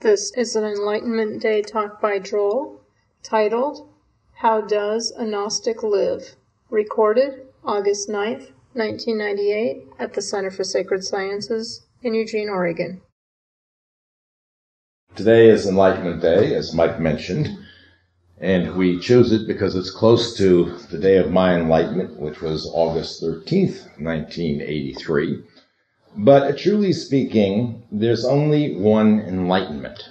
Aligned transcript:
This 0.00 0.30
is 0.36 0.54
an 0.54 0.64
Enlightenment 0.64 1.40
Day 1.40 1.62
talk 1.62 2.02
by 2.02 2.18
Joel, 2.18 2.82
titled, 3.22 3.88
How 4.34 4.60
Does 4.60 5.10
a 5.10 5.24
Gnostic 5.24 5.82
Live? 5.82 6.36
Recorded 6.68 7.46
August 7.64 8.06
9th, 8.06 8.52
1998, 8.74 9.84
at 9.98 10.12
the 10.12 10.20
Center 10.20 10.50
for 10.50 10.64
Sacred 10.64 11.02
Sciences 11.02 11.86
in 12.02 12.12
Eugene, 12.12 12.50
Oregon. 12.50 13.00
Today 15.14 15.48
is 15.48 15.66
Enlightenment 15.66 16.20
Day, 16.20 16.54
as 16.54 16.74
Mike 16.74 17.00
mentioned, 17.00 17.58
and 18.38 18.76
we 18.76 19.00
chose 19.00 19.32
it 19.32 19.46
because 19.46 19.74
it's 19.74 19.90
close 19.90 20.36
to 20.36 20.76
the 20.90 20.98
day 20.98 21.16
of 21.16 21.30
my 21.30 21.54
enlightenment, 21.54 22.20
which 22.20 22.42
was 22.42 22.70
August 22.74 23.22
13th, 23.22 23.98
1983. 23.98 25.42
But 26.18 26.56
truly 26.56 26.94
speaking, 26.94 27.82
there's 27.92 28.24
only 28.24 28.74
one 28.74 29.20
enlightenment. 29.20 30.08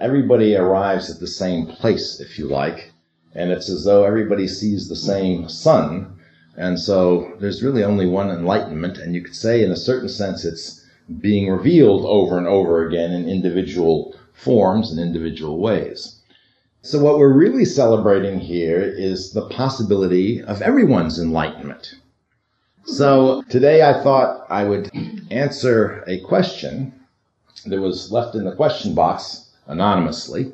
Everybody 0.00 0.56
arrives 0.56 1.08
at 1.08 1.20
the 1.20 1.28
same 1.28 1.66
place, 1.66 2.18
if 2.18 2.36
you 2.36 2.48
like, 2.48 2.92
and 3.32 3.52
it's 3.52 3.68
as 3.70 3.84
though 3.84 4.02
everybody 4.02 4.48
sees 4.48 4.88
the 4.88 4.96
same 4.96 5.48
sun. 5.48 6.18
And 6.56 6.80
so 6.80 7.36
there's 7.38 7.62
really 7.62 7.84
only 7.84 8.06
one 8.06 8.28
enlightenment, 8.28 8.98
and 8.98 9.14
you 9.14 9.22
could 9.22 9.36
say, 9.36 9.62
in 9.62 9.70
a 9.70 9.76
certain 9.76 10.08
sense, 10.08 10.44
it's 10.44 10.84
being 11.20 11.48
revealed 11.48 12.04
over 12.04 12.36
and 12.36 12.48
over 12.48 12.84
again 12.84 13.12
in 13.12 13.28
individual 13.28 14.16
forms 14.32 14.90
and 14.90 14.98
individual 14.98 15.58
ways. 15.58 16.20
So 16.82 16.98
what 16.98 17.18
we're 17.18 17.32
really 17.32 17.64
celebrating 17.64 18.40
here 18.40 18.82
is 18.82 19.30
the 19.30 19.48
possibility 19.48 20.42
of 20.42 20.60
everyone's 20.60 21.20
enlightenment. 21.20 21.94
So 22.84 23.42
today 23.48 23.82
I 23.82 24.02
thought 24.02 24.46
I 24.50 24.64
would 24.64 24.90
answer 25.30 26.02
a 26.06 26.20
question 26.20 26.92
that 27.66 27.80
was 27.80 28.10
left 28.10 28.34
in 28.34 28.44
the 28.44 28.56
question 28.56 28.94
box 28.94 29.50
anonymously 29.66 30.52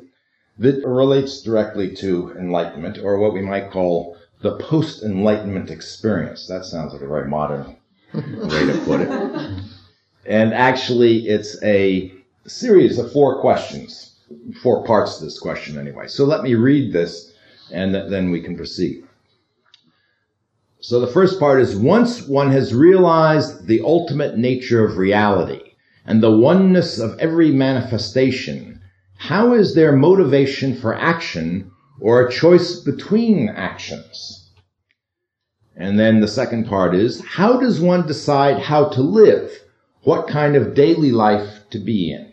that 0.59 0.85
relates 0.85 1.41
directly 1.41 1.95
to 1.95 2.35
enlightenment 2.37 2.99
or 2.99 3.17
what 3.17 3.33
we 3.33 3.41
might 3.41 3.71
call 3.71 4.17
the 4.41 4.57
post 4.57 5.03
enlightenment 5.03 5.71
experience. 5.71 6.47
That 6.47 6.65
sounds 6.65 6.93
like 6.93 7.01
a 7.01 7.07
very 7.07 7.27
modern 7.27 7.75
way 8.13 8.65
to 8.65 8.81
put 8.85 9.01
it. 9.01 9.61
And 10.25 10.53
actually, 10.53 11.27
it's 11.27 11.61
a 11.63 12.13
series 12.45 12.99
of 12.99 13.11
four 13.11 13.39
questions, 13.39 14.15
four 14.61 14.83
parts 14.83 15.17
to 15.17 15.25
this 15.25 15.39
question 15.39 15.77
anyway. 15.77 16.07
So 16.07 16.25
let 16.25 16.43
me 16.43 16.55
read 16.55 16.91
this 16.91 17.33
and 17.71 17.95
then 17.95 18.31
we 18.31 18.41
can 18.41 18.55
proceed. 18.55 19.06
So 20.87 21.01
the 21.01 21.07
first 21.07 21.37
part 21.37 21.59
is 21.59 21.75
once 21.75 22.25
one 22.29 22.49
has 22.51 22.73
realized 22.73 23.67
the 23.67 23.81
ultimate 23.81 24.37
nature 24.37 24.85
of 24.85 24.95
reality 24.95 25.73
and 26.05 26.23
the 26.23 26.31
oneness 26.31 26.97
of 26.97 27.19
every 27.19 27.51
manifestation, 27.51 28.79
how 29.17 29.53
is 29.53 29.75
there 29.75 29.91
motivation 29.91 30.77
for 30.77 30.95
action 30.95 31.71
or 31.99 32.21
a 32.21 32.31
choice 32.31 32.79
between 32.79 33.49
actions? 33.49 34.49
And 35.75 35.99
then 35.99 36.21
the 36.21 36.27
second 36.29 36.67
part 36.67 36.95
is 36.95 37.21
how 37.35 37.59
does 37.59 37.81
one 37.81 38.07
decide 38.07 38.57
how 38.57 38.87
to 38.87 39.01
live? 39.01 39.51
What 40.03 40.29
kind 40.29 40.55
of 40.55 40.73
daily 40.73 41.11
life 41.11 41.69
to 41.71 41.79
be 41.79 42.13
in? 42.13 42.31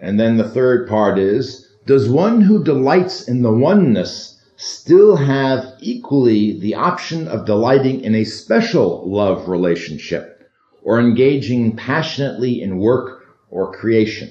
And 0.00 0.18
then 0.18 0.38
the 0.38 0.48
third 0.48 0.88
part 0.88 1.18
is 1.18 1.68
does 1.84 2.08
one 2.08 2.40
who 2.40 2.64
delights 2.64 3.28
in 3.28 3.42
the 3.42 3.52
oneness 3.52 4.35
still 4.56 5.16
have 5.16 5.74
equally 5.80 6.58
the 6.58 6.74
option 6.74 7.28
of 7.28 7.44
delighting 7.44 8.00
in 8.00 8.14
a 8.14 8.24
special 8.24 9.08
love 9.08 9.48
relationship 9.48 10.50
or 10.82 10.98
engaging 11.00 11.76
passionately 11.76 12.60
in 12.62 12.78
work 12.78 13.26
or 13.50 13.72
creation. 13.72 14.30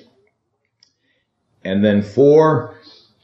And 1.63 1.83
then 1.83 2.01
four, 2.01 2.75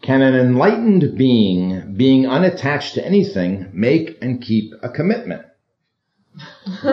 can 0.02 0.22
an 0.22 0.36
enlightened 0.36 1.18
being, 1.18 1.94
being 1.96 2.28
unattached 2.28 2.96
to 2.96 3.06
anything, 3.06 3.70
make 3.72 4.18
and 4.22 4.42
keep 4.42 4.74
a 4.82 4.90
commitment? 4.90 5.46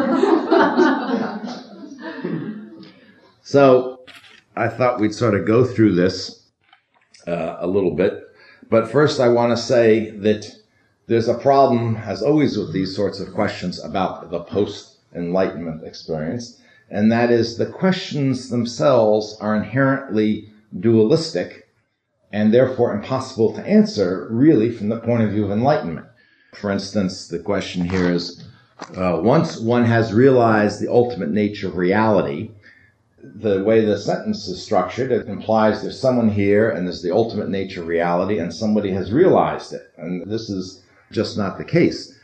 so 3.42 4.04
I 4.56 4.68
thought 4.68 5.00
we'd 5.00 5.14
sort 5.14 5.34
of 5.34 5.46
go 5.46 5.64
through 5.64 5.94
this 5.94 6.50
uh, 7.26 7.56
a 7.60 7.66
little 7.66 7.94
bit. 7.94 8.27
But 8.70 8.90
first, 8.90 9.18
I 9.20 9.28
want 9.28 9.56
to 9.56 9.62
say 9.62 10.10
that 10.10 10.54
there's 11.06 11.28
a 11.28 11.38
problem, 11.38 11.96
as 11.96 12.22
always 12.22 12.58
with 12.58 12.72
these 12.72 12.94
sorts 12.94 13.18
of 13.18 13.32
questions 13.32 13.82
about 13.82 14.30
the 14.30 14.40
post 14.40 14.98
enlightenment 15.14 15.84
experience, 15.84 16.60
and 16.90 17.10
that 17.10 17.30
is 17.30 17.56
the 17.56 17.66
questions 17.66 18.50
themselves 18.50 19.36
are 19.40 19.56
inherently 19.56 20.52
dualistic 20.78 21.68
and 22.30 22.52
therefore 22.52 22.94
impossible 22.94 23.54
to 23.54 23.66
answer 23.66 24.28
really 24.30 24.70
from 24.70 24.90
the 24.90 25.00
point 25.00 25.22
of 25.22 25.30
view 25.30 25.46
of 25.46 25.50
enlightenment. 25.50 26.06
For 26.54 26.70
instance, 26.70 27.28
the 27.28 27.38
question 27.38 27.88
here 27.88 28.12
is, 28.12 28.44
uh, 28.94 29.20
once 29.22 29.58
one 29.58 29.84
has 29.84 30.12
realized 30.12 30.80
the 30.80 30.92
ultimate 30.92 31.30
nature 31.30 31.68
of 31.68 31.76
reality, 31.76 32.50
the 33.22 33.62
way 33.64 33.84
the 33.84 33.98
sentence 33.98 34.46
is 34.48 34.62
structured, 34.62 35.12
it 35.12 35.28
implies 35.28 35.82
there's 35.82 36.00
someone 36.00 36.28
here 36.28 36.70
and 36.70 36.86
there's 36.86 37.02
the 37.02 37.14
ultimate 37.14 37.48
nature 37.48 37.82
of 37.82 37.88
reality 37.88 38.38
and 38.38 38.54
somebody 38.54 38.90
has 38.90 39.12
realized 39.12 39.72
it. 39.72 39.92
And 39.96 40.30
this 40.30 40.48
is 40.48 40.82
just 41.10 41.36
not 41.36 41.58
the 41.58 41.64
case. 41.64 42.18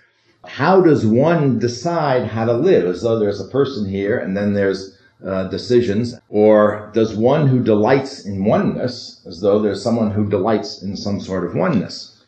How 0.45 0.81
does 0.81 1.07
one 1.07 1.59
decide 1.59 2.27
how 2.27 2.45
to 2.45 2.53
live? 2.53 2.87
As 2.87 3.03
though 3.03 3.19
there's 3.19 3.41
a 3.41 3.49
person 3.49 3.89
here 3.89 4.19
and 4.19 4.37
then 4.37 4.53
there's 4.53 4.97
uh, 5.25 5.45
decisions, 5.45 6.15
or 6.29 6.91
does 6.93 7.17
one 7.17 7.47
who 7.47 7.63
delights 7.63 8.27
in 8.27 8.45
oneness, 8.45 9.23
as 9.27 9.41
though 9.41 9.59
there's 9.59 9.83
someone 9.83 10.11
who 10.11 10.29
delights 10.29 10.83
in 10.83 10.97
some 10.97 11.19
sort 11.19 11.45
of 11.45 11.55
oneness? 11.55 12.25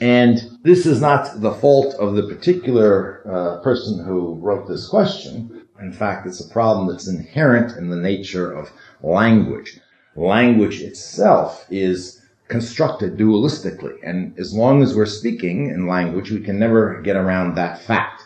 And 0.00 0.58
this 0.62 0.86
is 0.86 1.00
not 1.00 1.40
the 1.40 1.52
fault 1.52 1.94
of 1.96 2.14
the 2.14 2.22
particular 2.22 3.22
uh, 3.26 3.62
person 3.62 4.02
who 4.02 4.34
wrote 4.36 4.68
this 4.68 4.88
question, 4.88 5.57
in 5.80 5.92
fact, 5.92 6.26
it's 6.26 6.40
a 6.40 6.48
problem 6.48 6.88
that's 6.88 7.08
inherent 7.08 7.76
in 7.76 7.90
the 7.90 7.96
nature 7.96 8.52
of 8.52 8.70
language. 9.02 9.80
Language 10.16 10.80
itself 10.80 11.66
is 11.70 12.20
constructed 12.48 13.16
dualistically, 13.16 13.96
and 14.02 14.36
as 14.38 14.54
long 14.54 14.82
as 14.82 14.94
we're 14.94 15.06
speaking 15.06 15.68
in 15.68 15.86
language, 15.86 16.30
we 16.30 16.40
can 16.40 16.58
never 16.58 17.00
get 17.02 17.16
around 17.16 17.54
that 17.54 17.80
fact. 17.80 18.22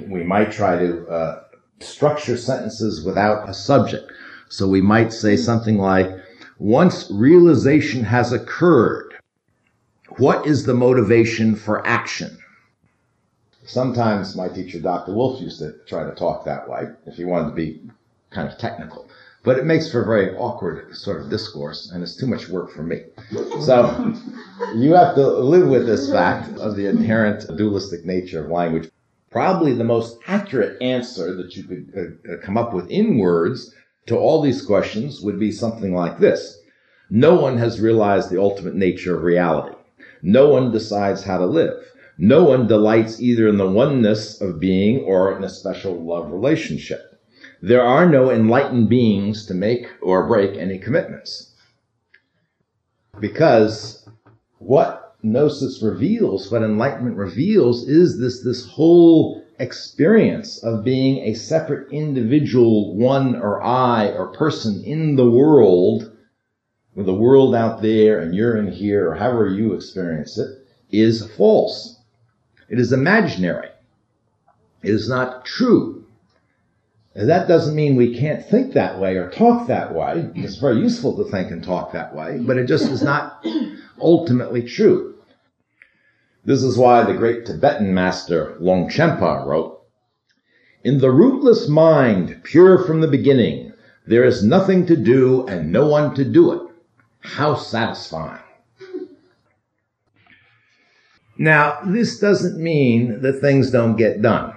We 0.00 0.24
might 0.24 0.50
try 0.50 0.78
to 0.78 1.06
uh, 1.08 1.42
structure 1.80 2.36
sentences 2.36 3.04
without 3.04 3.48
a 3.48 3.54
subject. 3.54 4.10
So 4.48 4.66
we 4.66 4.80
might 4.80 5.12
say 5.12 5.36
something 5.36 5.78
like, 5.78 6.10
once 6.58 7.10
realization 7.10 8.02
has 8.04 8.32
occurred, 8.32 9.14
what 10.16 10.46
is 10.46 10.64
the 10.64 10.74
motivation 10.74 11.54
for 11.54 11.86
action? 11.86 12.38
Sometimes 13.66 14.36
my 14.36 14.48
teacher, 14.48 14.78
Dr. 14.78 15.12
Wolf, 15.12 15.40
used 15.40 15.58
to 15.58 15.74
try 15.86 16.04
to 16.04 16.14
talk 16.14 16.44
that 16.44 16.68
way 16.68 16.88
if 17.06 17.16
he 17.16 17.24
wanted 17.24 17.50
to 17.50 17.54
be 17.54 17.80
kind 18.30 18.48
of 18.48 18.56
technical. 18.58 19.08
But 19.42 19.58
it 19.58 19.64
makes 19.64 19.90
for 19.90 20.04
very 20.04 20.36
awkward 20.36 20.94
sort 20.96 21.20
of 21.20 21.30
discourse, 21.30 21.90
and 21.92 22.02
it's 22.02 22.16
too 22.16 22.26
much 22.26 22.48
work 22.48 22.70
for 22.70 22.82
me. 22.82 23.02
So 23.60 24.14
you 24.74 24.94
have 24.94 25.14
to 25.16 25.26
live 25.26 25.68
with 25.68 25.86
this 25.86 26.10
fact 26.10 26.56
of 26.58 26.76
the 26.76 26.86
inherent 26.86 27.46
dualistic 27.56 28.04
nature 28.04 28.44
of 28.44 28.50
language. 28.50 28.90
Probably 29.30 29.72
the 29.72 29.84
most 29.84 30.18
accurate 30.26 30.80
answer 30.80 31.34
that 31.34 31.56
you 31.56 31.64
could 31.64 31.92
uh, 31.96 32.32
uh 32.32 32.36
come 32.42 32.56
up 32.56 32.72
with 32.72 32.88
in 32.90 33.18
words 33.18 33.74
to 34.06 34.16
all 34.16 34.40
these 34.40 34.64
questions 34.64 35.20
would 35.20 35.38
be 35.38 35.52
something 35.52 35.94
like 35.94 36.18
this. 36.18 36.58
No 37.10 37.34
one 37.34 37.58
has 37.58 37.80
realized 37.80 38.30
the 38.30 38.40
ultimate 38.40 38.74
nature 38.74 39.16
of 39.16 39.22
reality. 39.22 39.76
No 40.22 40.48
one 40.48 40.72
decides 40.72 41.22
how 41.22 41.38
to 41.38 41.46
live. 41.46 41.76
No 42.18 42.44
one 42.44 42.66
delights 42.66 43.20
either 43.20 43.46
in 43.46 43.58
the 43.58 43.70
oneness 43.70 44.40
of 44.40 44.58
being 44.58 45.04
or 45.04 45.36
in 45.36 45.44
a 45.44 45.50
special 45.50 45.94
love 45.94 46.32
relationship. 46.32 47.20
There 47.60 47.82
are 47.82 48.08
no 48.08 48.30
enlightened 48.30 48.88
beings 48.88 49.44
to 49.46 49.54
make 49.54 49.86
or 50.00 50.26
break 50.26 50.56
any 50.56 50.78
commitments. 50.78 51.54
Because 53.20 54.08
what 54.58 55.16
gnosis 55.22 55.82
reveals, 55.82 56.50
what 56.50 56.62
enlightenment 56.62 57.16
reveals 57.16 57.88
is 57.88 58.18
this, 58.18 58.42
this 58.42 58.66
whole 58.66 59.44
experience 59.58 60.62
of 60.62 60.84
being 60.84 61.18
a 61.18 61.34
separate 61.34 61.90
individual, 61.92 62.94
one 62.96 63.36
or 63.36 63.62
I 63.62 64.08
or 64.08 64.28
person 64.28 64.82
in 64.84 65.16
the 65.16 65.30
world, 65.30 66.12
with 66.94 67.06
the 67.06 67.14
world 67.14 67.54
out 67.54 67.82
there 67.82 68.20
and 68.20 68.34
you're 68.34 68.56
in 68.56 68.72
here, 68.72 69.10
or 69.10 69.14
however 69.16 69.48
you 69.48 69.74
experience 69.74 70.38
it, 70.38 70.48
is 70.90 71.26
false. 71.36 71.95
It 72.68 72.78
is 72.78 72.92
imaginary. 72.92 73.68
It 74.82 74.90
is 74.90 75.08
not 75.08 75.44
true. 75.44 76.04
And 77.14 77.28
that 77.30 77.48
doesn't 77.48 77.74
mean 77.74 77.96
we 77.96 78.18
can't 78.18 78.44
think 78.44 78.74
that 78.74 78.98
way 79.00 79.16
or 79.16 79.30
talk 79.30 79.68
that 79.68 79.94
way. 79.94 80.30
It's 80.34 80.56
very 80.56 80.78
useful 80.80 81.16
to 81.16 81.30
think 81.30 81.50
and 81.50 81.64
talk 81.64 81.92
that 81.92 82.14
way, 82.14 82.38
but 82.38 82.58
it 82.58 82.66
just 82.66 82.90
is 82.90 83.02
not 83.02 83.44
ultimately 84.00 84.62
true. 84.62 85.14
This 86.44 86.62
is 86.62 86.76
why 86.76 87.02
the 87.02 87.14
great 87.14 87.46
Tibetan 87.46 87.94
master 87.94 88.56
Longchenpa 88.60 89.46
wrote, 89.46 89.80
In 90.84 90.98
the 90.98 91.10
rootless 91.10 91.68
mind, 91.68 92.40
pure 92.44 92.84
from 92.84 93.00
the 93.00 93.08
beginning, 93.08 93.72
There 94.06 94.24
is 94.24 94.44
nothing 94.44 94.86
to 94.86 94.96
do 94.96 95.46
and 95.46 95.72
no 95.72 95.88
one 95.88 96.14
to 96.14 96.24
do 96.24 96.52
it. 96.52 96.62
How 97.20 97.54
satisfying. 97.56 98.45
Now, 101.38 101.80
this 101.84 102.18
doesn't 102.18 102.62
mean 102.62 103.20
that 103.20 103.40
things 103.40 103.70
don't 103.70 103.96
get 103.96 104.22
done, 104.22 104.56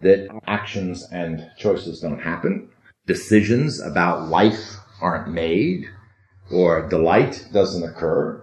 that 0.00 0.28
actions 0.46 1.06
and 1.10 1.50
choices 1.58 2.00
don't 2.00 2.20
happen, 2.20 2.68
decisions 3.06 3.80
about 3.80 4.28
life 4.28 4.76
aren't 5.00 5.32
made, 5.32 5.86
or 6.52 6.88
delight 6.88 7.46
doesn't 7.52 7.82
occur, 7.82 8.42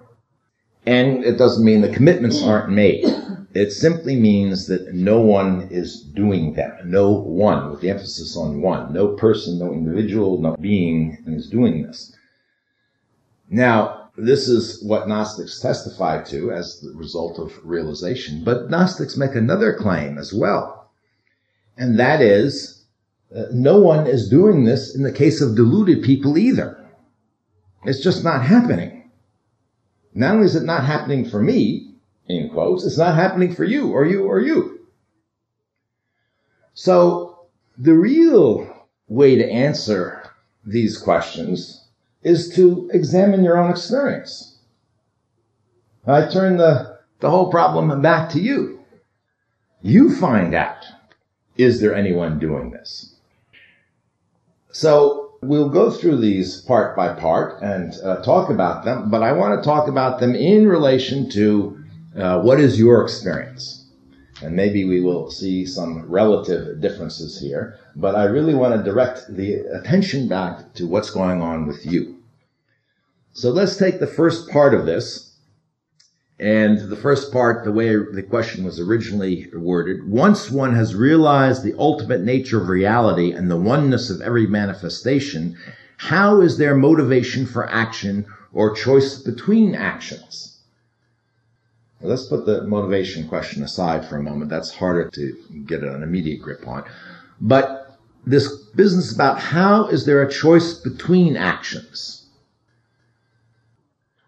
and 0.86 1.24
it 1.24 1.38
doesn't 1.38 1.66
mean 1.66 1.82
the 1.82 1.94
commitments 1.94 2.44
aren't 2.44 2.72
made. 2.72 3.06
It 3.54 3.72
simply 3.72 4.16
means 4.16 4.68
that 4.68 4.94
no 4.94 5.20
one 5.20 5.68
is 5.72 6.02
doing 6.02 6.54
them. 6.54 6.74
No 6.86 7.12
one, 7.12 7.72
with 7.72 7.82
the 7.82 7.90
emphasis 7.90 8.38
on 8.38 8.62
one. 8.62 8.94
No 8.94 9.16
person, 9.16 9.58
no 9.58 9.74
individual, 9.74 10.40
no 10.40 10.56
being 10.58 11.18
is 11.26 11.50
doing 11.50 11.84
this. 11.84 12.16
Now, 13.50 13.97
this 14.18 14.48
is 14.48 14.84
what 14.84 15.08
Gnostics 15.08 15.60
testify 15.60 16.24
to 16.24 16.52
as 16.52 16.82
the 16.82 16.92
result 16.96 17.38
of 17.38 17.54
realization, 17.64 18.44
but 18.44 18.70
Gnostics 18.70 19.16
make 19.16 19.36
another 19.36 19.74
claim 19.74 20.18
as 20.18 20.34
well. 20.34 20.90
And 21.78 22.00
that 22.00 22.20
is, 22.20 22.86
uh, 23.36 23.44
no 23.52 23.80
one 23.80 24.08
is 24.08 24.28
doing 24.28 24.64
this 24.64 24.96
in 24.96 25.04
the 25.04 25.12
case 25.12 25.40
of 25.40 25.56
deluded 25.56 26.04
people 26.04 26.38
either. 26.38 26.84
It's 27.84 28.02
just 28.02 28.24
not 28.24 28.44
happening. 28.44 29.12
Not 30.16 30.36
only 30.36 30.48
is 30.48 30.56
it 30.56 30.64
not 30.64 30.84
happening 30.84 31.30
for 31.30 31.42
me, 31.42 31.94
in 32.28 32.50
quotes, 32.50 32.84
it's 32.84 32.98
not 32.98 33.16
happening 33.16 33.54
for 33.54 33.64
you 33.64 33.92
or 33.92 34.04
you 34.04 34.24
or 34.24 34.40
you. 34.40 34.88
So 36.74 37.48
the 37.78 37.94
real 37.94 38.88
way 39.08 39.36
to 39.36 39.48
answer 39.48 40.24
these 40.66 40.98
questions 40.98 41.87
is 42.24 42.54
to 42.56 42.90
examine 42.94 43.44
your 43.44 43.58
own 43.58 43.70
experience. 43.70 44.58
I 46.06 46.28
turn 46.28 46.58
the, 46.58 47.00
the 47.20 47.30
whole 47.30 47.52
problem 47.52 48.02
back 48.02 48.30
to 48.32 48.40
you. 48.40 48.80
You 49.82 50.16
find 50.16 50.54
out, 50.54 50.86
is 51.58 51.82
there 51.82 51.94
anyone 51.94 52.40
doing 52.40 52.72
this? 52.72 53.16
So 54.72 55.34
we'll 55.42 55.70
go 55.70 55.92
through 55.92 56.18
these 56.18 56.62
part 56.62 56.96
by 56.96 57.14
part 57.14 57.62
and 57.62 57.94
uh, 58.04 58.22
talk 58.24 58.50
about 58.50 58.86
them, 58.86 59.10
but 59.10 59.24
I 59.24 59.32
want 59.32 59.62
to 59.62 59.68
talk 59.68 59.88
about 59.88 60.20
them 60.20 60.36
in 60.36 60.68
relation 60.68 61.30
to 61.32 61.84
uh, 62.18 62.42
what 62.42 62.60
is 62.60 62.80
your 62.80 63.04
experience. 63.04 63.87
And 64.42 64.56
maybe 64.56 64.86
we 64.86 65.02
will 65.02 65.32
see 65.32 65.66
some 65.66 66.06
relative 66.10 66.80
differences 66.80 67.40
here, 67.40 67.78
but 67.96 68.16
I 68.16 68.26
really 68.26 68.54
want 68.54 68.76
to 68.76 68.84
direct 68.84 69.26
the 69.30 69.56
attention 69.74 70.28
back 70.28 70.74
to 70.76 70.88
what's 70.88 71.10
going 71.10 71.42
on 71.42 71.66
with 71.66 71.86
you. 71.86 72.18
So 73.34 73.50
let's 73.50 73.78
take 73.78 74.00
the 74.00 74.08
first 74.08 74.50
part 74.50 74.74
of 74.74 74.86
this. 74.86 75.36
And 76.40 76.78
the 76.78 76.96
first 76.96 77.32
part, 77.32 77.64
the 77.64 77.72
way 77.72 77.96
the 77.96 78.22
question 78.22 78.64
was 78.64 78.80
originally 78.80 79.48
worded, 79.54 80.08
once 80.08 80.52
one 80.52 80.76
has 80.76 80.94
realized 80.94 81.64
the 81.64 81.76
ultimate 81.80 82.22
nature 82.22 82.62
of 82.62 82.68
reality 82.68 83.32
and 83.32 83.50
the 83.50 83.58
oneness 83.58 84.12
of 84.12 84.22
every 84.22 84.46
manifestation, 84.46 85.58
how 85.98 86.42
is 86.42 86.60
there 86.60 86.76
motivation 86.76 87.48
for 87.48 87.68
action 87.68 88.28
or 88.54 88.76
choice 88.76 89.18
between 89.18 89.74
actions? 89.74 90.57
Let's 92.02 92.28
put 92.28 92.46
the 92.46 92.64
motivation 92.64 93.28
question 93.28 93.64
aside 93.64 94.06
for 94.08 94.18
a 94.18 94.24
moment. 94.24 94.50
That's 94.50 94.74
harder 94.74 95.10
to 95.10 95.64
get 95.66 95.84
an 95.84 96.04
immediate 96.04 96.42
grip 96.42 96.68
on. 96.68 96.84
But 97.42 97.98
this 98.26 98.52
business 98.76 99.14
about 99.14 99.40
how 99.40 99.88
is 99.88 100.06
there 100.06 100.22
a 100.22 100.32
choice 100.32 100.74
between 100.74 101.38
actions? 101.38 102.26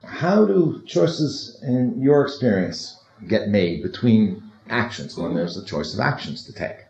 How 0.03 0.45
do 0.45 0.81
choices 0.85 1.59
in 1.61 2.01
your 2.01 2.23
experience 2.23 3.03
get 3.27 3.49
made 3.49 3.83
between 3.83 4.43
actions 4.69 5.17
when 5.17 5.35
there's 5.35 5.57
a 5.57 5.65
choice 5.65 5.93
of 5.93 5.99
actions 5.99 6.45
to 6.45 6.53
take? 6.53 6.85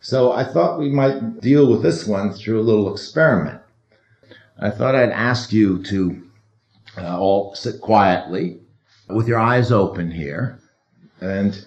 So 0.00 0.32
I 0.32 0.44
thought 0.44 0.78
we 0.78 0.88
might 0.88 1.40
deal 1.40 1.70
with 1.70 1.82
this 1.82 2.06
one 2.06 2.32
through 2.32 2.60
a 2.60 2.62
little 2.62 2.92
experiment. 2.92 3.60
I 4.58 4.70
thought 4.70 4.94
I'd 4.94 5.10
ask 5.10 5.52
you 5.52 5.82
to 5.84 6.22
uh, 6.96 7.18
all 7.18 7.54
sit 7.54 7.80
quietly 7.80 8.60
with 9.08 9.28
your 9.28 9.38
eyes 9.38 9.70
open 9.70 10.10
here 10.10 10.58
and 11.20 11.66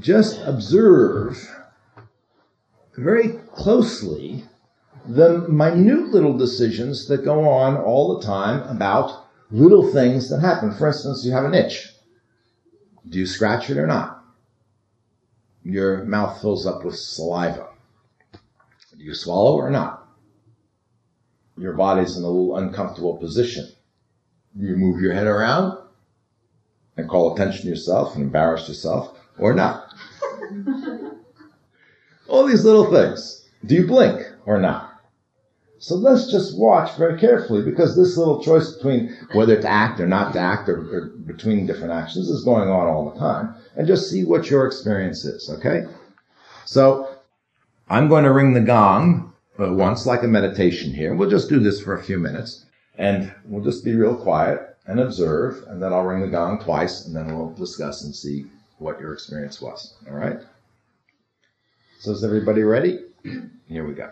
just 0.00 0.40
observe 0.44 1.36
very 2.96 3.38
closely 3.54 4.44
the 5.06 5.40
minute 5.48 6.08
little 6.08 6.36
decisions 6.36 7.08
that 7.08 7.24
go 7.24 7.48
on 7.48 7.76
all 7.76 8.16
the 8.16 8.26
time 8.26 8.62
about 8.68 9.26
little 9.50 9.92
things 9.92 10.28
that 10.30 10.40
happen. 10.40 10.72
For 10.72 10.88
instance, 10.88 11.24
you 11.24 11.32
have 11.32 11.44
an 11.44 11.54
itch. 11.54 11.88
Do 13.08 13.18
you 13.18 13.26
scratch 13.26 13.70
it 13.70 13.78
or 13.78 13.86
not? 13.86 14.22
Your 15.64 16.04
mouth 16.04 16.40
fills 16.40 16.66
up 16.66 16.84
with 16.84 16.96
saliva. 16.96 17.68
Do 18.96 19.04
you 19.04 19.14
swallow 19.14 19.56
or 19.56 19.70
not? 19.70 20.06
Your 21.56 21.72
body's 21.72 22.16
in 22.16 22.22
a 22.22 22.26
little 22.26 22.56
uncomfortable 22.56 23.16
position. 23.16 23.68
You 24.56 24.76
move 24.76 25.00
your 25.00 25.14
head 25.14 25.26
around 25.26 25.78
and 27.00 27.08
call 27.08 27.34
attention 27.34 27.62
to 27.62 27.68
yourself 27.68 28.14
and 28.14 28.22
embarrass 28.22 28.68
yourself 28.68 29.18
or 29.38 29.54
not. 29.54 29.92
All 32.28 32.46
these 32.46 32.64
little 32.64 32.90
things. 32.90 33.48
Do 33.66 33.74
you 33.74 33.86
blink 33.86 34.22
or 34.46 34.58
not? 34.58 34.90
So 35.78 35.94
let's 35.94 36.30
just 36.30 36.58
watch 36.58 36.94
very 36.98 37.18
carefully 37.18 37.62
because 37.62 37.96
this 37.96 38.18
little 38.18 38.42
choice 38.42 38.72
between 38.72 39.16
whether 39.32 39.60
to 39.60 39.68
act 39.68 39.98
or 39.98 40.06
not 40.06 40.34
to 40.34 40.38
act 40.38 40.68
or, 40.68 40.78
or, 40.94 41.06
between 41.24 41.66
different 41.66 41.92
actions 41.92 42.28
is 42.28 42.44
going 42.44 42.68
on 42.68 42.86
all 42.86 43.10
the 43.10 43.18
time 43.18 43.54
and 43.76 43.86
just 43.86 44.10
see 44.10 44.24
what 44.24 44.50
your 44.50 44.66
experience 44.66 45.24
is, 45.24 45.48
okay? 45.48 45.86
So 46.66 47.08
I'm 47.88 48.08
going 48.08 48.24
to 48.24 48.32
ring 48.32 48.52
the 48.52 48.60
gong 48.60 49.32
uh, 49.58 49.72
once 49.72 50.04
like 50.04 50.22
a 50.22 50.28
meditation 50.28 50.92
here. 50.92 51.14
We'll 51.14 51.30
just 51.30 51.48
do 51.48 51.60
this 51.60 51.80
for 51.80 51.94
a 51.94 52.02
few 52.02 52.18
minutes 52.18 52.66
and 52.98 53.32
we'll 53.46 53.64
just 53.64 53.82
be 53.82 53.94
real 53.94 54.14
quiet 54.14 54.69
and 54.86 55.00
observe, 55.00 55.64
and 55.68 55.82
then 55.82 55.92
I'll 55.92 56.04
ring 56.04 56.22
the 56.22 56.28
gong 56.28 56.62
twice, 56.62 57.06
and 57.06 57.14
then 57.14 57.34
we'll 57.34 57.52
discuss 57.54 58.04
and 58.04 58.14
see 58.14 58.46
what 58.78 59.00
your 59.00 59.12
experience 59.12 59.60
was. 59.60 59.94
All 60.08 60.16
right? 60.16 60.38
So 61.98 62.12
is 62.12 62.24
everybody 62.24 62.62
ready? 62.62 63.00
Here 63.68 63.86
we 63.86 63.94
go. 63.94 64.10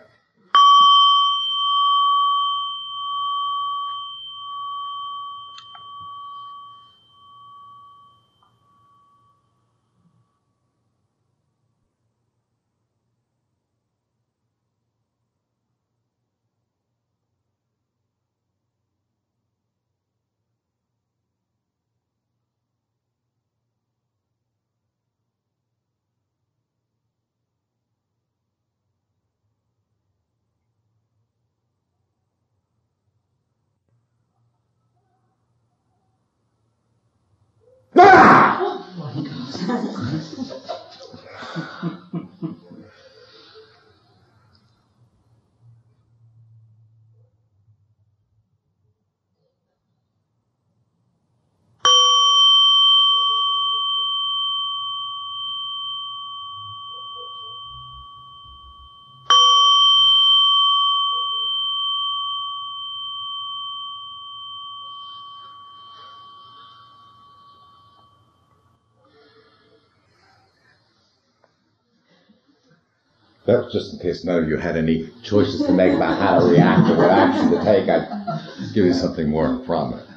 That 73.49 73.63
was 73.65 73.73
just 73.73 73.93
in 73.93 73.99
case 73.99 74.23
none 74.23 74.43
of 74.43 74.47
you 74.47 74.57
had 74.57 74.77
any 74.77 75.09
choices 75.23 75.65
to 75.65 75.71
make 75.71 75.93
about 75.95 76.19
how 76.19 76.39
to 76.39 76.45
react 76.45 76.87
or 76.87 76.97
what 76.97 77.09
action 77.09 77.49
to 77.49 77.63
take. 77.63 77.89
I'd 77.89 78.73
give 78.75 78.85
you 78.85 78.93
something 78.93 79.27
more 79.27 79.57
prominent. 79.65 80.07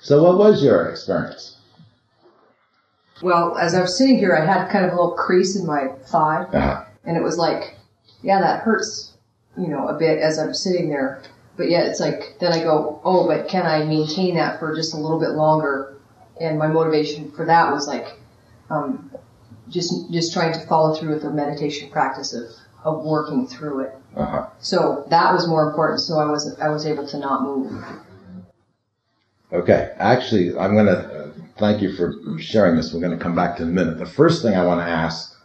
So, 0.00 0.22
what 0.22 0.38
was 0.38 0.64
your 0.64 0.88
experience? 0.88 1.58
Well, 3.22 3.58
as 3.58 3.74
I 3.74 3.82
was 3.82 3.98
sitting 3.98 4.16
here, 4.16 4.34
I 4.34 4.46
had 4.46 4.70
kind 4.70 4.86
of 4.86 4.92
a 4.92 4.94
little 4.96 5.12
crease 5.12 5.56
in 5.56 5.66
my 5.66 5.88
thigh, 6.06 6.44
Uh-huh. 6.52 6.84
and 7.04 7.18
it 7.18 7.22
was 7.22 7.36
like, 7.36 7.76
yeah, 8.22 8.40
that 8.40 8.62
hurts 8.62 9.12
you 9.58 9.68
know, 9.68 9.88
a 9.88 9.98
bit 9.98 10.18
as 10.18 10.38
I'm 10.38 10.54
sitting 10.54 10.88
there. 10.88 11.22
But 11.58 11.68
yet 11.68 11.84
it's 11.86 12.00
like, 12.00 12.36
then 12.40 12.54
I 12.54 12.62
go, 12.62 12.98
oh, 13.04 13.26
but 13.26 13.46
can 13.46 13.66
I 13.66 13.84
maintain 13.84 14.36
that 14.36 14.58
for 14.58 14.74
just 14.74 14.94
a 14.94 14.96
little 14.96 15.20
bit 15.20 15.32
longer? 15.32 15.98
And 16.40 16.58
my 16.58 16.66
motivation 16.66 17.30
for 17.32 17.44
that 17.44 17.70
was 17.70 17.86
like, 17.86 18.18
um, 18.70 19.10
just, 19.68 20.10
just 20.12 20.32
trying 20.32 20.52
to 20.52 20.60
follow 20.66 20.94
through 20.94 21.14
with 21.14 21.22
the 21.22 21.30
meditation 21.30 21.90
practice 21.90 22.32
of, 22.34 22.44
of 22.84 23.04
working 23.04 23.46
through 23.46 23.80
it. 23.80 23.94
Uh-huh. 24.16 24.46
So 24.58 25.06
that 25.10 25.32
was 25.32 25.46
more 25.48 25.68
important. 25.68 26.00
So 26.00 26.18
I 26.18 26.26
was, 26.26 26.58
I 26.60 26.68
was 26.68 26.86
able 26.86 27.06
to 27.08 27.18
not 27.18 27.42
move. 27.42 27.82
Okay. 29.52 29.94
Actually, 29.98 30.56
I'm 30.58 30.74
going 30.74 30.86
to 30.86 30.92
uh, 30.92 31.32
thank 31.58 31.82
you 31.82 31.94
for 31.94 32.14
sharing 32.38 32.76
this. 32.76 32.92
We're 32.92 33.00
going 33.00 33.16
to 33.16 33.22
come 33.22 33.34
back 33.36 33.56
to 33.56 33.62
in 33.62 33.68
a 33.68 33.72
minute. 33.72 33.98
The 33.98 34.06
first 34.06 34.42
thing 34.42 34.54
I 34.54 34.64
want 34.64 34.80
to 34.80 34.90
ask 34.90 35.36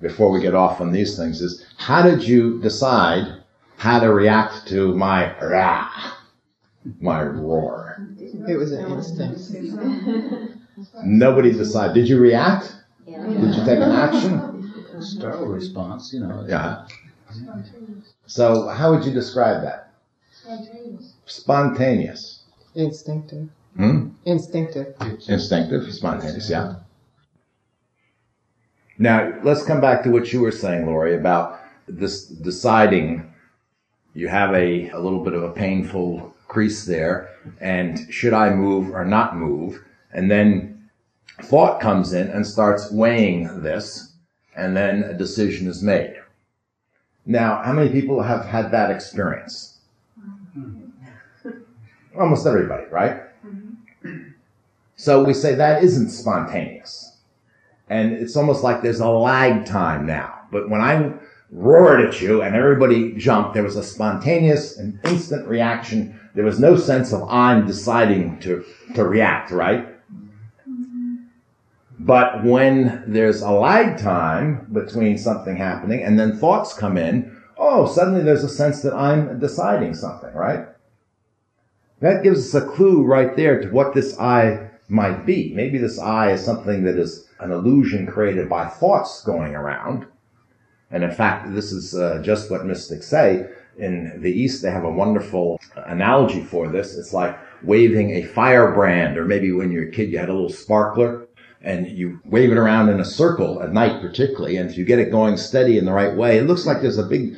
before 0.00 0.30
we 0.30 0.40
get 0.40 0.54
off 0.54 0.80
on 0.80 0.92
these 0.92 1.16
things 1.16 1.40
is 1.40 1.64
how 1.78 2.02
did 2.02 2.26
you 2.26 2.60
decide 2.60 3.42
how 3.76 4.00
to 4.00 4.12
react 4.12 4.66
to 4.68 4.94
my 4.94 5.36
rah, 5.40 6.14
my 7.00 7.22
roar? 7.22 8.08
It 8.48 8.56
was 8.56 8.72
an 8.72 8.90
instinct. 8.90 10.56
Nobody 11.04 11.52
decided. 11.52 11.94
Did 11.94 12.08
you 12.08 12.18
react? 12.18 12.76
Did 13.06 13.54
you 13.54 13.64
take 13.64 13.78
an 13.78 13.92
action? 13.92 14.72
Startle 15.00 15.46
response, 15.46 16.12
you 16.12 16.20
know. 16.20 16.44
Yeah. 16.48 16.86
So 18.26 18.68
how 18.68 18.92
would 18.92 19.04
you 19.04 19.12
describe 19.12 19.62
that? 19.62 19.92
Spontaneous. 21.26 22.44
Instinctive. 22.74 23.48
Hmm? 23.76 24.08
Instinctive. 24.24 24.94
Instinctive, 25.28 25.92
spontaneous, 25.92 26.48
yeah. 26.50 26.76
Now, 28.98 29.32
let's 29.42 29.64
come 29.64 29.80
back 29.80 30.02
to 30.04 30.10
what 30.10 30.32
you 30.32 30.40
were 30.40 30.52
saying, 30.52 30.86
Lori, 30.86 31.16
about 31.16 31.60
this 31.88 32.26
deciding 32.26 33.32
you 34.14 34.28
have 34.28 34.54
a, 34.54 34.90
a 34.90 34.98
little 34.98 35.24
bit 35.24 35.32
of 35.32 35.42
a 35.42 35.50
painful 35.50 36.34
crease 36.48 36.84
there, 36.84 37.30
and 37.60 37.98
should 38.12 38.34
I 38.34 38.50
move 38.50 38.94
or 38.94 39.04
not 39.04 39.36
move? 39.36 39.82
And 40.12 40.30
then 40.30 40.71
thought 41.42 41.80
comes 41.80 42.12
in 42.12 42.28
and 42.28 42.46
starts 42.46 42.90
weighing 42.90 43.62
this, 43.62 44.12
and 44.56 44.76
then 44.76 45.02
a 45.04 45.14
decision 45.14 45.66
is 45.66 45.82
made. 45.82 46.16
Now, 47.24 47.62
how 47.62 47.72
many 47.72 47.90
people 47.90 48.22
have 48.22 48.44
had 48.44 48.70
that 48.72 48.90
experience? 48.90 49.78
Mm-hmm. 50.18 51.50
Almost 52.18 52.46
everybody, 52.46 52.84
right? 52.90 53.22
Mm-hmm. 53.46 54.28
So 54.96 55.24
we 55.24 55.34
say 55.34 55.54
that 55.54 55.82
isn't 55.82 56.10
spontaneous. 56.10 57.16
And 57.88 58.12
it's 58.12 58.36
almost 58.36 58.62
like 58.62 58.82
there's 58.82 59.00
a 59.00 59.08
lag 59.08 59.66
time 59.66 60.06
now. 60.06 60.40
But 60.50 60.68
when 60.68 60.80
I 60.80 61.12
roared 61.50 62.00
at 62.00 62.20
you 62.20 62.42
and 62.42 62.56
everybody 62.56 63.12
jumped, 63.12 63.54
there 63.54 63.62
was 63.62 63.76
a 63.76 63.82
spontaneous 63.82 64.78
and 64.78 64.98
instant 65.04 65.46
reaction. 65.46 66.18
There 66.34 66.44
was 66.44 66.58
no 66.58 66.76
sense 66.76 67.12
of 67.12 67.22
I'm 67.28 67.66
deciding 67.66 68.40
to, 68.40 68.64
to 68.94 69.04
react, 69.04 69.50
right? 69.50 69.91
But 72.04 72.42
when 72.42 73.04
there's 73.06 73.42
a 73.42 73.52
lag 73.52 73.96
time 73.96 74.66
between 74.72 75.18
something 75.18 75.56
happening 75.56 76.02
and 76.02 76.18
then 76.18 76.36
thoughts 76.36 76.74
come 76.74 76.96
in, 76.96 77.40
oh, 77.56 77.86
suddenly 77.86 78.24
there's 78.24 78.42
a 78.42 78.48
sense 78.48 78.82
that 78.82 78.92
I'm 78.92 79.38
deciding 79.38 79.94
something, 79.94 80.34
right? 80.34 80.66
That 82.00 82.24
gives 82.24 82.40
us 82.40 82.60
a 82.60 82.66
clue 82.66 83.04
right 83.04 83.36
there 83.36 83.60
to 83.62 83.68
what 83.68 83.94
this 83.94 84.18
I 84.18 84.70
might 84.88 85.24
be. 85.24 85.52
Maybe 85.54 85.78
this 85.78 86.00
I 86.00 86.32
is 86.32 86.44
something 86.44 86.82
that 86.82 86.98
is 86.98 87.28
an 87.38 87.52
illusion 87.52 88.08
created 88.08 88.48
by 88.48 88.66
thoughts 88.66 89.22
going 89.22 89.54
around. 89.54 90.06
And 90.90 91.04
in 91.04 91.12
fact, 91.12 91.54
this 91.54 91.70
is 91.70 91.94
uh, 91.94 92.20
just 92.24 92.50
what 92.50 92.66
mystics 92.66 93.06
say. 93.06 93.46
In 93.78 94.20
the 94.20 94.32
East, 94.32 94.60
they 94.60 94.72
have 94.72 94.84
a 94.84 94.90
wonderful 94.90 95.60
analogy 95.76 96.42
for 96.42 96.66
this. 96.66 96.98
It's 96.98 97.12
like 97.12 97.38
waving 97.62 98.10
a 98.10 98.24
firebrand, 98.24 99.16
or 99.16 99.24
maybe 99.24 99.52
when 99.52 99.70
you're 99.70 99.88
a 99.88 99.92
kid, 99.92 100.10
you 100.10 100.18
had 100.18 100.28
a 100.28 100.34
little 100.34 100.50
sparkler 100.50 101.28
and 101.62 101.86
you 101.86 102.20
wave 102.24 102.50
it 102.50 102.58
around 102.58 102.88
in 102.88 103.00
a 103.00 103.04
circle 103.04 103.62
at 103.62 103.72
night, 103.72 104.00
particularly. 104.00 104.56
And 104.56 104.70
if 104.70 104.76
you 104.76 104.84
get 104.84 104.98
it 104.98 105.10
going 105.10 105.36
steady 105.36 105.78
in 105.78 105.84
the 105.84 105.92
right 105.92 106.14
way, 106.16 106.38
it 106.38 106.46
looks 106.46 106.66
like 106.66 106.80
there's 106.80 106.98
a 106.98 107.04
big 107.04 107.36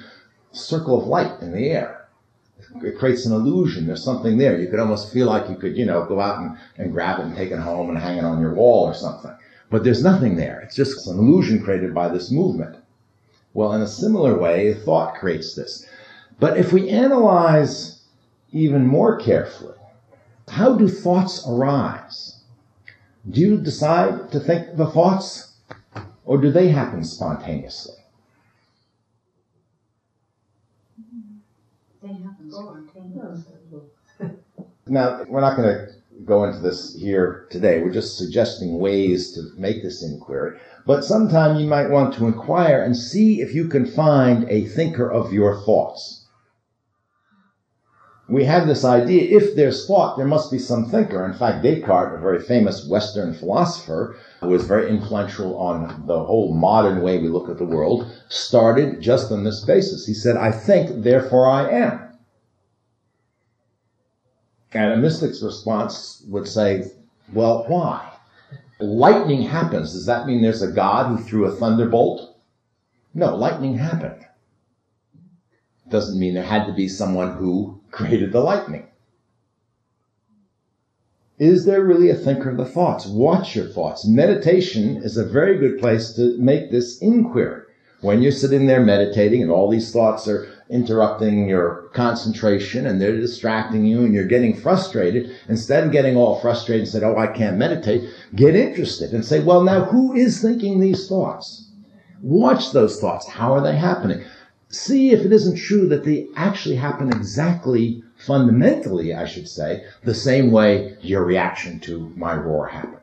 circle 0.52 1.00
of 1.00 1.06
light 1.06 1.40
in 1.40 1.52
the 1.52 1.70
air 1.70 2.04
it 2.82 2.98
creates 2.98 3.26
an 3.26 3.32
illusion. 3.32 3.86
There's 3.86 4.02
something 4.02 4.38
there. 4.38 4.58
You 4.58 4.68
could 4.68 4.80
almost 4.80 5.12
feel 5.12 5.26
like 5.26 5.48
you 5.48 5.56
could, 5.56 5.76
you 5.76 5.84
know, 5.84 6.04
go 6.04 6.20
out 6.20 6.40
and, 6.40 6.56
and 6.76 6.92
grab 6.92 7.20
it 7.20 7.26
and 7.26 7.36
take 7.36 7.50
it 7.50 7.58
home 7.58 7.88
and 7.88 7.98
hang 7.98 8.18
it 8.18 8.24
on 8.24 8.40
your 8.40 8.54
wall 8.54 8.86
or 8.86 8.94
something. 8.94 9.34
But 9.70 9.84
there's 9.84 10.02
nothing 10.02 10.36
there. 10.36 10.60
It's 10.60 10.76
just 10.76 11.06
an 11.06 11.18
illusion 11.18 11.62
created 11.62 11.94
by 11.94 12.08
this 12.08 12.30
movement. 12.30 12.76
Well, 13.52 13.72
in 13.72 13.82
a 13.82 13.86
similar 13.86 14.36
way, 14.36 14.74
thought 14.74 15.14
creates 15.14 15.54
this. 15.54 15.86
But 16.40 16.58
if 16.58 16.72
we 16.72 16.90
analyze 16.90 18.02
even 18.52 18.86
more 18.86 19.16
carefully, 19.16 19.76
how 20.48 20.76
do 20.76 20.88
thoughts 20.88 21.46
arise? 21.48 22.33
Do 23.30 23.40
you 23.40 23.56
decide 23.56 24.30
to 24.32 24.40
think 24.40 24.76
the 24.76 24.86
thoughts, 24.86 25.54
or 26.26 26.38
do 26.38 26.50
they 26.50 26.68
happen 26.68 27.04
spontaneously? 27.04 27.94
They 32.02 32.08
happen 32.08 32.50
spontaneously. 32.50 33.54
Now, 34.86 35.24
we're 35.26 35.40
not 35.40 35.56
going 35.56 35.68
to 35.74 35.88
go 36.26 36.44
into 36.44 36.58
this 36.58 36.94
here 36.94 37.46
today. 37.50 37.80
We're 37.80 37.92
just 37.92 38.18
suggesting 38.18 38.78
ways 38.78 39.32
to 39.32 39.50
make 39.56 39.82
this 39.82 40.02
inquiry. 40.02 40.58
But 40.86 41.04
sometime 41.04 41.56
you 41.58 41.66
might 41.66 41.88
want 41.88 42.12
to 42.14 42.26
inquire 42.26 42.82
and 42.82 42.94
see 42.94 43.40
if 43.40 43.54
you 43.54 43.68
can 43.68 43.86
find 43.86 44.46
a 44.50 44.66
thinker 44.66 45.10
of 45.10 45.32
your 45.32 45.62
thoughts. 45.62 46.23
We 48.26 48.44
have 48.44 48.66
this 48.66 48.84
idea, 48.84 49.36
if 49.36 49.54
there's 49.54 49.86
thought, 49.86 50.16
there 50.16 50.26
must 50.26 50.50
be 50.50 50.58
some 50.58 50.86
thinker. 50.86 51.26
In 51.26 51.34
fact, 51.34 51.62
Descartes, 51.62 52.16
a 52.16 52.20
very 52.22 52.40
famous 52.40 52.86
Western 52.88 53.34
philosopher, 53.34 54.16
who 54.40 54.48
was 54.48 54.64
very 54.64 54.88
influential 54.88 55.58
on 55.58 56.06
the 56.06 56.24
whole 56.24 56.54
modern 56.54 57.02
way 57.02 57.18
we 57.18 57.28
look 57.28 57.50
at 57.50 57.58
the 57.58 57.66
world, 57.66 58.10
started 58.30 59.02
just 59.02 59.30
on 59.30 59.44
this 59.44 59.62
basis. 59.64 60.06
He 60.06 60.14
said, 60.14 60.38
I 60.38 60.52
think, 60.52 61.02
therefore 61.02 61.46
I 61.50 61.68
am. 61.68 62.00
And 64.72 64.92
a 64.92 64.96
mystic's 64.96 65.42
response 65.42 66.24
would 66.26 66.48
say, 66.48 66.84
well, 67.32 67.64
why? 67.68 68.10
Lightning 68.80 69.42
happens. 69.42 69.92
Does 69.92 70.06
that 70.06 70.26
mean 70.26 70.40
there's 70.40 70.62
a 70.62 70.72
God 70.72 71.08
who 71.08 71.22
threw 71.22 71.44
a 71.44 71.54
thunderbolt? 71.54 72.36
No, 73.12 73.36
lightning 73.36 73.76
happened. 73.76 74.26
Doesn't 75.90 76.18
mean 76.18 76.34
there 76.34 76.42
had 76.42 76.66
to 76.66 76.72
be 76.72 76.88
someone 76.88 77.36
who 77.36 77.80
created 77.94 78.32
the 78.32 78.40
lightning. 78.40 78.86
Is 81.38 81.64
there 81.64 81.82
really 81.82 82.10
a 82.10 82.14
thinker 82.14 82.50
of 82.50 82.56
the 82.56 82.64
thoughts? 82.64 83.06
Watch 83.06 83.56
your 83.56 83.66
thoughts. 83.66 84.06
Meditation 84.06 84.98
is 84.98 85.16
a 85.16 85.24
very 85.26 85.58
good 85.58 85.80
place 85.80 86.12
to 86.14 86.38
make 86.38 86.70
this 86.70 87.00
inquiry. 87.00 87.62
When 88.02 88.22
you're 88.22 88.32
sitting 88.32 88.66
there 88.66 88.84
meditating 88.84 89.42
and 89.42 89.50
all 89.50 89.68
these 89.68 89.90
thoughts 89.90 90.28
are 90.28 90.46
interrupting 90.70 91.48
your 91.48 91.88
concentration 91.94 92.86
and 92.86 93.00
they're 93.00 93.16
distracting 93.16 93.84
you 93.84 94.04
and 94.04 94.14
you're 94.14 94.26
getting 94.26 94.54
frustrated, 94.54 95.30
instead 95.48 95.84
of 95.84 95.92
getting 95.92 96.16
all 96.16 96.38
frustrated 96.38 96.82
and 96.82 96.92
say, 96.92 97.02
oh, 97.02 97.16
I 97.16 97.28
can't 97.28 97.56
meditate, 97.56 98.08
get 98.34 98.54
interested 98.54 99.12
and 99.12 99.24
say, 99.24 99.40
well, 99.40 99.62
now 99.64 99.84
who 99.84 100.14
is 100.14 100.40
thinking 100.40 100.78
these 100.78 101.08
thoughts? 101.08 101.70
Watch 102.22 102.72
those 102.72 103.00
thoughts. 103.00 103.28
How 103.28 103.54
are 103.54 103.62
they 103.62 103.76
happening? 103.76 104.24
See 104.74 105.12
if 105.12 105.24
it 105.24 105.32
isn't 105.32 105.54
true 105.54 105.86
that 105.86 106.02
they 106.02 106.26
actually 106.34 106.74
happen 106.74 107.08
exactly, 107.08 108.02
fundamentally, 108.16 109.14
I 109.14 109.24
should 109.24 109.48
say, 109.48 109.84
the 110.02 110.14
same 110.14 110.50
way 110.50 110.96
your 111.00 111.24
reaction 111.24 111.78
to 111.80 112.12
my 112.16 112.34
roar 112.34 112.66
happened. 112.66 112.98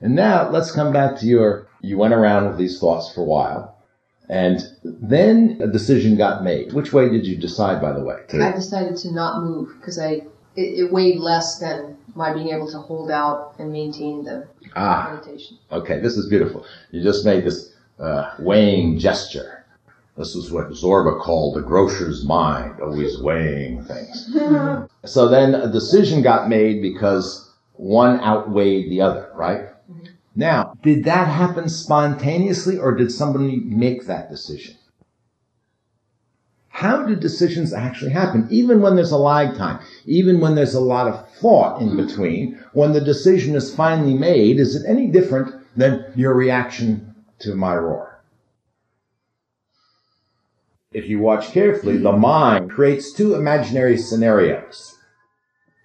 And 0.00 0.16
now 0.16 0.50
let's 0.50 0.72
come 0.72 0.92
back 0.92 1.16
to 1.20 1.26
your, 1.26 1.68
you 1.82 1.96
went 1.96 2.14
around 2.14 2.48
with 2.48 2.58
these 2.58 2.80
thoughts 2.80 3.14
for 3.14 3.20
a 3.20 3.24
while. 3.24 3.76
And 4.28 4.60
then 4.82 5.58
a 5.62 5.68
decision 5.68 6.16
got 6.16 6.42
made. 6.42 6.72
Which 6.72 6.92
way 6.92 7.08
did 7.08 7.24
you 7.24 7.36
decide, 7.36 7.80
by 7.80 7.92
the 7.92 8.02
way? 8.02 8.16
To... 8.30 8.44
I 8.44 8.50
decided 8.50 8.96
to 8.98 9.12
not 9.12 9.44
move 9.44 9.72
because 9.78 10.00
I 10.00 10.22
it, 10.56 10.80
it, 10.80 10.92
weighed 10.92 11.20
less 11.20 11.60
than 11.60 11.96
my 12.16 12.34
being 12.34 12.48
able 12.48 12.68
to 12.72 12.78
hold 12.78 13.12
out 13.12 13.54
and 13.60 13.72
maintain 13.72 14.24
the 14.24 14.48
ah, 14.74 15.10
meditation. 15.12 15.58
Okay, 15.70 16.00
this 16.00 16.16
is 16.16 16.28
beautiful. 16.28 16.66
You 16.90 17.04
just 17.04 17.24
made 17.24 17.44
this 17.44 17.72
uh, 17.98 18.34
weighing 18.38 18.98
gesture. 18.98 19.64
This 20.16 20.34
is 20.34 20.50
what 20.50 20.70
Zorba 20.70 21.20
called 21.20 21.54
the 21.54 21.62
grocer's 21.62 22.24
mind, 22.24 22.80
always 22.80 23.20
weighing 23.20 23.84
things. 23.84 24.34
so 25.04 25.28
then 25.28 25.54
a 25.54 25.70
decision 25.70 26.22
got 26.22 26.48
made 26.48 26.82
because 26.82 27.54
one 27.74 28.20
outweighed 28.20 28.90
the 28.90 29.00
other, 29.00 29.30
right? 29.34 29.66
Now, 30.34 30.74
did 30.82 31.04
that 31.04 31.28
happen 31.28 31.68
spontaneously 31.68 32.78
or 32.78 32.94
did 32.94 33.12
somebody 33.12 33.60
make 33.60 34.06
that 34.06 34.28
decision? 34.28 34.76
How 36.68 37.04
do 37.04 37.16
decisions 37.16 37.72
actually 37.72 38.12
happen? 38.12 38.46
Even 38.50 38.80
when 38.80 38.94
there's 38.94 39.10
a 39.10 39.18
lag 39.18 39.56
time, 39.56 39.80
even 40.04 40.40
when 40.40 40.54
there's 40.54 40.74
a 40.74 40.80
lot 40.80 41.08
of 41.08 41.28
thought 41.40 41.80
in 41.80 41.96
between, 41.96 42.56
when 42.72 42.92
the 42.92 43.00
decision 43.00 43.56
is 43.56 43.74
finally 43.74 44.14
made, 44.14 44.60
is 44.60 44.76
it 44.76 44.88
any 44.88 45.08
different 45.08 45.52
than 45.76 46.04
your 46.14 46.34
reaction 46.34 47.16
to 47.40 47.54
my 47.54 47.76
roar? 47.76 48.08
if 50.92 51.08
you 51.08 51.18
watch 51.18 51.52
carefully, 51.52 51.98
the 51.98 52.12
mind 52.12 52.70
creates 52.70 53.12
two 53.12 53.34
imaginary 53.34 53.96
scenarios. 53.98 54.96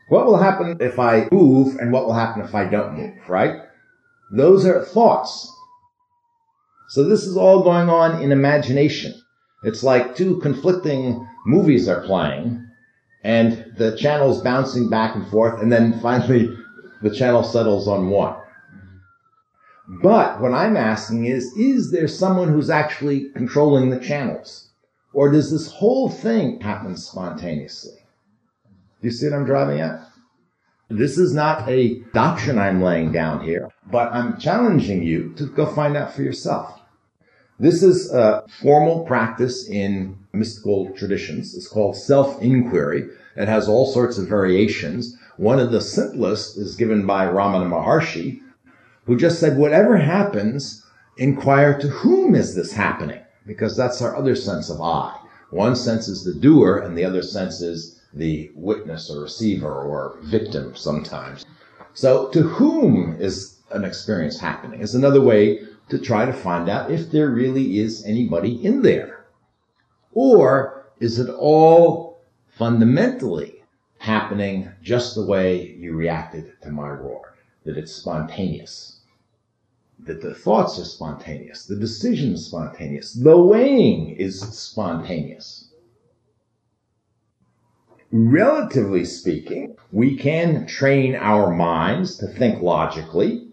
What 0.10 0.26
will 0.26 0.38
happen 0.38 0.78
if 0.80 1.00
I 1.00 1.28
move 1.32 1.78
and 1.80 1.92
what 1.92 2.06
will 2.06 2.14
happen 2.14 2.42
if 2.42 2.56
I 2.56 2.66
don't 2.66 2.98
move, 2.98 3.30
right? 3.30 3.62
Those 4.32 4.66
are 4.66 4.84
thoughts. 4.84 5.50
So 6.90 7.04
this 7.04 7.24
is 7.24 7.36
all 7.36 7.64
going 7.64 7.90
on 7.90 8.22
in 8.22 8.32
imagination. 8.32 9.14
It's 9.64 9.84
like 9.84 10.16
two 10.16 10.40
conflicting 10.40 11.28
movies 11.46 11.88
are 11.88 12.02
playing 12.02 12.66
and 13.24 13.74
the 13.78 13.98
channel's 13.98 14.42
bouncing 14.42 14.90
back 14.90 15.16
and 15.16 15.28
forth 15.28 15.62
and 15.62 15.72
then 15.72 16.00
finally 16.02 16.50
the 17.02 17.14
channel 17.14 17.44
settles 17.44 17.88
on 17.88 18.10
one. 18.10 18.36
But 19.88 20.40
what 20.40 20.54
I'm 20.54 20.78
asking 20.78 21.26
is, 21.26 21.52
is 21.58 21.92
there 21.92 22.08
someone 22.08 22.50
who's 22.50 22.70
actually 22.70 23.30
controlling 23.32 23.90
the 23.90 24.00
channels? 24.00 24.70
Or 25.12 25.32
does 25.32 25.52
this 25.52 25.72
whole 25.72 26.10
thing 26.10 26.62
happen 26.62 26.96
spontaneously? 26.98 27.98
Do 29.02 29.08
you 29.08 29.12
see 29.12 29.30
what 29.30 29.36
I'm 29.36 29.46
driving 29.46 29.82
at? 29.82 30.00
This 30.90 31.18
is 31.18 31.34
not 31.34 31.68
a 31.68 32.00
doctrine 32.14 32.60
I'm 32.60 32.82
laying 32.82 33.12
down 33.12 33.44
here, 33.44 33.70
but 33.92 34.12
I'm 34.14 34.38
challenging 34.38 35.04
you 35.04 35.34
to 35.38 35.48
go 35.48 35.66
find 35.66 35.98
out 35.98 36.14
for 36.14 36.22
yourself. 36.22 36.80
This 37.60 37.84
is 37.84 38.12
a 38.12 38.44
formal 38.62 39.06
practice 39.06 39.68
in 39.68 40.18
mystical 40.34 40.92
traditions. 40.92 41.56
It's 41.56 41.68
called 41.68 41.96
self-inquiry. 41.96 43.08
It 43.36 43.48
has 43.48 43.68
all 43.68 43.92
sorts 43.92 44.18
of 44.18 44.28
variations. 44.28 45.18
One 45.38 45.60
of 45.60 45.72
the 45.72 45.82
simplest 45.82 46.58
is 46.58 46.76
given 46.76 47.06
by 47.06 47.26
Ramana 47.26 47.68
Maharshi, 47.68 48.42
who 49.06 49.18
just 49.18 49.40
said, 49.40 49.58
whatever 49.58 49.98
happens, 49.98 50.86
inquire 51.18 51.78
to 51.80 51.88
whom 51.88 52.36
is 52.36 52.56
this 52.56 52.74
happening? 52.74 53.22
Because 53.46 53.76
that's 53.76 54.02
our 54.02 54.16
other 54.16 54.36
sense 54.36 54.70
of 54.70 54.82
I. 54.82 55.18
One 55.50 55.76
sense 55.76 56.08
is 56.08 56.24
the 56.24 56.34
doer 56.34 56.78
and 56.78 56.98
the 56.98 57.06
other 57.06 57.22
sense 57.22 57.62
is 57.62 58.02
the 58.14 58.52
witness 58.56 59.10
or 59.10 59.22
receiver 59.22 59.72
or 59.72 60.18
victim 60.24 60.76
sometimes. 60.76 61.46
So 61.94 62.30
to 62.30 62.42
whom 62.42 63.18
is 63.20 63.60
an 63.72 63.84
experience 63.84 64.40
happening 64.40 64.82
is 64.82 64.96
another 64.96 65.22
way 65.22 65.60
to 65.90 66.00
try 66.00 66.26
to 66.26 66.34
find 66.34 66.70
out 66.70 66.92
if 66.92 67.12
there 67.12 67.30
really 67.30 67.80
is 67.80 68.06
anybody 68.06 68.64
in 68.64 68.82
there. 68.82 69.26
Or 70.14 70.86
is 71.00 71.20
it 71.20 71.30
all 71.30 72.22
fundamentally 72.50 73.64
happening 73.98 74.72
just 74.82 75.16
the 75.16 75.26
way 75.26 75.76
you 75.78 75.96
reacted 75.96 76.54
to 76.62 76.72
my 76.72 76.90
roar? 76.90 77.36
That 77.66 77.78
it's 77.78 77.94
spontaneous. 77.94 78.93
That 80.06 80.22
the 80.22 80.34
thoughts 80.34 80.80
are 80.80 80.86
spontaneous. 80.86 81.66
The 81.66 81.76
decision 81.76 82.34
is 82.34 82.46
spontaneous. 82.46 83.14
The 83.14 83.38
weighing 83.38 84.10
is 84.10 84.40
spontaneous. 84.40 85.70
Relatively 88.12 89.06
speaking, 89.06 89.76
we 89.92 90.18
can 90.18 90.68
train 90.68 91.16
our 91.16 91.56
minds 91.56 92.18
to 92.18 92.28
think 92.28 92.62
logically 92.62 93.48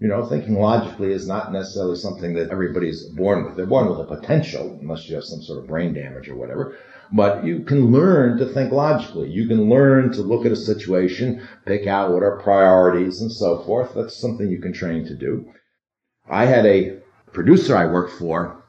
you 0.00 0.08
know, 0.08 0.26
thinking 0.26 0.56
logically 0.56 1.12
is 1.12 1.26
not 1.26 1.52
necessarily 1.52 1.96
something 1.96 2.34
that 2.34 2.50
everybody's 2.50 3.04
born 3.04 3.44
with. 3.44 3.56
They're 3.56 3.64
born 3.64 3.88
with 3.88 4.00
a 4.00 4.04
potential, 4.04 4.78
unless 4.82 5.08
you 5.08 5.14
have 5.14 5.24
some 5.24 5.40
sort 5.40 5.60
of 5.60 5.66
brain 5.66 5.94
damage 5.94 6.28
or 6.28 6.36
whatever. 6.36 6.76
But 7.12 7.44
you 7.44 7.60
can 7.60 7.92
learn 7.92 8.38
to 8.38 8.46
think 8.46 8.72
logically. 8.72 9.30
You 9.30 9.46
can 9.46 9.68
learn 9.68 10.12
to 10.12 10.22
look 10.22 10.46
at 10.46 10.52
a 10.52 10.56
situation, 10.56 11.46
pick 11.66 11.86
out 11.86 12.12
what 12.12 12.22
are 12.22 12.40
priorities 12.40 13.20
and 13.20 13.30
so 13.30 13.62
forth. 13.62 13.94
That's 13.94 14.16
something 14.16 14.48
you 14.48 14.60
can 14.60 14.72
train 14.72 15.04
to 15.06 15.14
do. 15.14 15.52
I 16.28 16.46
had 16.46 16.66
a 16.66 16.98
producer 17.32 17.76
I 17.76 17.86
worked 17.86 18.12
for 18.18 18.64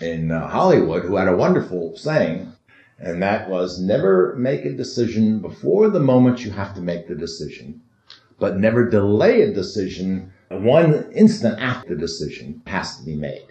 in 0.00 0.30
uh, 0.30 0.48
Hollywood 0.48 1.04
who 1.04 1.16
had 1.16 1.28
a 1.28 1.36
wonderful 1.36 1.96
saying, 1.96 2.52
and 2.98 3.22
that 3.22 3.48
was 3.48 3.80
never 3.80 4.34
make 4.36 4.64
a 4.64 4.72
decision 4.72 5.40
before 5.40 5.90
the 5.90 6.00
moment 6.00 6.44
you 6.44 6.50
have 6.50 6.74
to 6.74 6.80
make 6.80 7.06
the 7.06 7.14
decision, 7.14 7.82
but 8.38 8.56
never 8.56 8.88
delay 8.88 9.42
a 9.42 9.52
decision 9.52 10.32
one 10.50 11.12
instant 11.12 11.60
after 11.60 11.94
the 11.94 12.00
decision 12.00 12.62
has 12.66 12.96
to 12.96 13.04
be 13.04 13.14
made. 13.14 13.46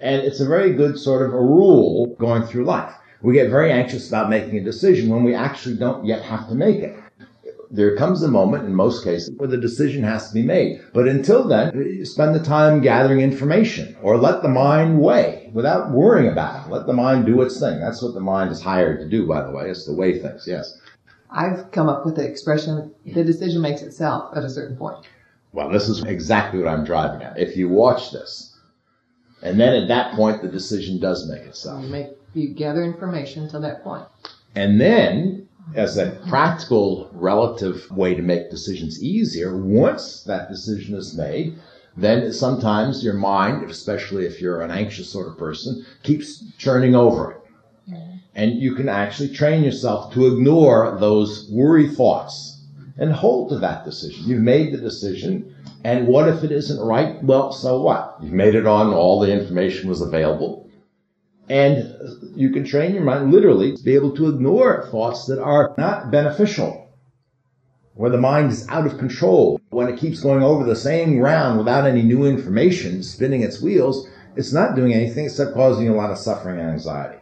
And 0.00 0.22
it's 0.22 0.40
a 0.40 0.46
very 0.46 0.72
good 0.72 0.98
sort 0.98 1.26
of 1.26 1.32
a 1.32 1.40
rule 1.40 2.14
going 2.18 2.42
through 2.42 2.64
life. 2.64 2.94
We 3.22 3.34
get 3.34 3.50
very 3.50 3.72
anxious 3.72 4.08
about 4.08 4.30
making 4.30 4.58
a 4.58 4.64
decision 4.64 5.08
when 5.08 5.24
we 5.24 5.34
actually 5.34 5.76
don't 5.76 6.04
yet 6.04 6.22
have 6.22 6.48
to 6.48 6.54
make 6.54 6.76
it. 6.76 6.96
There 7.70 7.96
comes 7.96 8.22
a 8.22 8.28
moment 8.28 8.64
in 8.64 8.74
most 8.74 9.02
cases 9.02 9.30
where 9.36 9.48
the 9.48 9.56
decision 9.56 10.04
has 10.04 10.28
to 10.28 10.34
be 10.34 10.42
made. 10.42 10.82
But 10.92 11.08
until 11.08 11.48
then, 11.48 12.04
spend 12.04 12.34
the 12.34 12.42
time 12.42 12.80
gathering 12.80 13.20
information 13.20 13.96
or 14.02 14.18
let 14.18 14.42
the 14.42 14.48
mind 14.48 15.00
weigh 15.00 15.50
without 15.52 15.90
worrying 15.90 16.30
about 16.30 16.66
it. 16.66 16.70
Let 16.70 16.86
the 16.86 16.92
mind 16.92 17.26
do 17.26 17.42
its 17.42 17.58
thing. 17.58 17.80
That's 17.80 18.02
what 18.02 18.14
the 18.14 18.20
mind 18.20 18.52
is 18.52 18.62
hired 18.62 19.00
to 19.00 19.08
do, 19.08 19.26
by 19.26 19.42
the 19.42 19.50
way, 19.50 19.68
It's 19.68 19.84
to 19.86 19.92
weigh 19.92 20.20
things. 20.20 20.44
Yes. 20.46 20.78
I've 21.30 21.72
come 21.72 21.88
up 21.88 22.06
with 22.06 22.16
the 22.16 22.24
expression, 22.24 22.94
the 23.04 23.24
decision 23.24 23.60
makes 23.60 23.82
itself 23.82 24.36
at 24.36 24.44
a 24.44 24.50
certain 24.50 24.76
point. 24.76 25.04
Well, 25.52 25.70
this 25.70 25.88
is 25.88 26.04
exactly 26.04 26.60
what 26.60 26.68
I'm 26.68 26.84
driving 26.84 27.22
at. 27.22 27.38
If 27.38 27.56
you 27.56 27.68
watch 27.68 28.12
this, 28.12 28.55
and 29.42 29.60
then 29.60 29.74
at 29.74 29.88
that 29.88 30.14
point, 30.14 30.42
the 30.42 30.48
decision 30.48 30.98
does 30.98 31.28
make 31.28 31.42
itself. 31.42 31.82
You 31.82 31.90
make 31.90 32.08
you 32.34 32.54
gather 32.54 32.82
information 32.82 33.48
to 33.48 33.58
that 33.60 33.82
point. 33.82 34.04
And 34.54 34.80
then, 34.80 35.48
as 35.74 35.96
a 35.96 36.18
practical 36.28 37.10
relative 37.12 37.90
way 37.90 38.14
to 38.14 38.22
make 38.22 38.50
decisions 38.50 39.02
easier, 39.02 39.56
once 39.56 40.22
that 40.24 40.48
decision 40.48 40.94
is 40.94 41.16
made, 41.16 41.58
then 41.96 42.32
sometimes 42.32 43.02
your 43.02 43.14
mind, 43.14 43.68
especially 43.70 44.26
if 44.26 44.40
you're 44.40 44.60
an 44.60 44.70
anxious 44.70 45.10
sort 45.10 45.28
of 45.28 45.38
person, 45.38 45.84
keeps 46.02 46.44
churning 46.58 46.94
over 46.94 47.32
it. 47.32 47.40
And 48.34 48.60
you 48.60 48.74
can 48.74 48.90
actually 48.90 49.30
train 49.30 49.64
yourself 49.64 50.12
to 50.12 50.26
ignore 50.26 50.98
those 51.00 51.48
worry 51.50 51.88
thoughts 51.88 52.60
and 52.98 53.10
hold 53.10 53.48
to 53.48 53.58
that 53.60 53.86
decision. 53.86 54.26
You've 54.26 54.42
made 54.42 54.74
the 54.74 54.78
decision, 54.78 55.55
and 55.84 56.06
what 56.06 56.28
if 56.28 56.42
it 56.42 56.52
isn't 56.52 56.80
right? 56.80 57.22
Well, 57.22 57.52
so 57.52 57.80
what? 57.80 58.16
You've 58.20 58.32
made 58.32 58.54
it 58.54 58.66
on, 58.66 58.92
all 58.92 59.20
the 59.20 59.32
information 59.32 59.88
was 59.88 60.00
available. 60.00 60.68
And 61.48 61.94
you 62.34 62.50
can 62.50 62.64
train 62.64 62.94
your 62.94 63.04
mind 63.04 63.32
literally 63.32 63.76
to 63.76 63.82
be 63.82 63.94
able 63.94 64.14
to 64.16 64.28
ignore 64.28 64.88
thoughts 64.90 65.26
that 65.26 65.40
are 65.40 65.74
not 65.78 66.10
beneficial. 66.10 66.88
Where 67.94 68.10
the 68.10 68.18
mind 68.18 68.52
is 68.52 68.68
out 68.68 68.86
of 68.86 68.98
control, 68.98 69.60
when 69.70 69.88
it 69.88 69.98
keeps 69.98 70.20
going 70.20 70.42
over 70.42 70.64
the 70.64 70.76
same 70.76 71.18
ground 71.18 71.56
without 71.56 71.86
any 71.86 72.02
new 72.02 72.26
information, 72.26 73.02
spinning 73.02 73.42
its 73.42 73.62
wheels, 73.62 74.08
it's 74.34 74.52
not 74.52 74.76
doing 74.76 74.92
anything 74.92 75.24
except 75.24 75.54
causing 75.54 75.88
a 75.88 75.94
lot 75.94 76.10
of 76.10 76.18
suffering 76.18 76.58
and 76.58 76.70
anxiety. 76.70 77.18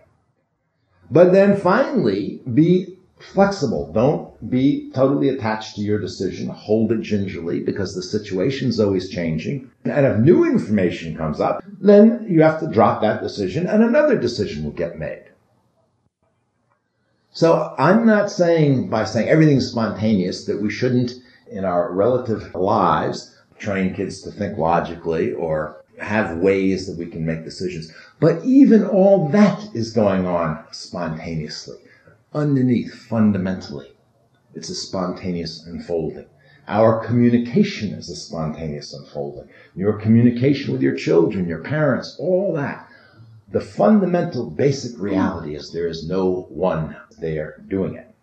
But 1.11 1.33
then 1.33 1.57
finally, 1.57 2.40
be 2.55 2.94
flexible. 3.33 3.93
Don't 3.93 4.51
be 4.51 4.91
totally 4.95 5.29
attached 5.29 5.77
to 5.77 5.81
your 5.81 5.99
decision. 5.99 6.49
Hold 6.49 6.93
it 6.93 7.01
gingerly 7.01 7.61
because 7.61 7.95
the 7.95 8.03
situation's 8.03 8.79
always 8.79 9.09
changing. 9.09 9.71
And 9.85 10.07
if 10.07 10.19
new 10.19 10.45
information 10.45 11.17
comes 11.17 11.41
up, 11.41 11.63
then 11.81 12.27
you 12.29 12.43
have 12.43 12.61
to 12.61 12.71
drop 12.71 13.01
that 13.03 13.23
decision 13.23 13.67
and 13.67 13.83
another 13.83 14.19
decision 14.19 14.65
will 14.65 14.73
get 14.73 14.99
made. 14.99 15.25
So 17.33 17.75
I'm 17.79 18.07
not 18.07 18.31
saying 18.31 18.89
by 18.91 19.05
saying 19.05 19.29
everything's 19.29 19.71
spontaneous 19.71 20.45
that 20.45 20.63
we 20.63 20.71
shouldn't 20.71 21.15
in 21.51 21.65
our 21.65 21.93
relative 21.93 22.55
lives 22.55 23.37
train 23.59 23.95
kids 23.95 24.21
to 24.23 24.31
think 24.31 24.59
logically 24.59 25.33
or 25.33 25.83
have 25.99 26.39
ways 26.39 26.87
that 26.87 26.99
we 26.99 27.07
can 27.07 27.25
make 27.25 27.45
decisions. 27.45 27.93
But 28.21 28.45
even 28.45 28.85
all 28.85 29.29
that 29.31 29.69
is 29.75 29.93
going 29.93 30.27
on 30.27 30.65
spontaneously 30.71 31.79
underneath 32.35 32.94
fundamentally. 32.94 33.92
It's 34.55 34.68
a 34.68 34.75
spontaneous 34.75 35.64
unfolding. 35.66 36.27
Our 36.66 37.05
communication 37.05 37.90
is 37.90 38.09
a 38.09 38.16
spontaneous 38.16 38.94
unfolding. 38.94 39.49
Your 39.75 39.94
communication 39.94 40.73
with 40.73 40.83
your 40.83 40.94
children, 40.94 41.47
your 41.47 41.62
parents, 41.62 42.16
all 42.18 42.55
that. 42.55 42.88
The 43.51 43.61
fundamental 43.61 44.51
basic 44.51 44.99
reality 44.99 45.55
is 45.55 45.73
there 45.73 45.87
is 45.87 46.09
no 46.09 46.47
one 46.49 46.97
there 47.20 47.62
doing 47.68 47.94
it. 47.94 48.14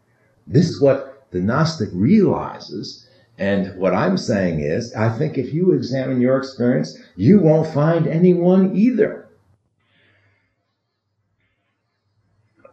This 0.47 0.69
is 0.69 0.81
what 0.81 1.27
the 1.31 1.39
Gnostic 1.39 1.89
realizes. 1.93 3.07
And 3.37 3.77
what 3.79 3.93
I'm 3.93 4.17
saying 4.17 4.59
is, 4.59 4.93
I 4.93 5.15
think 5.17 5.37
if 5.37 5.53
you 5.53 5.71
examine 5.71 6.19
your 6.19 6.37
experience, 6.37 6.97
you 7.15 7.39
won't 7.39 7.73
find 7.73 8.07
anyone 8.07 8.75
either. 8.75 9.20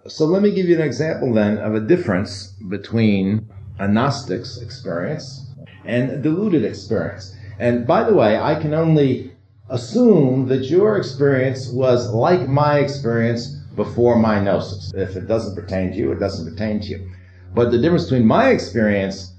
So 0.09 0.25
let 0.25 0.41
me 0.43 0.51
give 0.51 0.69
you 0.69 0.75
an 0.75 0.83
example 0.83 1.35
then 1.35 1.59
of 1.59 1.75
a 1.75 1.81
difference 1.81 2.55
between 2.69 3.47
a 3.79 3.87
Gnostic's 3.87 4.57
experience 4.63 5.47
and 5.85 6.11
a 6.11 6.17
deluded 6.17 6.65
experience. 6.65 7.37
And 7.59 7.87
by 7.87 8.05
the 8.05 8.15
way, 8.15 8.39
I 8.39 8.55
can 8.55 8.73
only 8.73 9.33
assume 9.69 10.49
that 10.49 10.65
your 10.71 10.97
experience 10.97 11.69
was 11.69 12.11
like 12.11 12.49
my 12.49 12.79
experience 12.79 13.49
before 13.77 14.19
my 14.19 14.41
gnosis. 14.41 14.93
If 14.95 15.15
it 15.15 15.29
doesn't 15.29 15.55
pertain 15.55 15.93
to 15.93 15.97
you, 15.99 16.13
it 16.13 16.19
doesn't 16.19 16.51
pertain 16.51 16.81
to 16.81 16.89
you. 16.89 17.11
But 17.55 17.71
the 17.71 17.79
difference 17.79 18.05
between 18.05 18.27
my 18.27 18.49
experience 18.49 19.35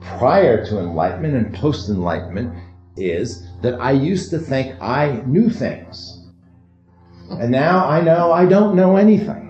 prior 0.00 0.64
to 0.66 0.78
enlightenment 0.78 1.34
and 1.34 1.54
post 1.54 1.88
enlightenment 1.90 2.54
is 2.96 3.46
that 3.60 3.74
I 3.80 3.92
used 3.92 4.30
to 4.30 4.38
think 4.38 4.80
I 4.80 5.22
knew 5.26 5.50
things. 5.50 6.24
And 7.30 7.50
now 7.50 7.86
I 7.86 8.00
know 8.00 8.32
I 8.32 8.46
don't 8.46 8.76
know 8.76 8.96
anything. 8.96 9.45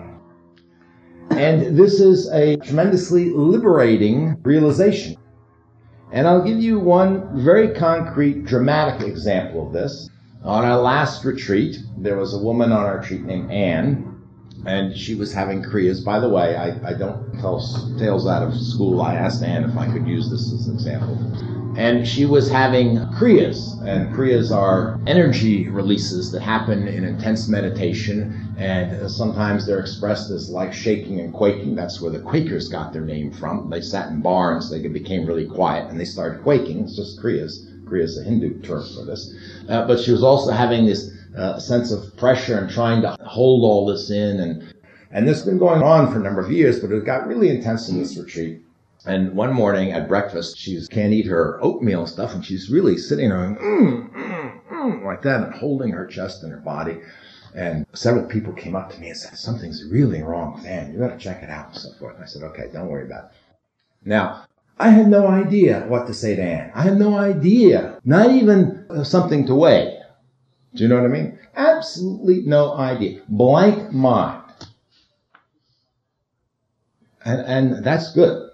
And 1.30 1.76
this 1.76 2.00
is 2.00 2.30
a 2.32 2.56
tremendously 2.56 3.30
liberating 3.30 4.36
realization. 4.42 5.16
And 6.12 6.26
I'll 6.26 6.44
give 6.44 6.60
you 6.60 6.78
one 6.78 7.42
very 7.44 7.74
concrete, 7.74 8.44
dramatic 8.44 9.06
example 9.06 9.66
of 9.66 9.72
this. 9.72 10.08
On 10.44 10.64
our 10.64 10.80
last 10.80 11.24
retreat, 11.24 11.76
there 11.98 12.16
was 12.16 12.32
a 12.34 12.38
woman 12.38 12.70
on 12.72 12.84
our 12.84 12.98
retreat 12.98 13.22
named 13.22 13.50
Anne, 13.50 14.15
and 14.66 14.96
she 14.96 15.14
was 15.14 15.33
having 15.33 15.62
Kriyas. 15.62 16.05
By 16.05 16.18
the 16.18 16.29
way, 16.29 16.57
I, 16.57 16.90
I 16.90 16.92
don't 16.92 17.38
tell 17.40 17.61
tales 17.98 18.26
out 18.26 18.42
of 18.42 18.55
school. 18.55 19.00
I 19.00 19.14
asked 19.14 19.42
Anne 19.42 19.64
if 19.64 19.76
I 19.76 19.90
could 19.90 20.07
use 20.07 20.29
this 20.29 20.52
as 20.52 20.66
an 20.66 20.74
example. 20.74 21.16
And 21.79 22.09
she 22.09 22.24
was 22.24 22.50
having 22.50 22.96
Kriyas, 23.18 23.87
and 23.87 24.14
Kriyas 24.14 24.50
are 24.50 24.98
energy 25.07 25.68
releases 25.68 26.33
that 26.33 26.40
happen 26.40 26.88
in 26.88 27.05
intense 27.05 27.48
meditation, 27.48 28.55
and 28.57 29.11
sometimes 29.11 29.66
they're 29.66 29.79
expressed 29.79 30.31
as 30.31 30.48
like 30.48 30.72
shaking 30.72 31.20
and 31.20 31.35
quaking. 31.35 31.74
That's 31.74 32.00
where 32.00 32.11
the 32.11 32.20
Quakers 32.20 32.68
got 32.70 32.94
their 32.94 33.05
name 33.05 33.31
from. 33.31 33.68
They 33.68 33.83
sat 33.83 34.09
in 34.11 34.22
barns, 34.22 34.70
they 34.70 34.87
became 34.88 35.26
really 35.26 35.46
quiet, 35.46 35.90
and 35.90 36.00
they 36.00 36.07
started 36.07 36.42
quaking. 36.42 36.85
It's 36.85 36.96
just 36.96 37.20
Kriyas. 37.20 37.66
Kriya 37.85 38.02
is 38.02 38.18
a 38.18 38.24
Hindu 38.24 38.62
term 38.62 38.85
for 38.94 39.05
this. 39.05 39.33
Uh, 39.68 39.87
but 39.87 40.00
she 40.00 40.11
was 40.11 40.24
also 40.24 40.50
having 40.50 40.87
this 40.87 41.12
uh, 41.37 41.59
sense 41.59 41.92
of 41.92 42.16
pressure 42.16 42.59
and 42.59 42.70
trying 42.70 43.03
to 43.03 43.16
hold 43.25 43.64
all 43.64 43.87
this 43.87 44.11
in, 44.11 44.40
and 44.40 44.75
and 45.11 45.27
this 45.27 45.38
has 45.38 45.46
been 45.46 45.59
going 45.59 45.83
on 45.83 46.12
for 46.12 46.18
a 46.18 46.22
number 46.22 46.40
of 46.40 46.51
years, 46.51 46.81
but 46.81 46.90
it 46.90 47.05
got 47.05 47.27
really 47.27 47.49
intense 47.49 47.88
in 47.88 47.99
this 47.99 48.16
retreat. 48.16 48.62
And 49.07 49.35
one 49.35 49.53
morning 49.53 49.92
at 49.92 50.09
breakfast, 50.09 50.59
she 50.59 50.85
can't 50.90 51.12
eat 51.12 51.27
her 51.27 51.62
oatmeal 51.62 52.01
and 52.01 52.09
stuff, 52.09 52.35
and 52.35 52.44
she's 52.44 52.70
really 52.70 52.99
sitting 52.99 53.29
there 53.29 53.38
going, 53.38 53.57
mm, 53.57 54.12
mm, 54.12 54.61
mm, 54.68 55.05
like 55.05 55.22
that 55.22 55.44
and 55.44 55.55
holding 55.55 55.90
her 55.90 56.07
chest 56.07 56.42
and 56.42 56.51
her 56.51 56.59
body. 56.59 56.99
And 57.55 57.87
several 57.94 58.27
people 58.27 58.53
came 58.53 58.75
up 58.75 58.90
to 58.92 59.01
me 59.01 59.09
and 59.09 59.16
said, 59.16 59.38
something's 59.38 59.85
really 59.85 60.22
wrong 60.22 60.55
with. 60.55 60.92
You 60.92 60.99
gotta 60.99 61.18
check 61.18 61.42
it 61.42 61.51
out 61.51 61.68
and 61.68 61.77
so 61.77 61.92
forth. 61.92 62.16
And 62.16 62.25
I 62.25 62.27
said, 62.27 62.42
okay, 62.42 62.68
don't 62.72 62.88
worry 62.88 63.07
about 63.07 63.27
it. 63.27 63.31
Now, 64.05 64.44
I 64.79 64.90
had 64.90 65.09
no 65.09 65.27
idea 65.27 65.87
what 65.88 66.07
to 66.09 66.12
say 66.12 66.37
to 66.37 66.42
Anne. 66.42 66.72
I 66.75 66.83
had 66.83 66.99
no 66.99 67.16
idea, 67.16 67.99
not 68.05 68.31
even 68.33 68.85
uh, 68.90 69.05
something 69.05 69.46
to 69.46 69.55
weigh. 69.55 69.95
Do 70.76 70.82
you 70.82 70.88
know 70.88 70.96
what 70.96 71.04
I 71.04 71.08
mean? 71.08 71.38
Absolutely 71.56 72.42
no 72.42 72.74
idea. 72.74 73.22
Blank 73.28 73.92
mind. 73.92 74.42
And, 77.24 77.40
and 77.40 77.84
that's 77.84 78.12
good. 78.12 78.50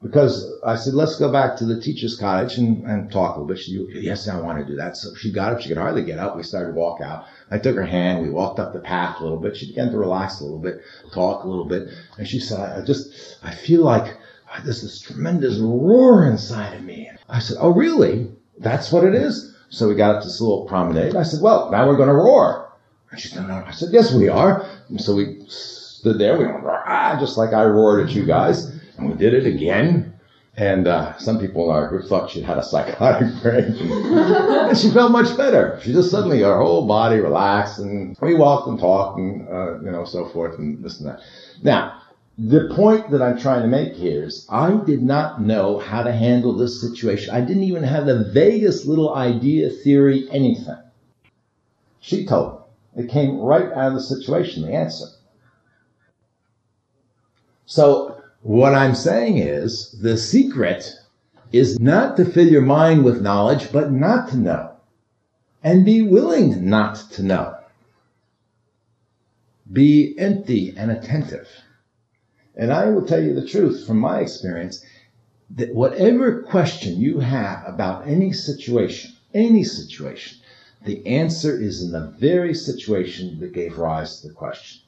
Because 0.00 0.48
I 0.64 0.76
said, 0.76 0.94
let's 0.94 1.18
go 1.18 1.32
back 1.32 1.56
to 1.56 1.64
the 1.64 1.80
teacher's 1.80 2.16
cottage 2.16 2.56
and, 2.56 2.84
and 2.84 3.10
talk 3.10 3.34
a 3.34 3.40
little 3.40 3.52
bit. 3.52 3.58
She, 3.58 3.84
yes, 3.94 4.28
I 4.28 4.40
want 4.40 4.60
to 4.60 4.64
do 4.64 4.76
that. 4.76 4.96
So 4.96 5.12
she 5.16 5.32
got 5.32 5.52
up. 5.52 5.60
She 5.60 5.68
could 5.68 5.76
hardly 5.76 6.04
get 6.04 6.20
up. 6.20 6.36
We 6.36 6.44
started 6.44 6.68
to 6.68 6.78
walk 6.78 7.00
out. 7.00 7.26
I 7.50 7.58
took 7.58 7.74
her 7.74 7.84
hand. 7.84 8.22
We 8.22 8.30
walked 8.30 8.60
up 8.60 8.72
the 8.72 8.78
path 8.78 9.18
a 9.18 9.24
little 9.24 9.40
bit. 9.40 9.56
She 9.56 9.66
began 9.66 9.90
to 9.90 9.98
relax 9.98 10.40
a 10.40 10.44
little 10.44 10.60
bit, 10.60 10.80
talk 11.12 11.42
a 11.42 11.48
little 11.48 11.64
bit. 11.64 11.88
And 12.16 12.28
she 12.28 12.38
said, 12.38 12.60
I 12.60 12.84
just, 12.84 13.38
I 13.42 13.52
feel 13.52 13.82
like 13.82 14.16
there's 14.62 14.82
this 14.82 15.00
tremendous 15.00 15.58
roar 15.58 16.28
inside 16.30 16.74
of 16.74 16.84
me. 16.84 17.10
I 17.28 17.40
said, 17.40 17.56
oh, 17.58 17.70
really? 17.70 18.30
That's 18.58 18.92
what 18.92 19.02
it 19.02 19.16
is? 19.16 19.56
So 19.70 19.88
we 19.88 19.94
got 19.94 20.14
up 20.14 20.22
this 20.22 20.40
little 20.40 20.64
promenade. 20.64 21.16
I 21.16 21.22
said, 21.22 21.42
well, 21.42 21.70
now 21.70 21.86
we're 21.86 21.96
going 21.96 22.08
to 22.08 22.14
roar. 22.14 22.72
And 23.10 23.20
she 23.20 23.28
said, 23.28 23.46
no. 23.48 23.62
I 23.66 23.70
said, 23.72 23.90
yes, 23.92 24.14
we 24.14 24.28
are. 24.28 24.66
And 24.88 25.00
so 25.00 25.14
we 25.14 25.44
stood 25.48 26.18
there. 26.18 26.38
We 26.38 26.46
went, 26.46 26.64
ah, 26.64 27.16
just 27.20 27.36
like 27.36 27.52
I 27.52 27.64
roared 27.64 28.08
at 28.08 28.14
you 28.14 28.24
guys. 28.24 28.66
And 28.96 29.10
we 29.10 29.16
did 29.16 29.34
it 29.34 29.46
again. 29.46 30.14
And 30.56 30.88
uh, 30.88 31.16
some 31.18 31.38
people 31.38 31.70
in 31.70 31.76
our 31.76 31.88
group 31.88 32.08
thought 32.08 32.30
she'd 32.30 32.44
had 32.44 32.58
a 32.58 32.64
psychotic 32.64 33.28
break. 33.42 33.64
and 33.68 34.76
she 34.76 34.90
felt 34.90 35.12
much 35.12 35.36
better. 35.36 35.78
She 35.82 35.92
just 35.92 36.10
suddenly, 36.10 36.40
her 36.40 36.58
whole 36.58 36.86
body 36.86 37.20
relaxed. 37.20 37.78
And 37.78 38.16
we 38.20 38.34
walked 38.34 38.66
and 38.68 38.78
talked 38.78 39.18
and, 39.18 39.48
uh, 39.48 39.80
you 39.80 39.90
know, 39.90 40.04
so 40.04 40.28
forth 40.30 40.58
and 40.58 40.82
this 40.82 40.98
and 40.98 41.08
that. 41.08 41.20
Now, 41.62 42.00
the 42.38 42.72
point 42.72 43.10
that 43.10 43.20
I'm 43.20 43.36
trying 43.36 43.62
to 43.62 43.68
make 43.68 43.94
here 43.94 44.22
is 44.24 44.46
I 44.48 44.70
did 44.84 45.02
not 45.02 45.42
know 45.42 45.78
how 45.78 46.04
to 46.04 46.12
handle 46.12 46.56
this 46.56 46.80
situation. 46.80 47.34
I 47.34 47.40
didn't 47.40 47.64
even 47.64 47.82
have 47.82 48.06
the 48.06 48.30
vaguest 48.32 48.86
little 48.86 49.14
idea, 49.14 49.70
theory, 49.70 50.28
anything. 50.30 50.78
She 52.00 52.24
told 52.24 52.52
me. 52.52 53.04
It 53.04 53.10
came 53.10 53.38
right 53.38 53.70
out 53.72 53.88
of 53.88 53.94
the 53.94 54.00
situation, 54.00 54.62
the 54.62 54.72
answer. 54.72 55.06
So 57.66 58.22
what 58.42 58.74
I'm 58.74 58.94
saying 58.94 59.38
is 59.38 59.98
the 60.00 60.16
secret 60.16 60.94
is 61.52 61.78
not 61.80 62.16
to 62.16 62.24
fill 62.24 62.46
your 62.46 62.62
mind 62.62 63.04
with 63.04 63.20
knowledge, 63.20 63.72
but 63.72 63.90
not 63.92 64.30
to 64.30 64.36
know. 64.36 64.72
And 65.64 65.84
be 65.84 66.02
willing 66.02 66.68
not 66.68 66.96
to 67.12 67.22
know. 67.22 67.56
Be 69.72 70.14
empty 70.18 70.72
and 70.76 70.90
attentive. 70.90 71.48
And 72.58 72.72
I 72.72 72.90
will 72.90 73.06
tell 73.06 73.22
you 73.22 73.34
the 73.34 73.46
truth 73.46 73.86
from 73.86 73.98
my 73.98 74.18
experience 74.18 74.84
that 75.50 75.74
whatever 75.74 76.42
question 76.42 77.00
you 77.00 77.20
have 77.20 77.62
about 77.66 78.08
any 78.08 78.32
situation, 78.32 79.12
any 79.32 79.62
situation, 79.62 80.38
the 80.84 81.06
answer 81.06 81.56
is 81.56 81.82
in 81.82 81.92
the 81.92 82.12
very 82.18 82.54
situation 82.54 83.38
that 83.40 83.52
gave 83.52 83.78
rise 83.78 84.20
to 84.20 84.28
the 84.28 84.34
question. 84.34 84.80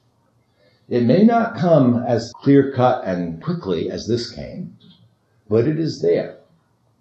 It 0.89 1.03
may 1.03 1.23
not 1.23 1.55
come 1.55 2.03
as 2.05 2.33
clear 2.33 2.73
cut 2.73 3.05
and 3.05 3.41
quickly 3.41 3.89
as 3.89 4.05
this 4.07 4.29
came, 4.29 4.77
but 5.49 5.65
it 5.65 5.79
is 5.79 6.01
there. 6.01 6.39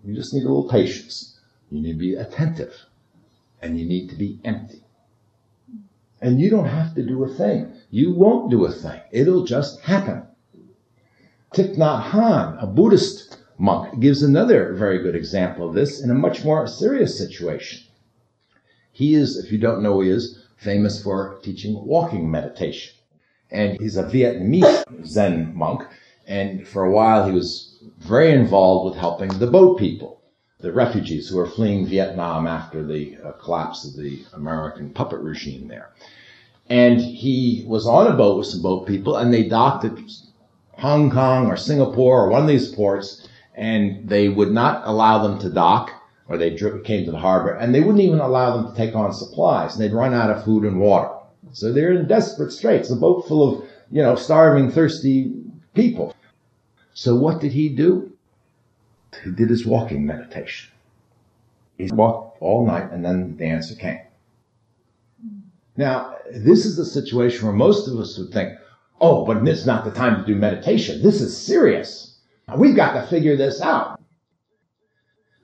You 0.05 0.15
just 0.15 0.33
need 0.33 0.45
a 0.45 0.49
little 0.49 0.69
patience. 0.69 1.39
You 1.71 1.83
need 1.83 1.95
to 1.95 1.99
be 1.99 2.15
attentive 2.15 2.87
and 3.61 3.79
you 3.79 3.87
need 3.87 4.09
to 4.11 4.17
be 4.17 4.39
empty. 4.45 4.85
And 6.21 6.41
you 6.41 6.49
don't 6.49 6.69
have 6.69 6.95
to 6.95 7.03
do 7.03 7.25
a 7.25 7.29
thing. 7.29 7.73
You 7.91 8.15
won't 8.15 8.51
do 8.51 8.65
a 8.65 8.73
thing. 8.73 9.01
It'll 9.11 9.45
just 9.45 9.81
happen. 9.81 10.23
Thich 11.53 11.77
Nhat 11.77 12.11
Hanh, 12.11 12.63
a 12.63 12.67
Buddhist 12.69 13.37
monk, 13.59 13.99
gives 13.99 14.23
another 14.23 14.73
very 14.75 15.03
good 15.03 15.17
example 15.17 15.69
of 15.69 15.75
this 15.75 16.01
in 16.01 16.09
a 16.09 16.15
much 16.15 16.45
more 16.45 16.69
serious 16.69 17.19
situation. 17.19 17.83
He 18.93 19.15
is, 19.15 19.37
if 19.37 19.51
you 19.51 19.59
don't 19.59 19.83
know 19.83 19.95
who 19.95 20.03
he 20.03 20.11
is, 20.11 20.45
famous 20.57 21.03
for 21.03 21.41
teaching 21.43 21.85
walking 21.85 22.31
meditation. 22.31 22.95
And 23.51 23.81
he's 23.81 23.97
a 23.97 24.05
Vietnamese 24.05 25.05
Zen 25.05 25.53
monk. 25.57 25.83
And 26.25 26.69
for 26.69 26.85
a 26.85 26.93
while 26.93 27.27
he 27.27 27.33
was 27.33 27.83
very 27.99 28.31
involved 28.31 28.89
with 28.89 29.01
helping 29.01 29.31
the 29.41 29.49
boat 29.49 29.77
people, 29.77 30.21
the 30.61 30.73
refugees 30.73 31.29
who 31.29 31.39
were 31.39 31.49
fleeing 31.49 31.85
Vietnam 31.85 32.47
after 32.47 32.87
the 32.87 33.17
uh, 33.25 33.33
collapse 33.33 33.85
of 33.85 33.97
the 33.97 34.25
American 34.35 34.91
puppet 34.91 35.19
regime 35.19 35.67
there. 35.67 35.91
And 36.69 37.01
he 37.01 37.65
was 37.67 37.89
on 37.89 38.07
a 38.07 38.17
boat 38.17 38.39
with 38.39 38.47
some 38.47 38.63
boat 38.63 38.87
people 38.87 39.17
and 39.17 39.35
they 39.35 39.49
docked 39.49 39.85
at 39.85 39.97
Hong 40.81 41.11
Kong 41.11 41.47
or 41.47 41.57
Singapore 41.57 42.25
or 42.25 42.29
one 42.31 42.43
of 42.43 42.49
these 42.49 42.75
ports, 42.75 43.29
and 43.55 44.09
they 44.09 44.29
would 44.29 44.51
not 44.51 44.83
allow 44.87 45.23
them 45.23 45.39
to 45.41 45.51
dock, 45.51 45.93
or 46.27 46.39
they 46.39 46.57
came 46.85 47.05
to 47.05 47.11
the 47.11 47.19
harbor, 47.19 47.53
and 47.53 47.75
they 47.75 47.81
wouldn't 47.81 48.05
even 48.05 48.21
allow 48.21 48.57
them 48.57 48.71
to 48.71 48.77
take 48.77 48.95
on 48.95 49.13
supplies, 49.13 49.75
and 49.75 49.83
they'd 49.83 49.93
run 49.93 50.15
out 50.15 50.31
of 50.31 50.45
food 50.45 50.65
and 50.65 50.81
water. 50.81 51.11
So 51.53 51.73
they're 51.73 51.93
in 51.93 52.07
desperate 52.07 52.53
straits, 52.53 52.91
a 52.91 52.97
boat 52.97 53.27
full 53.27 53.43
of, 53.49 53.69
you 53.91 54.03
know, 54.03 54.15
starving, 54.15 54.71
thirsty 54.71 55.35
people. 55.75 56.15
So 56.95 57.15
what 57.15 57.41
did 57.41 57.53
he 57.53 57.69
do? 57.69 58.13
He 59.25 59.33
did 59.33 59.51
his 59.51 59.67
walking 59.67 60.07
meditation. 60.07 60.71
He 61.77 61.91
walked 61.93 62.41
all 62.41 62.67
night, 62.67 62.91
and 62.93 63.05
then 63.05 63.37
the 63.37 63.47
answer 63.47 63.75
came. 63.75 64.01
Now, 65.77 66.17
this 66.31 66.65
is 66.65 66.79
a 66.79 66.85
situation 66.85 67.45
where 67.47 67.55
most 67.55 67.89
of 67.89 67.99
us 67.99 68.17
would 68.19 68.33
think, 68.33 68.59
Oh, 69.01 69.25
but 69.25 69.45
this 69.45 69.61
is 69.61 69.67
not 69.67 69.85
the 69.85 69.91
time 69.91 70.21
to 70.21 70.27
do 70.27 70.39
meditation. 70.39 71.03
This 71.03 71.21
is 71.21 71.37
serious. 71.37 72.19
We've 72.57 72.77
got 72.77 73.01
to 73.01 73.07
figure 73.07 73.37
this 73.37 73.61
out. 73.61 74.01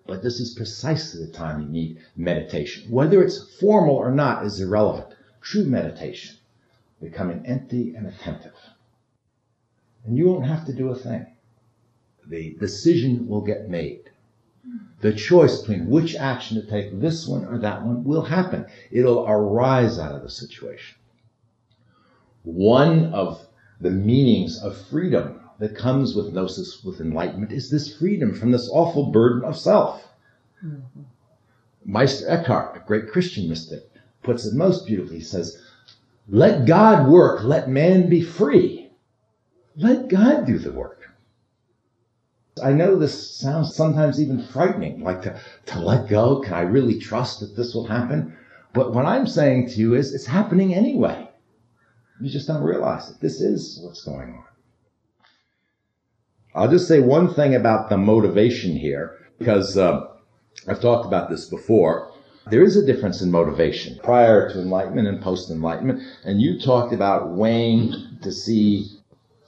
But 0.06 0.22
this 0.22 0.40
is 0.40 0.54
precisely 0.54 1.24
the 1.24 1.32
time 1.32 1.62
you 1.62 1.68
need 1.68 1.98
meditation. 2.16 2.90
Whether 2.90 3.22
it's 3.22 3.56
formal 3.58 3.96
or 3.96 4.10
not 4.10 4.44
is 4.44 4.60
irrelevant. 4.60 5.14
True 5.40 5.64
meditation. 5.64 6.36
Becoming 7.00 7.44
empty 7.46 7.94
and 7.94 8.06
attentive. 8.06 8.54
And 10.04 10.16
you 10.16 10.26
won't 10.26 10.46
have 10.46 10.66
to 10.66 10.72
do 10.72 10.90
a 10.90 10.94
thing. 10.94 11.26
The 12.26 12.56
decision 12.60 13.26
will 13.26 13.40
get 13.40 13.68
made. 13.68 14.10
The 15.00 15.12
choice 15.12 15.60
between 15.60 15.88
which 15.88 16.16
action 16.16 16.60
to 16.60 16.66
take, 16.66 17.00
this 17.00 17.26
one 17.26 17.44
or 17.44 17.58
that 17.58 17.84
one, 17.84 18.04
will 18.04 18.22
happen. 18.22 18.66
It'll 18.90 19.26
arise 19.26 19.98
out 19.98 20.14
of 20.14 20.22
the 20.22 20.30
situation. 20.30 20.96
One 22.46 23.12
of 23.12 23.44
the 23.80 23.90
meanings 23.90 24.62
of 24.62 24.78
freedom 24.86 25.40
that 25.58 25.76
comes 25.76 26.14
with 26.14 26.32
gnosis, 26.32 26.84
with 26.84 27.00
enlightenment, 27.00 27.50
is 27.50 27.68
this 27.68 27.96
freedom 27.96 28.32
from 28.32 28.52
this 28.52 28.70
awful 28.72 29.10
burden 29.10 29.42
of 29.44 29.58
self. 29.58 30.06
Mm-hmm. 30.64 31.02
Meister 31.84 32.28
Eckhart, 32.28 32.76
a 32.76 32.86
great 32.86 33.10
Christian 33.10 33.48
mystic, 33.48 33.90
puts 34.22 34.46
it 34.46 34.54
most 34.54 34.86
beautifully. 34.86 35.18
He 35.18 35.24
says, 35.24 35.60
let 36.28 36.66
God 36.66 37.08
work, 37.08 37.42
let 37.42 37.68
man 37.68 38.08
be 38.08 38.22
free. 38.22 38.90
Let 39.74 40.06
God 40.06 40.46
do 40.46 40.58
the 40.58 40.70
work. 40.70 41.10
I 42.62 42.72
know 42.72 42.96
this 42.96 43.36
sounds 43.36 43.74
sometimes 43.74 44.20
even 44.20 44.40
frightening, 44.40 45.00
like 45.00 45.22
to, 45.22 45.40
to 45.66 45.80
let 45.80 46.08
go. 46.08 46.42
Can 46.42 46.54
I 46.54 46.60
really 46.60 47.00
trust 47.00 47.40
that 47.40 47.56
this 47.56 47.74
will 47.74 47.88
happen? 47.88 48.36
But 48.72 48.94
what 48.94 49.04
I'm 49.04 49.26
saying 49.26 49.70
to 49.70 49.80
you 49.80 49.94
is 49.94 50.14
it's 50.14 50.26
happening 50.26 50.74
anyway. 50.74 51.25
You 52.20 52.30
just 52.30 52.46
don't 52.48 52.62
realize 52.62 53.10
it. 53.10 53.20
This 53.20 53.40
is 53.40 53.80
what's 53.82 54.04
going 54.04 54.30
on. 54.30 54.44
I'll 56.54 56.70
just 56.70 56.88
say 56.88 57.00
one 57.00 57.34
thing 57.34 57.54
about 57.54 57.90
the 57.90 57.98
motivation 57.98 58.74
here, 58.76 59.18
because 59.38 59.76
uh, 59.76 60.06
I've 60.66 60.80
talked 60.80 61.06
about 61.06 61.28
this 61.28 61.44
before. 61.44 62.12
There 62.48 62.62
is 62.62 62.76
a 62.76 62.86
difference 62.86 63.20
in 63.20 63.30
motivation 63.30 63.98
prior 64.02 64.48
to 64.50 64.60
enlightenment 64.60 65.08
and 65.08 65.20
post 65.20 65.50
enlightenment. 65.50 66.02
And 66.24 66.40
you 66.40 66.58
talked 66.58 66.94
about 66.94 67.32
weighing 67.32 67.92
to 68.22 68.32
see 68.32 68.86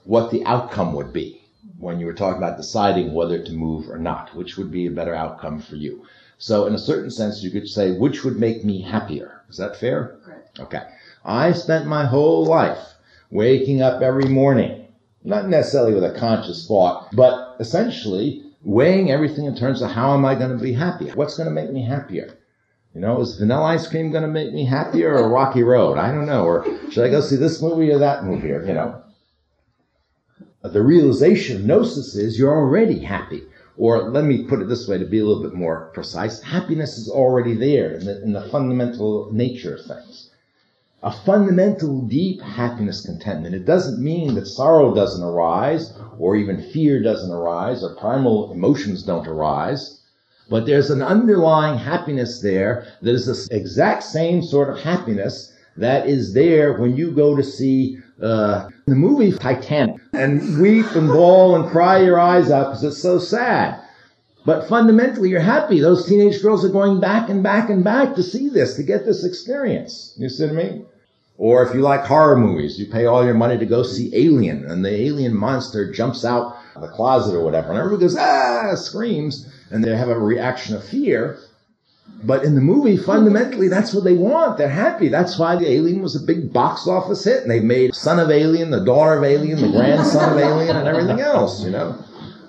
what 0.05 0.31
the 0.31 0.45
outcome 0.45 0.93
would 0.95 1.13
be 1.13 1.41
when 1.79 2.01
you 2.01 2.07
were 2.07 2.13
talking 2.13 2.43
about 2.43 2.57
deciding 2.57 3.15
whether 3.15 3.43
to 3.43 3.53
move 3.53 3.89
or 3.89 3.99
not, 3.99 4.35
which 4.35 4.59
would 4.59 4.71
be 4.71 4.87
a 4.87 4.91
better 4.91 5.15
outcome 5.15 5.61
for 5.61 5.77
you. 5.77 6.05
So 6.39 6.67
in 6.67 6.75
a 6.75 6.79
certain 6.79 7.11
sense, 7.11 7.43
you 7.43 7.51
could 7.51 7.69
say, 7.69 7.93
which 7.93 8.25
would 8.25 8.39
make 8.39 8.65
me 8.65 8.83
happier? 8.83 9.43
Is 9.49 9.57
that 9.57 9.77
fair? 9.77 10.19
Correct. 10.25 10.61
Okay. 10.61 10.83
I 11.25 11.53
spent 11.53 11.87
my 11.87 12.07
whole 12.07 12.45
life 12.47 12.95
waking 13.31 13.83
up 13.83 14.03
every 14.03 14.29
morning, 14.29 14.87
not 15.25 15.49
necessarily 15.49 15.95
with 15.95 16.05
a 16.05 16.19
conscious 16.19 16.67
thought, 16.67 17.09
but 17.15 17.57
essentially 17.61 18.43
weighing 18.63 19.11
everything 19.11 19.45
in 19.45 19.57
terms 19.57 19.83
of 19.83 19.91
how 19.91 20.15
am 20.15 20.25
I 20.25 20.35
going 20.35 20.57
to 20.57 20.63
be 20.63 20.73
happy? 20.73 21.11
What's 21.11 21.37
going 21.37 21.49
to 21.49 21.55
make 21.55 21.71
me 21.71 21.85
happier? 21.85 22.39
You 22.95 23.01
know, 23.03 23.21
is 23.21 23.37
vanilla 23.39 23.65
ice 23.65 23.87
cream 23.87 24.11
going 24.11 24.23
to 24.23 24.29
make 24.29 24.53
me 24.53 24.65
happier 24.65 25.17
or 25.17 25.29
Rocky 25.29 25.63
Road? 25.63 25.99
I 25.99 26.11
don't 26.11 26.27
know. 26.27 26.45
Or 26.45 26.65
should 26.91 27.05
I 27.05 27.11
go 27.11 27.21
see 27.21 27.37
this 27.37 27.63
movie 27.63 27.91
or 27.91 27.99
that 27.99 28.25
movie? 28.25 28.51
Or, 28.51 28.65
you 28.65 28.73
know, 28.73 29.03
the 30.63 30.83
realization 30.83 31.57
of 31.57 31.65
gnosis 31.65 32.17
is 32.17 32.39
you're 32.39 32.55
already 32.55 32.99
happy. 32.99 33.43
Or 33.77 34.11
let 34.11 34.25
me 34.25 34.43
put 34.45 34.61
it 34.61 34.69
this 34.69 34.89
way 34.89 34.99
to 34.99 35.05
be 35.05 35.21
a 35.21 35.25
little 35.25 35.43
bit 35.43 35.55
more 35.55 35.91
precise. 35.95 36.43
Happiness 36.43 36.99
is 36.99 37.09
already 37.09 37.55
there 37.55 37.93
in 37.93 38.07
the, 38.07 38.23
in 38.23 38.33
the 38.33 38.49
fundamental 38.49 39.31
nature 39.33 39.77
of 39.77 39.85
things. 39.85 40.28
A 41.03 41.13
fundamental 41.13 42.03
deep 42.03 42.41
happiness 42.43 43.07
contentment. 43.07 43.55
It 43.55 43.65
doesn't 43.65 44.03
mean 44.03 44.35
that 44.35 44.47
sorrow 44.47 44.93
doesn't 44.93 45.23
arise 45.23 45.93
or 46.19 46.35
even 46.35 46.61
fear 46.73 47.01
doesn't 47.01 47.31
arise 47.31 47.85
or 47.85 47.95
primal 47.95 48.51
emotions 48.51 49.05
don't 49.05 49.29
arise. 49.29 50.01
But 50.51 50.67
there's 50.67 50.91
an 50.91 51.03
underlying 51.03 51.79
happiness 51.79 52.41
there 52.41 52.87
that 53.03 53.15
is 53.15 53.27
the 53.27 53.57
exact 53.57 54.03
same 54.03 54.43
sort 54.43 54.71
of 54.71 54.81
happiness 54.81 55.53
that 55.77 56.09
is 56.09 56.35
there 56.35 56.73
when 56.73 56.97
you 56.97 57.13
go 57.13 57.37
to 57.37 57.45
see 57.45 57.99
uh, 58.21 58.69
the 58.87 58.97
movie 58.97 59.31
Titanic 59.31 60.01
and 60.13 60.61
weep 60.61 60.87
and 60.97 61.07
bawl 61.07 61.55
and 61.55 61.71
cry 61.71 61.99
your 61.99 62.19
eyes 62.19 62.51
out 62.51 62.71
because 62.71 62.83
it's 62.83 62.99
so 62.99 63.21
sad. 63.21 63.81
But 64.49 64.67
fundamentally, 64.67 65.29
you're 65.29 65.41
happy. 65.41 65.79
Those 65.79 66.07
teenage 66.07 66.41
girls 66.41 66.65
are 66.65 66.71
going 66.71 67.01
back 67.01 67.29
and 67.29 67.43
back 67.43 67.69
and 67.69 67.85
back 67.85 68.15
to 68.15 68.23
see 68.23 68.49
this, 68.49 68.77
to 68.77 68.83
get 68.83 69.05
this 69.05 69.23
experience. 69.23 70.15
You 70.17 70.31
see 70.31 70.45
what 70.47 70.53
I 70.53 70.55
mean? 70.55 70.87
Or 71.37 71.63
if 71.63 71.75
you 71.75 71.83
like 71.83 72.07
horror 72.07 72.39
movies, 72.39 72.79
you 72.79 72.87
pay 72.87 73.05
all 73.05 73.23
your 73.27 73.35
money 73.35 73.59
to 73.59 73.67
go 73.67 73.83
see 73.83 74.11
Alien, 74.17 74.65
and 74.65 74.83
the 74.83 74.91
alien 74.91 75.37
monster 75.37 75.93
jumps 75.93 76.25
out 76.25 76.57
of 76.75 76.81
the 76.81 76.89
closet 76.89 77.35
or 77.35 77.45
whatever, 77.45 77.69
and 77.69 77.79
everybody 77.79 78.01
goes, 78.01 78.17
ah, 78.17 78.75
screams, 78.75 79.53
and 79.71 79.85
they 79.85 79.95
have 79.95 80.09
a 80.09 80.19
reaction 80.19 80.75
of 80.75 80.83
fear. 80.83 81.39
But 82.25 82.43
in 82.43 82.55
the 82.55 82.63
movie, 82.63 82.97
fundamentally, 82.97 83.69
that's 83.69 83.93
what 83.93 84.05
they 84.05 84.15
want. 84.15 84.57
They're 84.57 84.71
happy. 84.71 85.09
That's 85.09 85.39
why 85.39 85.57
the 85.57 85.71
Alien 85.71 86.01
was 86.01 86.17
a 86.17 86.27
big 86.27 86.55
box 86.55 86.89
office 86.89 87.23
hit, 87.23 87.43
and 87.43 87.51
they 87.51 87.61
made 87.61 87.95
Son 87.95 88.19
of 88.19 88.31
Alien, 88.31 88.71
the 88.71 88.83
daughter 88.83 89.19
of 89.19 89.25
Alien, 89.25 89.61
the 89.61 89.69
grandson 89.69 90.33
of 90.33 90.39
Alien, 90.39 90.75
and 90.75 90.89
everything 90.89 91.21
else, 91.21 91.63
you 91.63 91.71
know? 91.71 92.03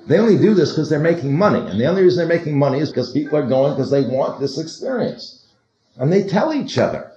They 0.10 0.18
only 0.18 0.40
do 0.40 0.56
this 0.56 0.72
because 0.72 0.90
they're 0.90 1.00
making 1.00 1.38
money. 1.38 1.60
And 1.60 1.80
the 1.80 1.86
only 1.86 2.02
reason 2.02 2.28
they're 2.28 2.38
making 2.38 2.58
money 2.58 2.80
is 2.80 2.90
because 2.90 3.14
people 3.14 3.38
are 3.38 3.48
going 3.48 3.76
because 3.76 3.92
they 3.92 4.02
want 4.02 4.40
this 4.40 4.58
experience. 4.58 5.46
And 5.98 6.12
they 6.12 6.24
tell 6.24 6.52
each 6.52 6.80
other, 6.80 7.12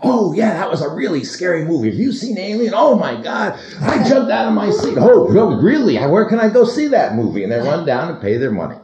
Oh, 0.00 0.32
yeah, 0.32 0.52
that 0.54 0.70
was 0.70 0.80
a 0.80 0.88
really 0.88 1.24
scary 1.24 1.64
movie. 1.64 1.90
Have 1.90 1.98
you 1.98 2.12
seen 2.12 2.38
Alien? 2.38 2.72
Oh 2.76 2.96
my 2.96 3.20
God. 3.20 3.58
I 3.80 4.08
jumped 4.08 4.30
out 4.30 4.46
of 4.46 4.54
my 4.54 4.70
seat. 4.70 4.94
Oh, 4.96 5.26
really? 5.60 5.98
Where 5.98 6.28
can 6.28 6.38
I 6.38 6.48
go 6.48 6.64
see 6.64 6.86
that 6.86 7.16
movie? 7.16 7.42
And 7.42 7.50
they 7.50 7.58
run 7.58 7.84
down 7.84 8.12
and 8.12 8.22
pay 8.22 8.36
their 8.36 8.52
money. 8.52 8.76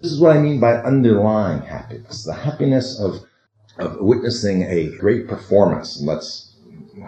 This 0.00 0.12
is 0.12 0.20
what 0.20 0.36
I 0.36 0.40
mean 0.40 0.60
by 0.60 0.74
underlying 0.74 1.62
happiness. 1.62 2.22
The 2.22 2.34
happiness 2.34 3.00
of, 3.00 3.24
of 3.78 3.96
witnessing 4.00 4.62
a 4.62 4.96
great 4.98 5.26
performance. 5.26 5.98
And 5.98 6.06
let's 6.06 6.54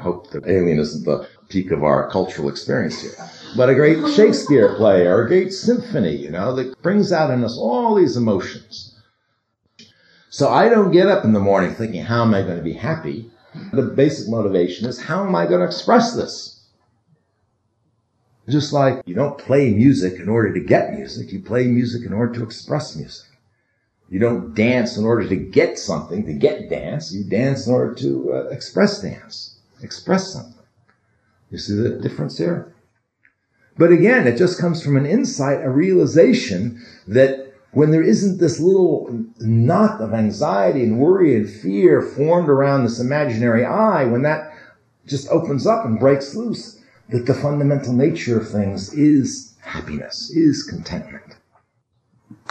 hope 0.01 0.31
that 0.31 0.44
Alien 0.48 0.81
isn't 0.81 1.05
the 1.05 1.29
peak 1.48 1.70
of 1.70 1.85
our 1.85 2.11
cultural 2.11 2.48
experience 2.48 3.01
here. 3.01 3.12
But 3.54 3.68
a 3.68 3.74
great 3.74 3.98
Shakespeare 4.14 4.74
play 4.76 5.06
or 5.06 5.22
a 5.22 5.28
great 5.28 5.52
symphony, 5.52 6.16
you 6.16 6.30
know, 6.30 6.54
that 6.54 6.80
brings 6.82 7.12
out 7.12 7.30
in 7.30 7.44
us 7.44 7.58
all 7.58 7.94
these 7.94 8.16
emotions. 8.16 8.98
So 10.30 10.48
I 10.48 10.70
don't 10.70 10.92
get 10.92 11.08
up 11.08 11.24
in 11.24 11.34
the 11.34 11.40
morning 11.40 11.74
thinking, 11.74 12.02
how 12.02 12.22
am 12.22 12.32
I 12.32 12.42
going 12.42 12.56
to 12.56 12.62
be 12.62 12.72
happy? 12.72 13.30
The 13.72 13.82
basic 13.82 14.30
motivation 14.30 14.88
is, 14.88 15.02
how 15.02 15.26
am 15.26 15.34
I 15.34 15.46
going 15.46 15.60
to 15.60 15.66
express 15.66 16.14
this? 16.16 16.64
Just 18.48 18.72
like 18.72 19.02
you 19.04 19.14
don't 19.14 19.38
play 19.38 19.70
music 19.72 20.18
in 20.18 20.28
order 20.28 20.52
to 20.54 20.60
get 20.60 20.94
music, 20.94 21.30
you 21.32 21.40
play 21.40 21.66
music 21.66 22.06
in 22.06 22.14
order 22.14 22.32
to 22.34 22.42
express 22.42 22.96
music. 22.96 23.26
You 24.08 24.18
don't 24.18 24.54
dance 24.54 24.96
in 24.96 25.04
order 25.04 25.28
to 25.28 25.36
get 25.36 25.78
something, 25.78 26.26
to 26.26 26.32
get 26.32 26.68
dance. 26.68 27.14
You 27.14 27.24
dance 27.24 27.66
in 27.66 27.72
order 27.72 27.94
to 27.94 28.32
uh, 28.32 28.48
express 28.48 29.00
dance, 29.00 29.58
express 29.82 30.32
something. 30.32 30.64
You 31.50 31.58
see 31.58 31.74
the 31.74 31.90
difference 31.90 32.38
here? 32.38 32.71
But 33.78 33.90
again, 33.90 34.26
it 34.26 34.37
just 34.37 34.61
comes 34.61 34.82
from 34.82 34.96
an 34.96 35.06
insight, 35.06 35.64
a 35.64 35.70
realization 35.70 36.80
that 37.08 37.52
when 37.72 37.90
there 37.90 38.02
isn't 38.02 38.38
this 38.38 38.61
little 38.61 39.24
knot 39.40 40.00
of 40.00 40.12
anxiety 40.12 40.82
and 40.82 40.98
worry 40.98 41.35
and 41.35 41.48
fear 41.48 42.02
formed 42.02 42.50
around 42.50 42.85
this 42.85 43.00
imaginary 43.00 43.64
I, 43.64 44.04
when 44.04 44.22
that 44.22 44.52
just 45.06 45.28
opens 45.28 45.66
up 45.66 45.87
and 45.87 45.98
breaks 45.98 46.35
loose, 46.35 46.80
that 47.08 47.26
the 47.26 47.35
fundamental 47.35 47.94
nature 47.94 48.38
of 48.38 48.48
things 48.48 48.92
is 48.92 49.54
happiness, 49.61 50.30
is 50.30 50.62
contentment. 50.62 51.37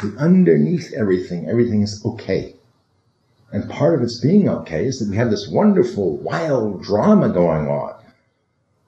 That 0.01 0.17
underneath 0.17 0.91
everything, 0.93 1.47
everything 1.47 1.84
is 1.84 2.03
okay. 2.03 2.55
And 3.51 3.69
part 3.69 3.93
of 3.93 4.01
its 4.01 4.19
being 4.19 4.49
okay 4.49 4.86
is 4.86 4.99
that 4.99 5.10
we 5.10 5.17
have 5.17 5.29
this 5.29 5.47
wonderful, 5.47 6.17
wild 6.17 6.81
drama 6.81 7.29
going 7.29 7.67
on 7.67 8.00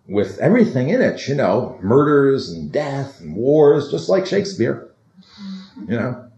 with 0.07 0.37
everything 0.39 0.89
in 0.89 1.01
it, 1.01 1.27
you 1.27 1.35
know, 1.35 1.79
murders 1.81 2.49
and 2.49 2.71
death 2.71 3.19
and 3.21 3.35
wars, 3.35 3.89
just 3.89 4.09
like 4.09 4.25
Shakespeare, 4.25 4.91
mm-hmm. 5.21 5.91
you 5.91 5.99
know. 5.99 6.29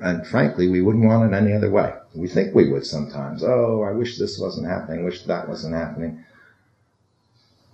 And 0.00 0.26
frankly, 0.26 0.68
we 0.68 0.82
wouldn't 0.82 1.04
want 1.04 1.32
it 1.32 1.36
any 1.36 1.54
other 1.54 1.70
way. 1.70 1.94
We 2.14 2.28
think 2.28 2.54
we 2.54 2.70
would 2.70 2.84
sometimes. 2.84 3.42
Oh, 3.42 3.82
I 3.82 3.92
wish 3.92 4.18
this 4.18 4.38
wasn't 4.38 4.68
happening, 4.68 5.00
I 5.00 5.04
wish 5.04 5.22
that 5.22 5.48
wasn't 5.48 5.74
happening. 5.74 6.22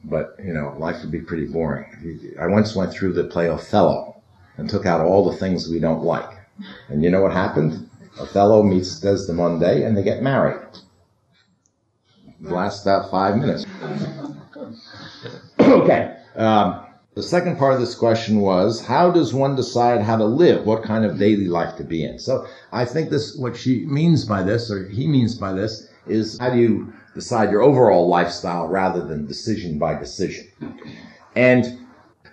But, 0.04 0.36
you 0.42 0.52
know, 0.52 0.74
life 0.78 1.00
would 1.02 1.12
be 1.12 1.20
pretty 1.20 1.46
boring. 1.46 2.34
I 2.40 2.46
once 2.46 2.74
went 2.74 2.92
through 2.92 3.12
the 3.12 3.24
play 3.24 3.48
Othello 3.48 4.20
and 4.56 4.68
took 4.68 4.84
out 4.84 5.00
all 5.00 5.30
the 5.30 5.36
things 5.36 5.68
we 5.68 5.78
don't 5.78 6.02
like. 6.02 6.28
And 6.88 7.04
you 7.04 7.10
know 7.10 7.22
what 7.22 7.32
happened? 7.32 7.88
Othello 8.18 8.62
meets 8.62 8.98
Desdemona 9.00 9.64
and 9.64 9.96
they 9.96 10.02
get 10.02 10.22
married. 10.22 10.60
It 12.26 12.50
lasts 12.50 12.82
about 12.82 13.10
five 13.10 13.36
minutes. 13.36 13.64
okay. 15.82 16.16
Um, 16.36 16.86
the 17.14 17.22
second 17.22 17.58
part 17.58 17.74
of 17.74 17.80
this 17.80 17.94
question 17.94 18.40
was, 18.40 18.84
how 18.84 19.10
does 19.10 19.34
one 19.34 19.54
decide 19.54 20.00
how 20.00 20.16
to 20.16 20.24
live? 20.24 20.64
What 20.64 20.82
kind 20.82 21.04
of 21.04 21.18
daily 21.18 21.46
life 21.46 21.76
to 21.76 21.84
be 21.84 22.04
in? 22.04 22.18
So 22.18 22.46
I 22.72 22.86
think 22.86 23.10
this, 23.10 23.36
what 23.36 23.56
she 23.56 23.84
means 23.84 24.24
by 24.24 24.42
this, 24.42 24.70
or 24.70 24.88
he 24.88 25.06
means 25.06 25.34
by 25.34 25.52
this, 25.52 25.88
is 26.06 26.38
how 26.38 26.50
do 26.50 26.58
you 26.58 26.92
decide 27.14 27.50
your 27.50 27.62
overall 27.62 28.08
lifestyle 28.08 28.66
rather 28.66 29.06
than 29.06 29.26
decision 29.26 29.78
by 29.78 29.98
decision? 29.98 30.48
And 31.36 31.86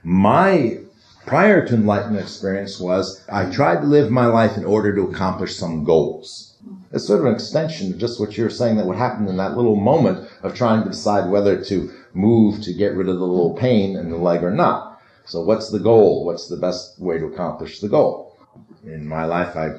my 0.04 0.80
prior 1.26 1.68
to 1.68 1.76
enlightenment 1.76 2.24
experience 2.24 2.80
was 2.80 3.24
I 3.30 3.52
tried 3.52 3.82
to 3.82 3.88
live 3.88 4.10
my 4.10 4.26
life 4.28 4.58
in 4.58 4.64
order 4.64 4.96
to 4.96 5.04
accomplish 5.04 5.56
some 5.56 5.84
goals. 5.84 6.58
It's 6.92 7.06
sort 7.06 7.20
of 7.20 7.26
an 7.28 7.34
extension 7.34 7.94
of 7.94 8.00
just 8.00 8.20
what 8.20 8.38
you're 8.38 8.50
saying 8.50 8.78
that 8.78 8.86
would 8.86 8.98
happen 8.98 9.28
in 9.28 9.38
that 9.38 9.56
little 9.56 9.76
moment 9.76 10.28
of 10.42 10.56
trying 10.56 10.84
to 10.84 10.90
decide 10.90 11.30
whether 11.30 11.64
to 11.66 11.92
move 12.14 12.62
to 12.62 12.74
get 12.74 12.96
rid 12.96 13.10
of 13.10 13.20
the 13.20 13.26
little 13.26 13.56
pain 13.56 13.96
in 13.96 14.10
the 14.10 14.18
leg 14.18 14.44
or 14.44 14.52
not. 14.52 15.02
So 15.26 15.42
what's 15.42 15.70
the 15.70 15.80
goal? 15.80 16.26
What's 16.26 16.48
the 16.48 16.58
best 16.58 17.00
way 17.00 17.20
to 17.20 17.26
accomplish 17.26 17.80
the 17.80 17.90
goal? 17.90 18.38
In 18.84 19.08
my 19.08 19.26
life, 19.26 19.56
I 19.56 19.76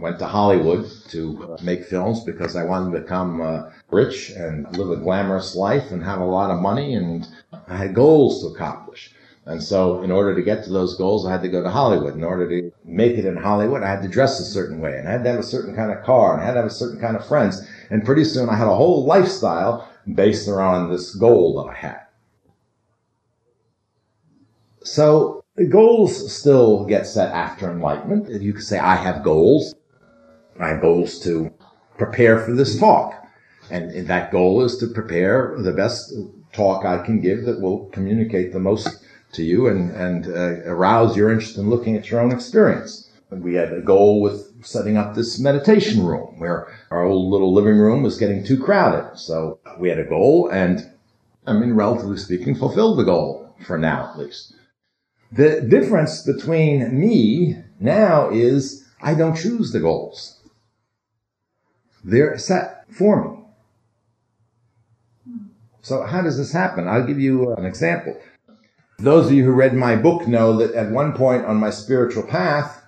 went 0.00 0.18
to 0.18 0.26
Hollywood 0.26 0.90
to 1.10 1.56
make 1.62 1.84
films 1.84 2.24
because 2.24 2.56
I 2.56 2.64
wanted 2.64 2.92
to 2.92 3.00
become 3.02 3.40
uh, 3.40 3.70
rich 3.90 4.30
and 4.30 4.66
live 4.76 4.90
a 4.90 4.96
glamorous 4.96 5.54
life 5.54 5.90
and 5.90 6.02
have 6.02 6.20
a 6.20 6.24
lot 6.24 6.50
of 6.50 6.60
money 6.60 6.94
and 6.94 7.28
I 7.68 7.76
had 7.76 7.94
goals 7.94 8.42
to 8.42 8.48
accomplish. 8.48 9.14
And 9.46 9.62
so 9.62 10.02
in 10.02 10.10
order 10.10 10.34
to 10.34 10.42
get 10.42 10.64
to 10.64 10.70
those 10.70 10.96
goals, 10.96 11.26
I 11.26 11.32
had 11.32 11.42
to 11.42 11.48
go 11.48 11.62
to 11.62 11.70
Hollywood. 11.70 12.14
In 12.14 12.24
order 12.24 12.48
to 12.48 12.72
make 12.84 13.18
it 13.18 13.24
in 13.24 13.36
Hollywood, 13.36 13.82
I 13.82 13.90
had 13.90 14.02
to 14.02 14.08
dress 14.08 14.40
a 14.40 14.44
certain 14.44 14.80
way 14.80 14.98
and 14.98 15.08
I 15.08 15.12
had 15.12 15.24
to 15.24 15.30
have 15.30 15.40
a 15.40 15.44
certain 15.44 15.74
kind 15.74 15.92
of 15.92 16.04
car 16.04 16.34
and 16.34 16.42
I 16.42 16.46
had 16.46 16.52
to 16.52 16.62
have 16.62 16.70
a 16.70 16.74
certain 16.74 17.00
kind 17.00 17.16
of 17.16 17.26
friends. 17.26 17.62
And 17.90 18.04
pretty 18.04 18.24
soon 18.24 18.48
I 18.48 18.56
had 18.56 18.68
a 18.68 18.74
whole 18.74 19.04
lifestyle 19.04 19.89
based 20.14 20.48
around 20.48 20.90
this 20.90 21.14
goal 21.14 21.62
that 21.62 21.70
I 21.70 21.74
had. 21.76 22.00
So 24.82 25.44
goals 25.68 26.32
still 26.32 26.84
get 26.84 27.06
set 27.06 27.32
after 27.32 27.70
enlightenment. 27.70 28.42
You 28.42 28.52
could 28.52 28.64
say, 28.64 28.78
I 28.78 28.96
have 28.96 29.22
goals. 29.22 29.74
I 30.58 30.68
have 30.68 30.80
goals 30.80 31.18
to 31.20 31.52
prepare 31.98 32.44
for 32.44 32.52
this 32.52 32.78
talk. 32.78 33.14
And 33.70 34.06
that 34.08 34.32
goal 34.32 34.62
is 34.62 34.78
to 34.78 34.86
prepare 34.88 35.54
the 35.58 35.72
best 35.72 36.12
talk 36.52 36.84
I 36.84 37.04
can 37.04 37.20
give 37.20 37.44
that 37.44 37.60
will 37.60 37.86
communicate 37.86 38.52
the 38.52 38.58
most 38.58 39.04
to 39.32 39.42
you 39.42 39.68
and, 39.68 39.90
and 39.92 40.26
uh, 40.26 40.68
arouse 40.68 41.16
your 41.16 41.30
interest 41.30 41.56
in 41.56 41.70
looking 41.70 41.96
at 41.96 42.10
your 42.10 42.20
own 42.20 42.32
experience. 42.32 43.10
We 43.30 43.54
had 43.54 43.72
a 43.72 43.80
goal 43.80 44.20
with 44.20 44.49
setting 44.62 44.96
up 44.96 45.14
this 45.14 45.38
meditation 45.38 46.04
room 46.04 46.38
where 46.38 46.68
our 46.90 47.04
old 47.04 47.30
little 47.30 47.52
living 47.52 47.76
room 47.76 48.02
was 48.02 48.18
getting 48.18 48.44
too 48.44 48.62
crowded. 48.62 49.18
So 49.18 49.58
we 49.78 49.88
had 49.88 49.98
a 49.98 50.04
goal 50.04 50.48
and, 50.50 50.90
I 51.46 51.52
mean, 51.52 51.72
relatively 51.72 52.16
speaking, 52.16 52.54
fulfilled 52.54 52.98
the 52.98 53.04
goal 53.04 53.54
for 53.66 53.78
now 53.78 54.10
at 54.10 54.18
least. 54.18 54.54
The 55.32 55.60
difference 55.60 56.22
between 56.22 56.98
me 56.98 57.56
now 57.78 58.30
is 58.30 58.84
I 59.00 59.14
don't 59.14 59.36
choose 59.36 59.72
the 59.72 59.80
goals. 59.80 60.40
They're 62.02 62.38
set 62.38 62.84
for 62.90 63.30
me. 63.30 63.36
So 65.82 66.02
how 66.02 66.22
does 66.22 66.36
this 66.36 66.52
happen? 66.52 66.88
I'll 66.88 67.06
give 67.06 67.20
you 67.20 67.52
an 67.54 67.64
example. 67.64 68.16
Those 68.98 69.26
of 69.26 69.32
you 69.32 69.44
who 69.44 69.52
read 69.52 69.74
my 69.74 69.96
book 69.96 70.28
know 70.28 70.58
that 70.58 70.74
at 70.74 70.90
one 70.90 71.14
point 71.14 71.46
on 71.46 71.56
my 71.56 71.70
spiritual 71.70 72.22
path, 72.22 72.79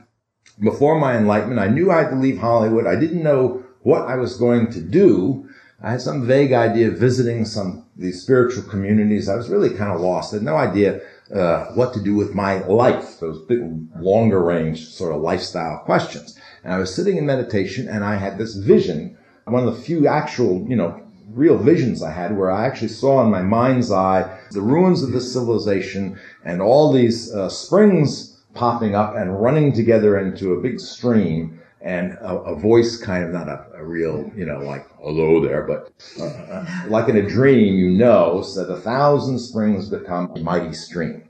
before 0.61 0.99
my 0.99 1.17
enlightenment, 1.17 1.61
I 1.61 1.69
knew 1.69 1.91
I 1.91 2.03
had 2.03 2.11
to 2.11 2.17
leave 2.17 2.39
Hollywood. 2.39 2.87
I 2.87 2.97
didn't 2.97 3.23
know 3.23 3.63
what 3.83 4.03
I 4.03 4.17
was 4.17 4.37
going 4.37 4.71
to 4.73 4.81
do. 4.81 5.49
I 5.83 5.91
had 5.91 6.01
some 6.01 6.27
vague 6.27 6.53
idea 6.53 6.89
of 6.89 6.99
visiting 6.99 7.45
some 7.45 7.87
these 7.97 8.23
spiritual 8.23 8.63
communities. 8.65 9.29
I 9.29 9.35
was 9.35 9.49
really 9.49 9.71
kind 9.71 9.93
of 9.93 10.01
lost. 10.01 10.33
I 10.33 10.37
had 10.37 10.45
no 10.45 10.57
idea 10.57 11.01
uh, 11.35 11.67
what 11.75 11.93
to 11.95 12.01
do 12.01 12.15
with 12.15 12.35
my 12.35 12.65
life. 12.67 13.19
Those 13.21 13.45
big, 13.47 13.61
longer 13.99 14.43
range 14.43 14.89
sort 14.89 15.15
of 15.15 15.21
lifestyle 15.21 15.79
questions. 15.79 16.39
And 16.63 16.73
I 16.73 16.79
was 16.79 16.95
sitting 16.95 17.17
in 17.17 17.27
meditation, 17.27 17.89
and 17.89 18.05
I 18.05 18.17
had 18.17 18.39
this 18.39 18.55
vision. 18.55 19.19
One 19.45 19.67
of 19.67 19.75
the 19.75 19.83
few 19.83 20.07
actual, 20.07 20.65
you 20.69 20.77
know, 20.77 21.03
real 21.29 21.59
visions 21.59 22.03
I 22.03 22.13
had 22.13 22.37
where 22.37 22.51
I 22.51 22.67
actually 22.67 22.89
saw 22.89 23.25
in 23.25 23.31
my 23.31 23.43
mind's 23.43 23.91
eye 23.91 24.39
the 24.51 24.61
ruins 24.61 25.03
of 25.03 25.13
this 25.13 25.33
civilization 25.33 26.19
and 26.45 26.61
all 26.61 26.93
these 26.93 27.35
uh, 27.35 27.49
springs 27.49 28.32
popping 28.55 28.95
up 28.95 29.17
and 29.17 29.41
running 29.41 29.73
together 29.73 30.19
into 30.19 30.53
a 30.53 30.61
big 30.61 30.81
stream 30.81 31.61
and 31.81 32.13
a, 32.21 32.37
a 32.43 32.55
voice 32.55 32.97
kind 32.97 33.25
of 33.25 33.31
not 33.31 33.49
a, 33.49 33.67
a, 33.75 33.85
real, 33.85 34.31
you 34.37 34.47
know, 34.47 34.61
like 34.61 34.87
hello 35.01 35.45
there, 35.45 35.63
but 35.63 35.91
uh, 36.21 36.25
uh, 36.25 36.67
like 36.89 37.09
in 37.09 37.17
a 37.17 37.29
dream, 37.29 37.75
you 37.75 37.91
know, 37.91 38.43
said 38.43 38.71
a 38.71 38.81
thousand 38.81 39.39
springs 39.39 39.89
become 39.89 40.31
a 40.37 40.41
mighty 40.41 40.73
stream. 40.73 41.29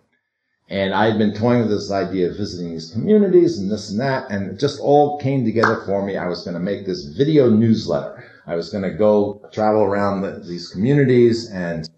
And 0.68 0.94
I 0.94 1.06
had 1.06 1.18
been 1.18 1.34
toying 1.34 1.60
with 1.60 1.70
this 1.70 1.90
idea 1.90 2.30
of 2.30 2.36
visiting 2.36 2.70
these 2.70 2.90
communities 2.90 3.58
and 3.58 3.70
this 3.70 3.90
and 3.90 4.00
that, 4.00 4.30
and 4.30 4.50
it 4.50 4.58
just 4.58 4.80
all 4.80 5.18
came 5.18 5.44
together 5.44 5.82
for 5.86 6.04
me. 6.04 6.16
I 6.16 6.28
was 6.28 6.44
going 6.44 6.54
to 6.54 6.60
make 6.60 6.86
this 6.86 7.04
video 7.06 7.48
newsletter 7.50 8.24
I 8.46 8.56
was 8.56 8.70
going 8.70 8.82
to 8.82 8.90
go 8.90 9.40
travel 9.52 9.82
around 9.82 10.22
the, 10.22 10.42
these 10.44 10.68
communities 10.68 11.50
and 11.50 11.88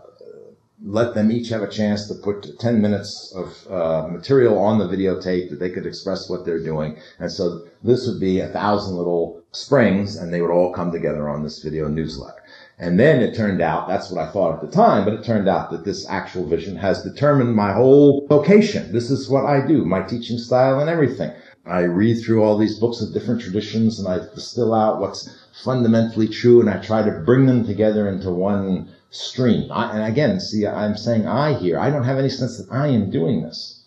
let 0.87 1.15
them 1.15 1.33
each 1.33 1.49
have 1.49 1.63
a 1.63 1.69
chance 1.69 2.07
to 2.09 2.15
put 2.15 2.59
10 2.59 2.81
minutes 2.81 3.35
of 3.35 3.73
uh, 3.73 4.07
material 4.09 4.59
on 4.59 4.79
the 4.79 4.87
videotape 4.87 5.49
that 5.49 5.59
they 5.59 5.71
could 5.71 5.87
express 5.87 6.29
what 6.29 6.45
they're 6.45 6.63
doing. 6.63 6.99
And 7.19 7.33
so 7.33 7.67
this 7.83 8.07
would 8.07 8.21
be 8.21 8.41
a 8.41 8.49
thousand 8.49 8.97
little 8.97 9.43
springs 9.53 10.17
and 10.17 10.33
they 10.33 10.43
would 10.43 10.51
all 10.51 10.73
come 10.73 10.93
together 10.93 11.29
on 11.29 11.43
this 11.43 11.63
video 11.63 11.89
newsletter. 11.89 12.43
And 12.79 13.01
then 13.01 13.23
it 13.23 13.35
turned 13.35 13.63
out, 13.63 13.89
that's 13.89 14.11
what 14.11 14.23
I 14.23 14.31
thought 14.31 14.55
at 14.55 14.61
the 14.61 14.77
time, 14.77 15.05
but 15.05 15.15
it 15.15 15.25
turned 15.25 15.49
out 15.49 15.71
that 15.71 15.85
this 15.85 16.07
actual 16.09 16.47
vision 16.47 16.77
has 16.77 17.03
determined 17.03 17.55
my 17.55 17.73
whole 17.73 18.27
vocation. 18.29 18.93
This 18.93 19.11
is 19.11 19.31
what 19.31 19.47
I 19.47 19.67
do, 19.67 19.85
my 19.85 20.03
teaching 20.03 20.39
style 20.39 20.81
and 20.81 20.91
everything. 20.91 21.33
I 21.67 21.81
read 21.83 22.23
through 22.23 22.43
all 22.43 22.59
these 22.59 22.79
books 22.79 23.01
of 23.01 23.15
different 23.15 23.41
traditions 23.41 23.99
and 23.99 24.07
I 24.07 24.19
distill 24.35 24.75
out 24.75 25.01
what's 25.01 25.31
fundamentally 25.63 26.29
true 26.29 26.61
and 26.61 26.69
I 26.69 26.77
try 26.83 27.03
to 27.03 27.23
bring 27.25 27.47
them 27.47 27.65
together 27.65 28.07
into 28.07 28.31
one 28.31 28.91
stream. 29.15 29.71
I, 29.71 29.93
and 29.93 30.05
again, 30.05 30.41
see, 30.41 30.67
I'm 30.67 30.97
saying 30.97 31.27
I 31.27 31.55
here. 31.55 31.79
I 31.79 31.91
don't 31.91 32.05
have 32.05 32.19
any 32.19 32.29
sense 32.29 32.59
that 32.59 32.73
I 32.73 32.89
am 32.89 33.11
doing 33.11 33.43
this. 33.43 33.85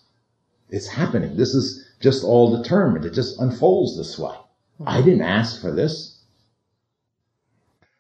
It's 0.70 0.88
happening. 0.88 1.36
This 1.36 1.54
is 1.54 1.86
just 2.00 2.24
all 2.24 2.56
determined. 2.56 3.06
It 3.06 3.14
just 3.14 3.40
unfolds 3.40 3.98
this 3.98 4.18
way. 4.18 4.36
Hmm. 4.78 4.88
I 4.88 5.02
didn't 5.02 5.24
ask 5.24 5.62
for 5.62 5.72
this. 5.72 6.14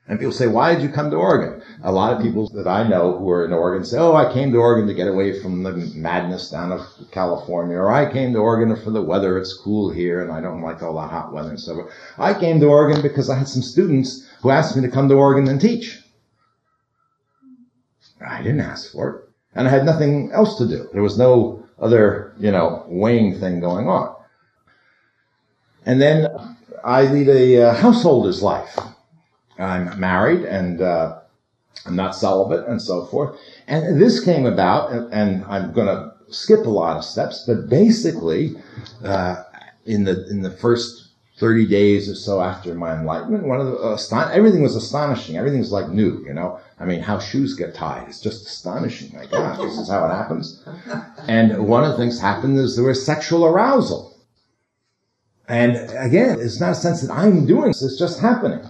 And 0.09 0.19
people 0.19 0.31
say, 0.31 0.47
why 0.47 0.73
did 0.73 0.81
you 0.81 0.87
come 0.87 1.11
to 1.11 1.17
Oregon? 1.17 1.61
A 1.83 1.91
lot 1.91 2.13
of 2.13 2.21
people 2.21 2.47
that 2.51 2.65
I 2.65 2.87
know 2.87 3.17
who 3.17 3.29
are 3.29 3.43
in 3.43 3.51
Oregon 3.51 3.85
say, 3.85 3.97
oh, 3.97 4.15
I 4.15 4.31
came 4.31 4.53
to 4.53 4.57
Oregon 4.57 4.87
to 4.87 4.93
get 4.93 5.09
away 5.09 5.41
from 5.41 5.63
the 5.63 5.73
madness 5.95 6.49
down 6.49 6.71
of 6.71 6.87
California, 7.11 7.75
or 7.75 7.91
I 7.91 8.09
came 8.09 8.31
to 8.31 8.39
Oregon 8.39 8.73
for 8.81 8.91
the 8.91 9.01
weather. 9.01 9.37
It's 9.37 9.53
cool 9.53 9.91
here 9.91 10.21
and 10.21 10.31
I 10.31 10.39
don't 10.39 10.61
like 10.61 10.81
all 10.81 10.93
the 10.93 11.01
hot 11.01 11.33
weather 11.33 11.49
and 11.49 11.59
so 11.59 11.75
forth. 11.75 11.93
I 12.17 12.33
came 12.33 12.61
to 12.61 12.67
Oregon 12.67 13.01
because 13.01 13.29
I 13.29 13.37
had 13.37 13.49
some 13.49 13.61
students 13.61 14.25
who 14.41 14.49
asked 14.49 14.77
me 14.77 14.81
to 14.83 14.91
come 14.91 15.09
to 15.09 15.15
Oregon 15.15 15.49
and 15.49 15.59
teach. 15.59 15.99
I 18.25 18.41
didn't 18.41 18.61
ask 18.61 18.91
for 18.91 19.09
it. 19.09 19.23
And 19.55 19.67
I 19.67 19.71
had 19.71 19.85
nothing 19.85 20.31
else 20.31 20.57
to 20.59 20.67
do. 20.67 20.89
There 20.93 21.03
was 21.03 21.17
no 21.17 21.63
other, 21.79 22.33
you 22.39 22.51
know, 22.51 22.85
weighing 22.87 23.39
thing 23.39 23.59
going 23.59 23.87
on. 23.87 24.15
And 25.85 26.01
then 26.01 26.27
I 26.83 27.03
lead 27.03 27.29
a 27.29 27.63
uh, 27.63 27.73
householder's 27.75 28.41
life. 28.43 28.77
I'm 29.57 29.99
married 29.99 30.43
and 30.45 30.81
uh, 30.81 31.19
I'm 31.85 31.95
not 31.95 32.15
celibate 32.15 32.67
and 32.67 32.81
so 32.81 33.05
forth. 33.05 33.39
And 33.67 33.99
this 33.99 34.23
came 34.23 34.45
about, 34.45 34.91
and, 34.91 35.13
and 35.13 35.45
I'm 35.45 35.73
going 35.73 35.87
to 35.87 36.13
skip 36.29 36.65
a 36.65 36.69
lot 36.69 36.97
of 36.97 37.03
steps, 37.03 37.45
but 37.47 37.69
basically, 37.69 38.55
uh, 39.03 39.43
in 39.85 40.03
the 40.03 40.27
in 40.29 40.41
the 40.41 40.51
first 40.51 41.07
30 41.37 41.67
days 41.67 42.09
or 42.09 42.15
so 42.15 42.41
after 42.41 42.73
my 42.73 42.93
enlightenment, 42.93 43.47
one 43.47 43.61
of 43.61 43.67
the 43.67 43.77
aston- 43.85 44.31
everything 44.33 44.63
was 44.63 44.75
astonishing. 44.75 45.37
Everything 45.37 45.59
was 45.59 45.71
like 45.71 45.89
new, 45.89 46.23
you 46.25 46.33
know. 46.33 46.59
I 46.79 46.85
mean, 46.85 47.01
how 47.01 47.17
shoes 47.19 47.55
get 47.55 47.73
tied 47.73 48.07
is 48.07 48.21
just 48.21 48.45
astonishing. 48.45 49.15
My 49.17 49.25
God, 49.25 49.59
this 49.59 49.77
is 49.77 49.89
how 49.89 50.05
it 50.05 50.09
happens. 50.09 50.63
And 51.27 51.67
one 51.67 51.83
of 51.83 51.91
the 51.91 51.97
things 51.97 52.19
happened 52.19 52.57
is 52.59 52.75
there 52.75 52.85
was 52.85 53.03
sexual 53.03 53.45
arousal. 53.45 54.15
And 55.47 55.77
again, 55.97 56.39
it's 56.39 56.59
not 56.59 56.71
a 56.71 56.75
sense 56.75 57.01
that 57.01 57.11
I'm 57.11 57.45
doing 57.45 57.67
this; 57.67 57.81
it's 57.81 57.97
just 57.97 58.19
happening. 58.19 58.61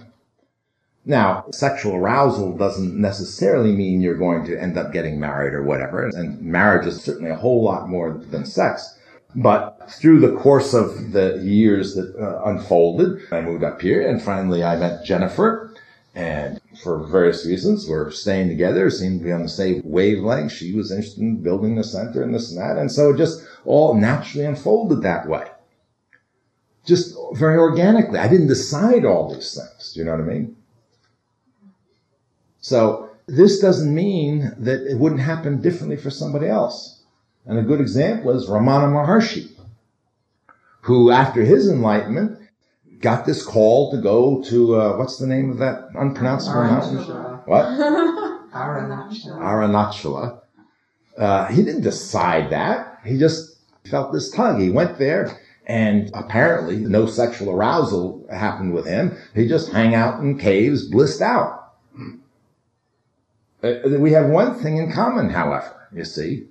Now, 1.04 1.46
sexual 1.52 1.96
arousal 1.96 2.56
doesn't 2.56 2.94
necessarily 2.94 3.72
mean 3.72 4.00
you're 4.00 4.14
going 4.14 4.44
to 4.44 4.60
end 4.60 4.76
up 4.76 4.92
getting 4.92 5.18
married 5.18 5.54
or 5.54 5.62
whatever. 5.62 6.06
And 6.06 6.40
marriage 6.42 6.86
is 6.86 7.02
certainly 7.02 7.30
a 7.30 7.36
whole 7.36 7.64
lot 7.64 7.88
more 7.88 8.12
than 8.30 8.44
sex. 8.44 8.98
But 9.34 9.90
through 9.90 10.20
the 10.20 10.36
course 10.36 10.74
of 10.74 11.12
the 11.12 11.40
years 11.42 11.94
that 11.94 12.14
uh, 12.16 12.42
unfolded, 12.44 13.20
I 13.32 13.40
moved 13.40 13.64
up 13.64 13.80
here 13.80 14.06
and 14.06 14.20
finally 14.20 14.62
I 14.62 14.76
met 14.76 15.04
Jennifer. 15.04 15.74
And 16.14 16.60
for 16.82 17.06
various 17.06 17.44
reasons, 17.46 17.88
we're 17.88 18.10
staying 18.10 18.48
together, 18.48 18.90
seemed 18.90 19.20
to 19.20 19.24
be 19.24 19.32
on 19.32 19.42
the 19.42 19.48
same 19.48 19.82
wavelength. 19.84 20.52
She 20.52 20.74
was 20.74 20.90
interested 20.90 21.20
in 21.20 21.42
building 21.42 21.74
the 21.74 21.84
center 21.84 22.22
and 22.22 22.34
this 22.34 22.50
and 22.50 22.60
that. 22.60 22.78
And 22.78 22.90
so 22.90 23.10
it 23.10 23.16
just 23.16 23.44
all 23.64 23.94
naturally 23.94 24.46
unfolded 24.46 25.02
that 25.02 25.28
way. 25.28 25.46
Just 26.84 27.16
very 27.32 27.58
organically. 27.58 28.18
I 28.18 28.28
didn't 28.28 28.48
decide 28.48 29.04
all 29.04 29.32
these 29.32 29.54
things. 29.54 29.92
Do 29.92 30.00
you 30.00 30.06
know 30.06 30.12
what 30.12 30.20
I 30.20 30.24
mean? 30.24 30.56
So 32.60 33.10
this 33.26 33.60
doesn't 33.60 33.94
mean 33.94 34.52
that 34.58 34.86
it 34.86 34.98
wouldn't 34.98 35.20
happen 35.20 35.60
differently 35.60 35.96
for 35.96 36.10
somebody 36.10 36.48
else. 36.48 37.02
And 37.46 37.58
a 37.58 37.62
good 37.62 37.80
example 37.80 38.30
is 38.30 38.46
Ramana 38.46 38.92
Maharshi, 38.92 39.50
who 40.82 41.10
after 41.10 41.42
his 41.42 41.68
enlightenment 41.68 42.38
got 43.00 43.26
this 43.26 43.44
call 43.44 43.90
to 43.92 43.98
go 43.98 44.42
to, 44.44 44.76
uh, 44.76 44.96
what's 44.96 45.18
the 45.18 45.26
name 45.26 45.50
of 45.50 45.58
that 45.58 45.88
unpronounceable 45.94 46.64
mountain? 46.64 46.98
What? 47.46 47.64
Arunachala. 48.52 49.38
Arunachala. 49.38 50.40
Uh, 51.16 51.46
he 51.46 51.62
didn't 51.62 51.82
decide 51.82 52.50
that. 52.50 53.00
He 53.04 53.18
just 53.18 53.58
felt 53.84 54.12
this 54.12 54.30
tug. 54.30 54.60
He 54.60 54.70
went 54.70 54.98
there 54.98 55.38
and 55.66 56.10
apparently 56.14 56.76
no 56.76 57.06
sexual 57.06 57.50
arousal 57.50 58.26
happened 58.30 58.72
with 58.72 58.86
him. 58.86 59.16
He 59.34 59.46
just 59.46 59.70
hang 59.70 59.94
out 59.94 60.20
in 60.20 60.38
caves, 60.38 60.88
blissed 60.88 61.20
out. 61.20 61.74
Uh, 63.62 63.74
we 63.98 64.12
have 64.12 64.30
one 64.30 64.54
thing 64.54 64.76
in 64.76 64.92
common, 64.92 65.30
however, 65.30 65.88
you 65.92 66.04
see. 66.04 66.46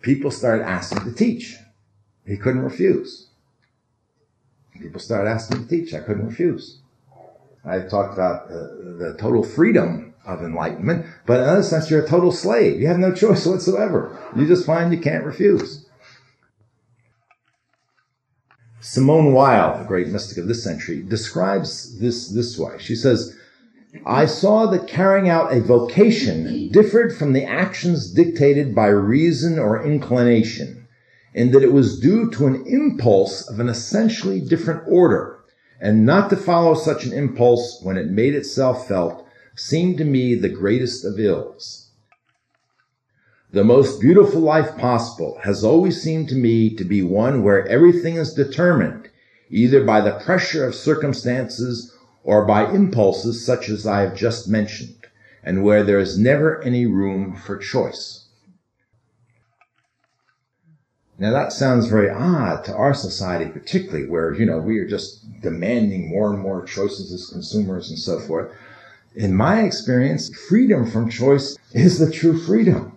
People 0.00 0.30
started 0.30 0.64
asking 0.64 1.04
to 1.04 1.12
teach. 1.12 1.56
He 2.24 2.36
couldn't 2.36 2.62
refuse. 2.62 3.27
People 4.80 5.00
started 5.00 5.30
asking 5.30 5.58
me 5.58 5.64
to 5.64 5.70
teach. 5.70 5.94
I 5.94 6.00
couldn't 6.00 6.26
refuse. 6.26 6.78
I 7.64 7.80
talked 7.80 8.14
about 8.14 8.44
uh, 8.46 8.52
the 8.98 9.16
total 9.18 9.42
freedom 9.42 10.14
of 10.24 10.42
enlightenment, 10.42 11.06
but 11.26 11.40
in 11.40 11.48
other 11.48 11.62
sense, 11.62 11.90
you're 11.90 12.04
a 12.04 12.08
total 12.08 12.32
slave. 12.32 12.80
You 12.80 12.86
have 12.86 12.98
no 12.98 13.14
choice 13.14 13.46
whatsoever. 13.46 14.18
You 14.36 14.46
just 14.46 14.66
find 14.66 14.92
you 14.92 15.00
can't 15.00 15.24
refuse. 15.24 15.86
Simone 18.80 19.32
Weil, 19.32 19.82
a 19.82 19.84
great 19.84 20.08
mystic 20.08 20.38
of 20.38 20.48
this 20.48 20.64
century, 20.64 21.02
describes 21.02 21.98
this 21.98 22.28
this 22.28 22.58
way. 22.58 22.76
She 22.78 22.94
says, 22.94 23.36
I 24.06 24.26
saw 24.26 24.66
that 24.66 24.86
carrying 24.86 25.28
out 25.28 25.52
a 25.52 25.60
vocation 25.60 26.68
differed 26.70 27.16
from 27.16 27.32
the 27.32 27.44
actions 27.44 28.10
dictated 28.10 28.74
by 28.74 28.86
reason 28.86 29.58
or 29.58 29.84
inclination, 29.84 30.87
in 31.38 31.52
that 31.52 31.62
it 31.62 31.72
was 31.72 32.00
due 32.00 32.28
to 32.28 32.48
an 32.48 32.66
impulse 32.66 33.48
of 33.48 33.60
an 33.60 33.68
essentially 33.68 34.40
different 34.40 34.82
order, 34.88 35.38
and 35.80 36.04
not 36.04 36.28
to 36.28 36.36
follow 36.36 36.74
such 36.74 37.04
an 37.04 37.12
impulse 37.12 37.78
when 37.84 37.96
it 37.96 38.10
made 38.10 38.34
itself 38.34 38.88
felt 38.88 39.24
seemed 39.54 39.96
to 39.96 40.04
me 40.04 40.34
the 40.34 40.48
greatest 40.48 41.04
of 41.04 41.20
ills. 41.20 41.92
The 43.52 43.62
most 43.62 44.00
beautiful 44.00 44.40
life 44.40 44.76
possible 44.76 45.38
has 45.44 45.62
always 45.62 46.02
seemed 46.02 46.28
to 46.30 46.34
me 46.34 46.74
to 46.74 46.82
be 46.82 47.02
one 47.02 47.44
where 47.44 47.64
everything 47.68 48.16
is 48.16 48.34
determined 48.34 49.08
either 49.48 49.84
by 49.84 50.00
the 50.00 50.18
pressure 50.18 50.66
of 50.66 50.74
circumstances 50.74 51.94
or 52.24 52.46
by 52.46 52.68
impulses 52.68 53.46
such 53.46 53.68
as 53.68 53.86
I 53.86 54.00
have 54.00 54.16
just 54.16 54.48
mentioned, 54.48 55.06
and 55.44 55.62
where 55.62 55.84
there 55.84 56.00
is 56.00 56.18
never 56.18 56.60
any 56.64 56.84
room 56.84 57.36
for 57.36 57.56
choice. 57.56 58.27
Now 61.20 61.32
that 61.32 61.52
sounds 61.52 61.88
very 61.88 62.08
odd 62.08 62.64
to 62.64 62.74
our 62.76 62.94
society, 62.94 63.50
particularly 63.50 64.08
where, 64.08 64.32
you 64.32 64.46
know, 64.46 64.58
we 64.58 64.78
are 64.78 64.86
just 64.86 65.40
demanding 65.40 66.08
more 66.08 66.32
and 66.32 66.40
more 66.40 66.64
choices 66.64 67.12
as 67.12 67.26
consumers 67.26 67.90
and 67.90 67.98
so 67.98 68.20
forth. 68.20 68.52
In 69.16 69.34
my 69.34 69.62
experience, 69.62 70.30
freedom 70.48 70.88
from 70.88 71.10
choice 71.10 71.58
is 71.72 71.98
the 71.98 72.10
true 72.10 72.38
freedom. 72.38 72.96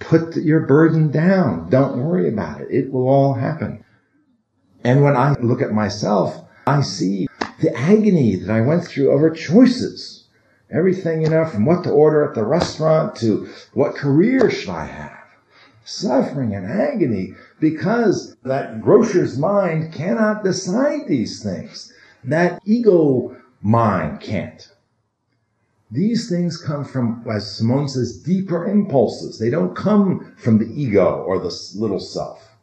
Put 0.00 0.34
your 0.34 0.60
burden 0.66 1.12
down. 1.12 1.70
Don't 1.70 2.02
worry 2.02 2.28
about 2.28 2.60
it. 2.60 2.68
It 2.72 2.92
will 2.92 3.08
all 3.08 3.34
happen. 3.34 3.84
And 4.82 5.04
when 5.04 5.16
I 5.16 5.34
look 5.38 5.62
at 5.62 5.70
myself, 5.70 6.44
I 6.66 6.82
see 6.82 7.28
the 7.60 7.72
agony 7.76 8.34
that 8.34 8.50
I 8.50 8.62
went 8.62 8.84
through 8.84 9.12
over 9.12 9.30
choices. 9.30 10.24
Everything, 10.72 11.22
you 11.22 11.28
know, 11.28 11.44
from 11.44 11.66
what 11.66 11.84
to 11.84 11.90
order 11.90 12.28
at 12.28 12.34
the 12.34 12.42
restaurant 12.42 13.14
to 13.16 13.48
what 13.74 13.94
career 13.94 14.50
should 14.50 14.70
I 14.70 14.86
have 14.86 15.21
suffering 15.84 16.54
and 16.54 16.66
agony 16.66 17.34
because 17.60 18.36
that 18.44 18.80
grocer's 18.80 19.38
mind 19.38 19.92
cannot 19.92 20.44
decide 20.44 21.08
these 21.08 21.42
things. 21.42 21.92
That 22.24 22.60
ego 22.64 23.36
mind 23.60 24.20
can't. 24.20 24.68
These 25.90 26.28
things 26.28 26.56
come 26.56 26.84
from, 26.84 27.22
as 27.30 27.54
Simone 27.54 27.88
says, 27.88 28.16
deeper 28.22 28.66
impulses. 28.66 29.38
They 29.38 29.50
don't 29.50 29.76
come 29.76 30.34
from 30.38 30.58
the 30.58 30.72
ego 30.72 31.22
or 31.26 31.38
the 31.38 31.54
little 31.74 32.00
self. 32.00 32.56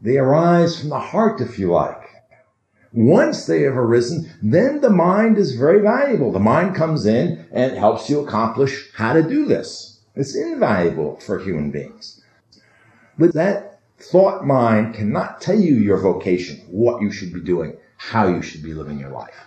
They 0.00 0.16
arise 0.16 0.80
from 0.80 0.88
the 0.90 0.98
heart, 0.98 1.40
if 1.40 1.58
you 1.58 1.72
like. 1.72 2.02
Once 2.92 3.44
they 3.44 3.62
have 3.62 3.76
arisen, 3.76 4.30
then 4.42 4.80
the 4.80 4.88
mind 4.88 5.36
is 5.36 5.56
very 5.56 5.82
valuable. 5.82 6.32
The 6.32 6.38
mind 6.38 6.74
comes 6.74 7.04
in 7.04 7.46
and 7.52 7.76
helps 7.76 8.08
you 8.08 8.20
accomplish 8.20 8.90
how 8.94 9.12
to 9.12 9.22
do 9.22 9.44
this. 9.44 10.00
It's 10.14 10.34
invaluable 10.34 11.16
for 11.20 11.38
human 11.38 11.70
beings. 11.70 12.22
But 13.18 13.34
that 13.34 13.80
thought 13.98 14.46
mind 14.46 14.94
cannot 14.94 15.40
tell 15.40 15.58
you 15.58 15.74
your 15.76 15.98
vocation, 15.98 16.58
what 16.68 17.00
you 17.00 17.10
should 17.10 17.32
be 17.32 17.40
doing, 17.40 17.76
how 17.96 18.28
you 18.28 18.42
should 18.42 18.62
be 18.62 18.74
living 18.74 18.98
your 18.98 19.10
life. 19.10 19.46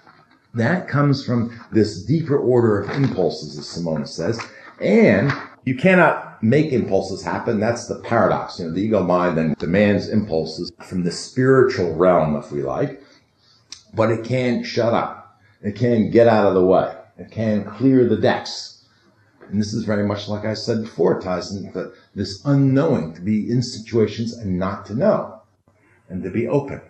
That 0.56 0.88
comes 0.88 1.24
from 1.24 1.60
this 1.72 2.04
deeper 2.04 2.38
order 2.38 2.82
of 2.82 2.90
impulses, 2.90 3.58
as 3.58 3.70
Simone 3.70 4.06
says, 4.08 4.42
and 4.82 5.32
you 5.66 5.76
cannot 5.76 6.42
make 6.42 6.72
impulses 6.72 7.24
happen. 7.24 7.60
That's 7.60 7.88
the 7.88 8.00
paradox. 8.00 8.58
You 8.58 8.66
know, 8.66 8.74
the 8.74 8.82
ego 8.82 9.04
mind 9.04 9.38
then 9.38 9.54
demands 9.60 10.10
impulses 10.10 10.72
from 10.88 11.04
the 11.04 11.12
spiritual 11.12 11.94
realm, 11.94 12.36
if 12.36 12.52
we 12.52 12.64
like, 12.64 13.04
but 13.94 14.10
it 14.10 14.24
can 14.24 14.64
shut 14.64 14.94
up. 14.94 15.40
It 15.62 15.76
can 15.76 16.10
get 16.10 16.28
out 16.28 16.48
of 16.48 16.56
the 16.56 16.66
way. 16.66 16.96
It 17.20 17.30
can 17.30 17.66
clear 17.66 18.08
the 18.08 18.18
decks 18.18 18.80
and 19.50 19.60
this 19.60 19.74
is 19.74 19.84
very 19.84 20.06
much 20.06 20.28
like 20.28 20.46
I 20.46 20.54
said 20.54 20.84
before, 20.84 21.20
ties 21.20 21.52
into 21.52 21.92
this 22.20 22.44
unknowing, 22.44 23.14
to 23.14 23.22
be 23.22 23.50
in 23.50 23.64
situations 23.64 24.34
and 24.34 24.60
not 24.60 24.86
to 24.86 24.94
know, 24.94 25.42
and 26.10 26.22
to 26.22 26.30
be 26.30 26.46
open. 26.46 26.82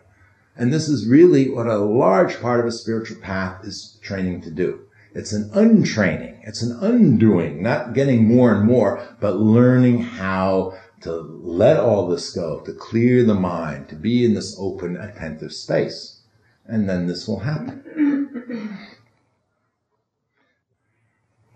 And 0.58 0.74
this 0.74 0.90
is 0.90 1.08
really 1.08 1.52
what 1.52 1.68
a 1.68 1.78
large 1.78 2.42
part 2.42 2.60
of 2.60 2.66
a 2.66 2.72
spiritual 2.72 3.22
path 3.22 3.64
is 3.64 4.00
training 4.02 4.42
to 4.42 4.50
do. 4.50 4.82
It's 5.14 5.32
an 5.32 5.52
untraining. 5.54 6.42
It's 6.46 6.64
an 6.64 6.80
undoing, 6.82 7.62
not 7.62 7.94
getting 7.94 8.28
more 8.28 8.56
and 8.56 8.66
more, 8.66 9.08
but 9.20 9.36
learning 9.36 10.02
how 10.02 10.74
to 11.02 11.12
let 11.44 11.78
all 11.78 12.08
this 12.08 12.32
go, 12.32 12.62
to 12.62 12.74
clear 12.74 13.24
the 13.24 13.36
mind, 13.36 13.88
to 13.90 13.96
be 13.96 14.26
in 14.26 14.34
this 14.34 14.58
open, 14.60 14.98
attentive 14.98 15.54
space. 15.54 16.22
And 16.66 16.90
then 16.90 17.06
this 17.06 17.28
will 17.28 17.42
happen. 17.42 18.19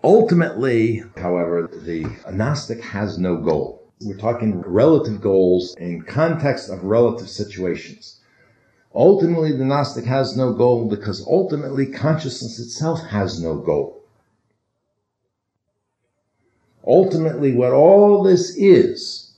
Ultimately, 0.06 1.02
however, 1.16 1.70
the 1.72 2.06
Gnostic 2.30 2.82
has 2.82 3.18
no 3.18 3.38
goal. 3.38 3.88
We're 4.02 4.18
talking 4.18 4.60
relative 4.60 5.22
goals 5.22 5.76
in 5.80 6.02
context 6.02 6.70
of 6.70 6.84
relative 6.84 7.30
situations. 7.30 8.20
Ultimately, 8.94 9.56
the 9.56 9.64
Gnostic 9.64 10.04
has 10.04 10.36
no 10.36 10.52
goal 10.52 10.90
because 10.90 11.26
ultimately 11.26 11.86
consciousness 11.86 12.60
itself 12.60 13.02
has 13.08 13.42
no 13.42 13.56
goal. 13.56 14.04
Ultimately, 16.86 17.54
what 17.54 17.72
all 17.72 18.24
this 18.24 18.58
is, 18.58 19.36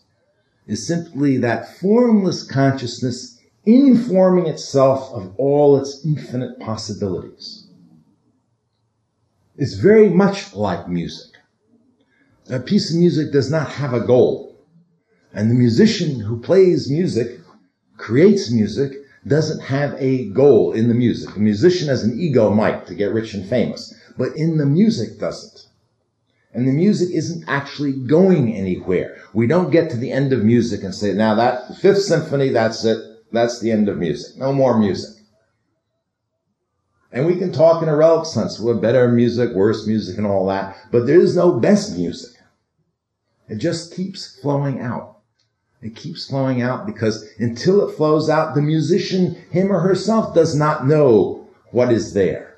is 0.66 0.88
simply 0.88 1.38
that 1.38 1.78
formless 1.78 2.44
consciousness 2.44 3.40
informing 3.68 4.48
itself 4.48 5.14
of 5.14 5.32
all 5.38 5.80
its 5.80 6.04
infinite 6.04 6.60
possibilities 6.60 7.65
is 9.58 9.80
very 9.80 10.10
much 10.10 10.54
like 10.54 10.88
music. 10.88 11.32
A 12.50 12.60
piece 12.60 12.92
of 12.92 13.00
music 13.00 13.32
does 13.32 13.50
not 13.50 13.70
have 13.70 13.94
a 13.94 14.06
goal. 14.06 14.56
And 15.34 15.50
the 15.50 15.56
musician 15.56 16.20
who 16.20 16.40
plays 16.40 16.90
music, 16.90 17.40
creates 17.98 18.52
music, 18.52 18.94
doesn't 19.28 19.62
have 19.62 19.96
a 19.98 20.30
goal 20.30 20.74
in 20.74 20.88
the 20.88 20.94
music. 20.94 21.34
The 21.34 21.40
musician 21.40 21.88
has 21.88 22.04
an 22.04 22.20
ego 22.20 22.54
might 22.54 22.86
to 22.88 22.96
get 22.96 23.14
rich 23.14 23.34
and 23.34 23.48
famous, 23.48 23.94
but 24.18 24.36
in 24.36 24.58
the 24.58 24.66
music 24.66 25.20
doesn't. 25.20 25.68
And 26.54 26.68
the 26.68 26.72
music 26.72 27.10
isn't 27.14 27.44
actually 27.48 27.94
going 27.94 28.54
anywhere. 28.54 29.18
We 29.34 29.48
don't 29.48 29.72
get 29.72 29.90
to 29.90 29.98
the 29.98 30.12
end 30.12 30.32
of 30.32 30.44
music 30.44 30.84
and 30.84 30.96
say, 30.96 31.12
now 31.14 31.36
that 31.36 31.76
fifth 31.78 32.04
symphony, 32.04 32.50
that's 32.50 32.86
it. 32.86 32.98
That's 33.32 33.60
the 33.60 33.72
end 33.72 33.90
of 33.90 33.98
music. 33.98 34.38
No 34.38 34.54
more 34.54 34.78
music. 34.78 35.15
And 37.16 37.26
we 37.26 37.38
can 37.38 37.54
talk 37.54 37.82
in 37.82 37.88
a 37.88 37.96
relative 37.96 38.28
sense. 38.28 38.60
What 38.60 38.82
better 38.82 39.08
music, 39.08 39.56
worse 39.56 39.88
music, 39.88 40.18
and 40.18 40.28
all 40.28 40.46
that. 40.48 40.76
But 40.92 41.08
there 41.08 41.22
is 41.22 41.34
no 41.34 41.58
best 41.58 41.98
music. 41.98 42.38
It 43.48 43.56
just 43.56 43.96
keeps 43.96 44.38
flowing 44.42 44.82
out. 44.82 45.20
It 45.82 45.96
keeps 45.96 46.28
flowing 46.28 46.62
out 46.62 46.86
because 46.86 47.26
until 47.40 47.88
it 47.88 47.96
flows 47.96 48.30
out, 48.30 48.54
the 48.54 48.62
musician, 48.62 49.36
him 49.50 49.72
or 49.72 49.80
herself, 49.80 50.36
does 50.36 50.56
not 50.56 50.88
know 50.88 51.48
what 51.72 51.90
is 51.90 52.14
there. 52.14 52.58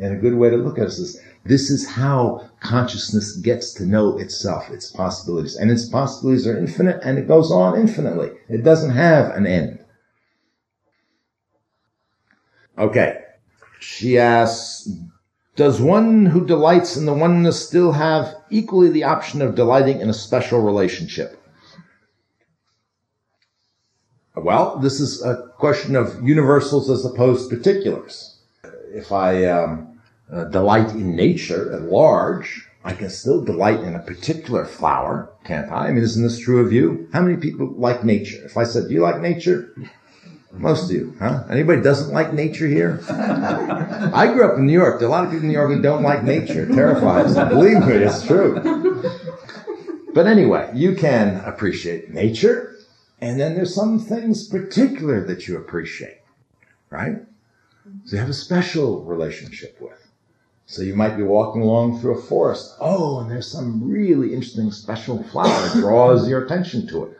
And 0.00 0.12
a 0.12 0.20
good 0.20 0.34
way 0.34 0.50
to 0.50 0.56
look 0.56 0.78
at 0.78 0.86
this 0.86 0.98
is 0.98 1.20
this 1.44 1.70
is 1.70 1.88
how 1.88 2.50
consciousness 2.58 3.36
gets 3.36 3.72
to 3.74 3.86
know 3.86 4.18
itself, 4.18 4.70
its 4.70 4.90
possibilities. 4.90 5.54
And 5.54 5.70
its 5.70 5.88
possibilities 5.88 6.48
are 6.48 6.58
infinite 6.58 7.00
and 7.04 7.16
it 7.16 7.28
goes 7.28 7.52
on 7.52 7.78
infinitely. 7.78 8.30
It 8.48 8.64
doesn't 8.64 8.90
have 8.90 9.30
an 9.36 9.46
end. 9.46 9.84
Okay. 12.76 13.19
She 13.80 14.18
asks, 14.18 14.88
does 15.56 15.80
one 15.80 16.26
who 16.26 16.46
delights 16.46 16.96
in 16.96 17.06
the 17.06 17.14
oneness 17.14 17.66
still 17.66 17.92
have 17.92 18.34
equally 18.50 18.90
the 18.90 19.04
option 19.04 19.42
of 19.42 19.54
delighting 19.54 20.00
in 20.00 20.08
a 20.08 20.14
special 20.14 20.60
relationship? 20.60 21.42
Well, 24.36 24.78
this 24.78 25.00
is 25.00 25.22
a 25.24 25.48
question 25.58 25.96
of 25.96 26.22
universals 26.22 26.88
as 26.88 27.04
opposed 27.04 27.50
to 27.50 27.56
particulars. 27.56 28.38
If 28.92 29.12
I 29.12 29.44
um, 29.46 30.00
uh, 30.32 30.44
delight 30.44 30.90
in 30.90 31.16
nature 31.16 31.72
at 31.72 31.82
large, 31.82 32.68
I 32.84 32.94
can 32.94 33.10
still 33.10 33.44
delight 33.44 33.80
in 33.80 33.94
a 33.94 34.02
particular 34.02 34.64
flower, 34.64 35.30
can't 35.44 35.70
I? 35.70 35.88
I 35.88 35.92
mean, 35.92 36.04
isn't 36.04 36.22
this 36.22 36.38
true 36.38 36.64
of 36.64 36.72
you? 36.72 37.08
How 37.12 37.20
many 37.22 37.36
people 37.36 37.74
like 37.76 38.04
nature? 38.04 38.44
If 38.44 38.56
I 38.56 38.64
said, 38.64 38.88
do 38.88 38.94
you 38.94 39.00
like 39.00 39.20
nature? 39.20 39.74
Most 40.52 40.90
of 40.90 40.90
you, 40.90 41.14
huh? 41.18 41.44
Anybody 41.48 41.80
doesn't 41.80 42.12
like 42.12 42.32
nature 42.34 42.66
here? 42.66 43.00
I 43.08 44.30
grew 44.32 44.50
up 44.50 44.58
in 44.58 44.66
New 44.66 44.72
York. 44.72 44.98
There 44.98 45.08
are 45.08 45.10
a 45.10 45.14
lot 45.14 45.24
of 45.24 45.30
people 45.30 45.44
in 45.44 45.48
New 45.48 45.54
York 45.54 45.70
who 45.70 45.80
don't 45.80 46.02
like 46.02 46.24
nature. 46.24 46.64
It 46.64 46.74
terrifies 46.74 47.34
them. 47.34 47.48
Believe 47.48 47.86
me, 47.86 47.94
it's 47.94 48.26
true. 48.26 48.60
But 50.12 50.26
anyway, 50.26 50.70
you 50.74 50.96
can 50.96 51.36
appreciate 51.44 52.10
nature, 52.10 52.76
and 53.20 53.38
then 53.38 53.54
there's 53.54 53.74
some 53.74 54.00
things 54.00 54.48
particular 54.48 55.24
that 55.24 55.46
you 55.46 55.56
appreciate, 55.56 56.18
right? 56.90 57.18
So 58.04 58.16
you 58.16 58.18
have 58.18 58.28
a 58.28 58.34
special 58.34 59.04
relationship 59.04 59.80
with. 59.80 60.08
So 60.66 60.82
you 60.82 60.96
might 60.96 61.16
be 61.16 61.22
walking 61.22 61.62
along 61.62 62.00
through 62.00 62.18
a 62.18 62.22
forest. 62.22 62.74
Oh, 62.80 63.20
and 63.20 63.30
there's 63.30 63.50
some 63.50 63.88
really 63.88 64.34
interesting 64.34 64.72
special 64.72 65.22
flower 65.24 65.46
that 65.46 65.74
draws 65.74 66.28
your 66.28 66.44
attention 66.44 66.88
to 66.88 67.04
it 67.04 67.19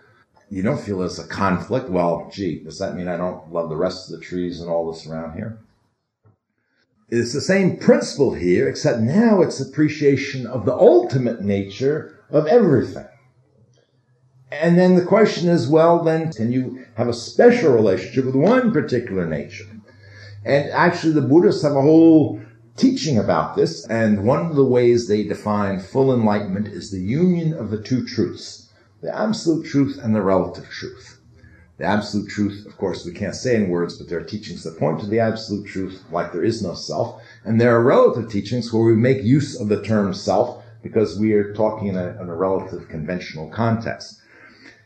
you 0.51 0.62
don't 0.62 0.80
feel 0.80 0.98
there's 0.98 1.18
a 1.18 1.26
conflict. 1.26 1.88
Well, 1.88 2.28
gee, 2.32 2.59
does 2.62 2.78
that 2.80 2.96
mean 2.96 3.09
I 3.09 3.16
don't 3.16 3.53
love 3.53 3.68
the 3.68 3.76
rest 3.76 4.11
of 4.11 4.18
the 4.18 4.24
trees 4.24 4.61
and 4.61 4.68
all 4.68 4.92
this 4.92 5.07
around 5.07 5.34
here? 5.34 5.59
It's 7.09 7.32
the 7.32 7.40
same 7.40 7.76
principle 7.76 8.34
here, 8.34 8.68
except 8.68 9.01
now 9.01 9.42
it's 9.42 9.61
appreciation 9.61 10.46
of 10.46 10.64
the 10.64 10.74
ultimate 10.74 11.40
nature 11.40 12.24
of 12.30 12.46
everything. 12.46 13.07
And 14.53 14.76
then 14.76 14.96
the 14.96 15.05
question 15.05 15.48
is, 15.48 15.68
well, 15.68 16.03
then 16.03 16.32
can 16.32 16.51
you 16.53 16.84
have 16.96 17.09
a 17.09 17.14
special 17.14 17.72
relationship 17.72 18.24
with 18.24 18.34
one 18.34 18.72
particular 18.72 19.26
nature? 19.26 19.66
And 20.44 20.70
actually 20.70 21.12
the 21.12 21.20
Buddhists 21.20 21.62
have 21.62 21.76
a 21.76 21.82
whole 21.82 22.40
teaching 22.76 23.18
about 23.18 23.57
this. 23.57 23.86
And 23.86 24.24
one 24.24 24.46
of 24.46 24.57
the 24.57 24.64
ways 24.64 25.07
they 25.07 25.22
define 25.22 25.78
full 25.78 26.12
enlightenment 26.12 26.68
is 26.68 26.90
the 26.90 27.01
union 27.01 27.53
of 27.55 27.70
the 27.70 27.80
two 27.80 28.05
truths, 28.05 28.69
the 29.03 29.16
absolute 29.16 29.66
truth 29.66 29.98
and 30.03 30.14
the 30.14 30.22
relative 30.22 30.68
truth. 30.68 31.18
The 31.78 31.86
absolute 31.86 32.28
truth, 32.28 32.66
of 32.66 32.76
course, 32.76 33.07
we 33.07 33.12
can't 33.12 33.34
say 33.34 33.57
in 33.57 33.70
words, 33.70 33.96
but 33.96 34.09
there 34.09 34.18
are 34.18 34.24
teachings 34.24 34.64
that 34.64 34.78
point 34.78 35.01
to 35.01 35.07
the 35.07 35.20
absolute 35.20 35.66
truth, 35.66 36.05
like 36.11 36.30
there 36.30 36.44
is 36.44 36.62
no 36.62 36.74
self. 36.74 37.22
And 37.44 37.59
there 37.59 37.74
are 37.74 37.82
relative 37.82 38.30
teachings 38.30 38.70
where 38.70 38.84
we 38.84 38.94
make 38.94 39.22
use 39.22 39.59
of 39.59 39.68
the 39.68 39.82
term 39.82 40.12
self 40.12 40.62
because 40.82 41.18
we 41.18 41.32
are 41.32 41.55
talking 41.55 41.88
in 41.88 41.96
a, 41.96 42.20
in 42.20 42.28
a 42.28 42.36
relative 42.36 42.88
conventional 42.90 43.48
context. 43.48 44.20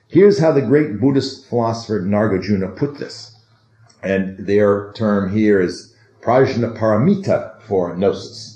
Here's 0.07 0.39
how 0.39 0.53
the 0.53 0.63
great 0.63 1.01
Buddhist 1.01 1.49
philosopher 1.49 2.01
Nagarjuna 2.01 2.77
put 2.77 2.99
this. 2.99 3.35
And 4.05 4.39
their 4.47 4.93
term 4.93 5.35
here 5.35 5.61
is 5.61 5.97
prajnaparamita 6.21 7.61
for 7.63 7.97
gnosis. 7.97 8.54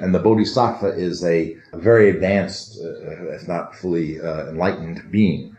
And 0.00 0.14
the 0.14 0.20
bodhisattva 0.20 0.88
is 0.88 1.24
a 1.24 1.56
very 1.74 2.10
advanced, 2.10 2.78
uh, 2.80 3.34
if 3.34 3.48
not 3.48 3.74
fully 3.74 4.20
uh, 4.20 4.48
enlightened 4.48 5.10
being. 5.10 5.56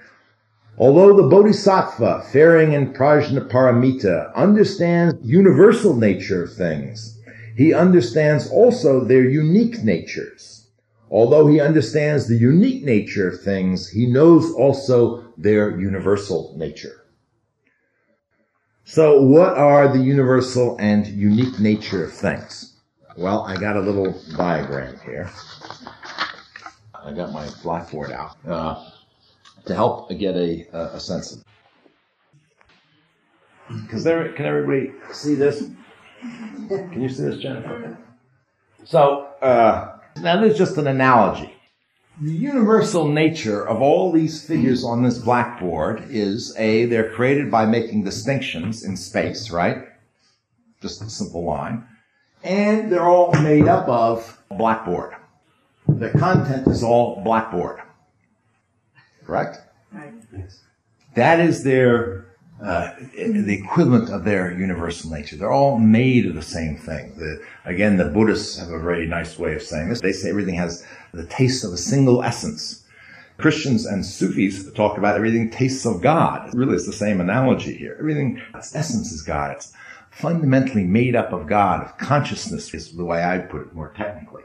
Although 0.78 1.18
the 1.18 1.28
bodhisattva, 1.28 2.24
faring 2.32 2.72
in 2.72 2.94
prajnaparamita, 2.94 4.34
understands 4.34 5.16
universal 5.22 5.94
nature 5.94 6.44
of 6.44 6.54
things, 6.54 7.20
he 7.58 7.74
understands 7.74 8.50
also 8.50 9.04
their 9.04 9.28
unique 9.28 9.84
natures. 9.84 10.68
Although 11.12 11.48
he 11.48 11.60
understands 11.60 12.28
the 12.28 12.38
unique 12.38 12.86
nature 12.86 13.28
of 13.28 13.42
things, 13.42 13.90
he 13.90 14.06
knows 14.06 14.54
also 14.54 15.26
their 15.38 15.78
universal 15.78 16.54
nature. 16.56 17.04
So 18.86 19.22
what 19.22 19.58
are 19.58 19.92
the 19.92 20.04
universal 20.04 20.78
and 20.80 21.06
unique 21.08 21.60
nature 21.60 22.06
of 22.06 22.14
things? 22.14 22.69
Well, 23.20 23.42
I 23.42 23.58
got 23.58 23.76
a 23.76 23.82
little 23.82 24.18
diagram 24.38 24.98
here. 25.04 25.30
I 26.96 27.12
got 27.12 27.34
my 27.34 27.50
blackboard 27.62 28.14
out. 28.14 28.38
Uh, 28.48 28.92
to 29.66 29.76
help 29.76 30.10
get 30.18 30.38
a, 30.38 30.66
a 30.96 31.00
sense 31.02 31.34
of. 31.34 31.44
Because 33.82 34.06
there, 34.06 34.32
can 34.32 34.46
everybody 34.46 34.94
see 35.12 35.36
this? 35.36 35.70
Can 36.70 37.02
you 37.02 37.10
see 37.10 37.24
this, 37.24 37.40
Jennifer? 37.40 37.98
So 38.86 39.28
uh, 39.42 39.98
now 40.22 40.48
just 40.48 40.78
an 40.78 40.88
analogy. 40.88 41.54
The 42.22 42.32
universal 42.32 43.06
nature 43.06 43.68
of 43.68 43.82
all 43.82 44.14
these 44.14 44.48
figures 44.48 44.86
on 44.86 45.04
this 45.04 45.18
blackboard 45.18 46.06
is 46.10 46.56
a 46.58 46.86
they're 46.86 47.12
created 47.12 47.52
by 47.52 47.66
making 47.66 48.06
distinctions 48.06 48.86
in 48.86 48.96
space, 48.96 49.52
right? 49.52 49.90
Just 50.82 51.02
a 51.02 51.10
simple 51.10 51.44
line, 51.44 51.86
and 52.44 52.92
they're 52.92 53.08
all 53.08 53.32
made 53.42 53.68
up 53.68 53.88
of 53.88 54.42
blackboard. 54.50 55.16
The 55.88 56.10
content 56.12 56.68
is 56.68 56.84
all 56.84 57.22
blackboard 57.24 57.82
correct? 59.30 59.60
Right. 59.94 60.14
That 61.14 61.40
is 61.40 61.64
their 61.64 62.26
uh, 62.62 62.92
the 63.16 63.54
equivalent 63.54 64.10
of 64.10 64.26
their 64.26 64.52
universal 64.52 65.12
nature. 65.12 65.38
They're 65.38 65.52
all 65.52 65.78
made 65.78 66.26
of 66.26 66.36
the 66.36 66.42
same 66.42 66.76
thing. 66.76 67.14
The, 67.16 67.42
again, 67.64 67.96
the 67.96 68.06
Buddhists 68.06 68.60
have 68.60 68.70
a 68.70 68.80
very 68.80 69.08
nice 69.08 69.40
way 69.40 69.56
of 69.56 69.62
saying 69.62 69.90
this. 69.90 70.02
They 70.02 70.12
say 70.12 70.30
everything 70.30 70.56
has 70.56 70.86
the 71.14 71.26
taste 71.26 71.64
of 71.64 71.72
a 71.72 71.78
single 71.78 72.22
essence. 72.22 72.86
Christians 73.38 73.86
and 73.86 74.06
Sufis 74.06 74.70
talk 74.74 74.98
about 74.98 75.16
everything 75.16 75.50
tastes 75.50 75.86
of 75.86 76.02
God. 76.02 76.54
Really, 76.54 76.76
it's 76.76 76.86
the 76.86 76.92
same 76.92 77.22
analogy 77.22 77.78
here. 77.78 77.96
Everything, 77.98 78.42
its 78.54 78.76
essence 78.76 79.14
is 79.14 79.22
God. 79.22 79.52
It's 79.52 79.72
fundamentally 80.20 80.84
made 80.84 81.16
up 81.16 81.32
of 81.32 81.48
God, 81.48 81.82
of 81.82 81.98
consciousness 81.98 82.74
is 82.74 82.92
the 82.92 83.06
way 83.06 83.24
I'd 83.24 83.50
put 83.50 83.62
it 83.62 83.74
more 83.74 83.94
technically. 83.96 84.44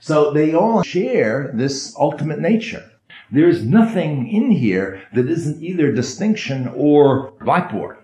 So 0.00 0.32
they 0.32 0.52
all 0.52 0.82
share 0.82 1.52
this 1.54 1.94
ultimate 1.96 2.40
nature. 2.40 2.90
There's 3.30 3.64
nothing 3.64 4.28
in 4.28 4.50
here 4.50 5.02
that 5.14 5.30
isn't 5.30 5.62
either 5.62 5.92
distinction 5.92 6.68
or 6.74 7.32
blackboard. 7.40 7.98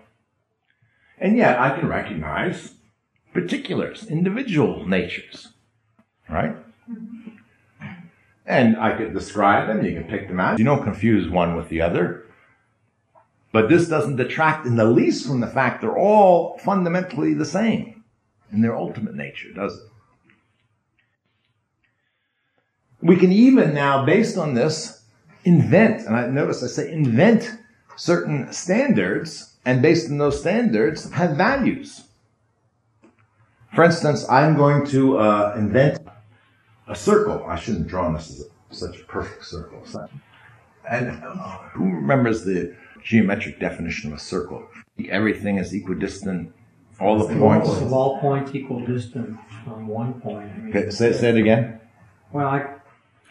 And 1.17 1.37
yet 1.37 1.59
I 1.59 1.77
can 1.77 1.87
recognize 1.87 2.73
particulars, 3.33 4.07
individual 4.07 4.87
natures, 4.87 5.49
right? 6.29 6.55
And 8.45 8.77
I 8.77 8.97
could 8.97 9.13
describe 9.13 9.67
them, 9.67 9.85
you 9.85 9.93
can 9.93 10.09
pick 10.09 10.27
them 10.27 10.39
out. 10.39 10.57
You 10.57 10.65
don't 10.65 10.83
confuse 10.83 11.29
one 11.29 11.55
with 11.55 11.69
the 11.69 11.81
other. 11.81 12.25
But 13.51 13.67
this 13.69 13.89
doesn't 13.89 14.15
detract 14.15 14.65
in 14.65 14.75
the 14.75 14.85
least 14.85 15.27
from 15.27 15.41
the 15.41 15.47
fact 15.47 15.81
they're 15.81 15.97
all 15.97 16.57
fundamentally 16.59 17.33
the 17.33 17.45
same 17.45 18.03
in 18.51 18.61
their 18.61 18.75
ultimate 18.75 19.15
nature, 19.15 19.51
does 19.53 19.77
it? 19.77 19.83
We 23.01 23.17
can 23.17 23.31
even 23.31 23.73
now, 23.73 24.05
based 24.05 24.37
on 24.37 24.53
this, 24.53 25.03
invent, 25.43 26.05
and 26.05 26.15
I 26.15 26.27
notice 26.27 26.63
I 26.63 26.67
say 26.67 26.91
invent 26.91 27.51
certain 27.95 28.51
standards, 28.53 29.55
and 29.65 29.81
based 29.81 30.09
on 30.09 30.17
those 30.17 30.39
standards, 30.39 31.11
have 31.11 31.35
values. 31.35 32.03
For 33.73 33.83
instance, 33.83 34.27
I'm 34.29 34.55
going 34.55 34.85
to 34.87 35.17
uh, 35.17 35.55
invent 35.57 35.99
a 36.87 36.95
circle. 36.95 37.43
I 37.45 37.57
shouldn't 37.57 37.87
draw 37.87 38.11
this 38.11 38.29
as 38.29 38.41
a, 38.41 38.75
such 38.75 39.01
a 39.01 39.03
perfect 39.05 39.45
circle. 39.45 39.83
And 40.89 41.23
uh, 41.23 41.57
who 41.73 41.85
remembers 41.85 42.43
the 42.43 42.75
geometric 43.03 43.59
definition 43.59 44.11
of 44.11 44.17
a 44.17 44.21
circle? 44.21 44.67
Everything 45.09 45.57
is 45.57 45.73
equidistant. 45.73 46.53
All 46.99 47.17
the 47.17 47.33
points. 47.35 47.69
Of 47.69 47.91
all 47.91 48.19
points 48.19 48.53
equal 48.53 48.85
distant 48.85 49.37
from 49.63 49.87
one 49.87 50.21
point. 50.21 50.51
Okay, 50.69 50.89
say, 50.91 51.13
say 51.13 51.29
it 51.29 51.37
again. 51.37 51.79
Well, 52.31 52.47
I 52.47 52.75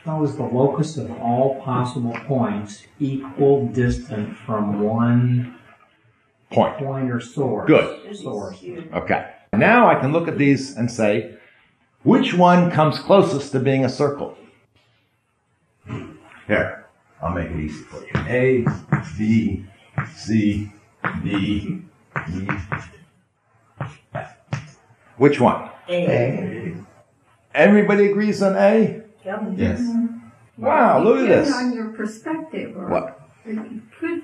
how 0.05 0.25
is 0.25 0.35
the 0.37 0.45
locus 0.45 0.97
of 0.97 1.11
all 1.21 1.61
possible 1.61 2.17
points 2.27 2.85
equal 2.99 3.67
distant 3.69 4.35
from 4.39 4.81
one 4.81 5.59
point, 6.51 6.79
point 6.79 7.11
or 7.11 7.21
source? 7.21 7.67
Good. 7.67 8.17
Source. 8.17 8.63
Okay. 8.95 9.31
Now 9.53 9.89
I 9.89 9.97
can 9.97 10.13
look 10.13 10.27
at 10.27 10.39
these 10.39 10.75
and 10.77 10.91
say, 10.91 11.35
which 12.03 12.33
one 12.33 12.71
comes 12.71 12.99
closest 12.99 13.53
to 13.53 13.61
being 13.61 13.85
a 13.85 13.91
circle? 13.91 14.39
Here, 16.47 16.80
I'll 17.23 17.35
make 17.35 17.51
it 17.51 17.61
easy 17.61 17.83
for 17.85 18.01
you. 18.03 18.11
A, 18.27 18.65
B, 19.19 19.65
C, 20.15 20.73
D, 21.23 21.83
E, 22.33 22.49
F. 24.15 24.37
Which 25.17 25.41
one? 25.41 25.69
A. 25.89 26.75
Everybody 27.55 28.11
agrees 28.11 28.43
on 28.43 28.57
A? 28.57 29.03
Yes. 29.57 29.81
Mm-hmm. 29.81 30.65
Wow, 30.65 31.03
look 31.03 31.19
at 31.21 31.29
this. 31.29 31.55
on 31.55 31.73
your 31.75 31.89
perspective. 31.93 32.77
Or 32.77 32.89
What? 32.89 33.21
It 33.45 33.59
could, 33.99 34.23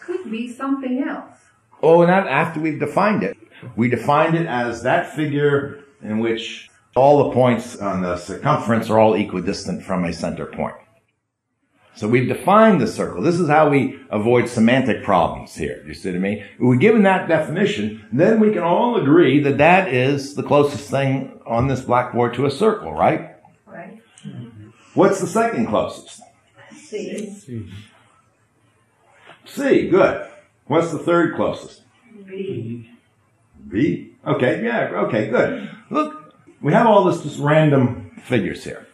could 0.00 0.30
be 0.30 0.50
something 0.52 1.02
else. 1.06 1.36
Oh, 1.82 2.04
not 2.04 2.26
after 2.26 2.60
we've 2.60 2.80
defined 2.80 3.22
it. 3.22 3.36
We 3.76 3.88
defined 3.88 4.34
it 4.34 4.46
as 4.46 4.82
that 4.82 5.14
figure 5.14 5.84
in 6.02 6.18
which 6.20 6.70
all 6.94 7.24
the 7.24 7.30
points 7.34 7.76
on 7.76 8.02
the 8.02 8.16
circumference 8.16 8.88
are 8.90 8.98
all 8.98 9.14
equidistant 9.14 9.82
from 9.82 10.04
a 10.04 10.12
center 10.12 10.46
point. 10.46 10.76
So 11.96 12.06
we've 12.06 12.28
defined 12.28 12.80
the 12.82 12.86
circle. 12.86 13.22
This 13.22 13.40
is 13.40 13.48
how 13.48 13.70
we 13.70 13.98
avoid 14.10 14.50
semantic 14.50 15.02
problems 15.02 15.54
here. 15.54 15.82
You 15.86 15.94
see 15.94 16.10
what 16.10 16.16
I 16.16 16.18
mean? 16.18 16.44
We're 16.58 16.76
given 16.76 17.04
that 17.04 17.26
definition, 17.26 18.06
then 18.12 18.38
we 18.38 18.52
can 18.52 18.62
all 18.62 18.96
agree 19.00 19.40
that 19.40 19.56
that 19.56 19.88
is 19.88 20.34
the 20.34 20.42
closest 20.42 20.90
thing 20.90 21.40
on 21.46 21.68
this 21.68 21.80
blackboard 21.80 22.34
to 22.34 22.44
a 22.44 22.50
circle, 22.50 22.92
right? 22.92 23.36
Right. 23.64 23.98
What's 24.92 25.22
the 25.22 25.26
second 25.26 25.68
closest? 25.68 26.20
C. 26.76 27.34
C, 29.46 29.88
good. 29.88 30.28
What's 30.66 30.92
the 30.92 30.98
third 30.98 31.34
closest? 31.34 31.80
B. 32.26 32.90
B? 33.68 34.12
Okay, 34.26 34.62
yeah, 34.62 34.90
okay, 35.06 35.30
good. 35.30 35.70
Look, 35.88 36.34
we 36.60 36.74
have 36.74 36.86
all 36.86 37.04
this 37.04 37.22
just 37.22 37.38
random 37.38 38.10
figures 38.22 38.64
here. 38.64 38.86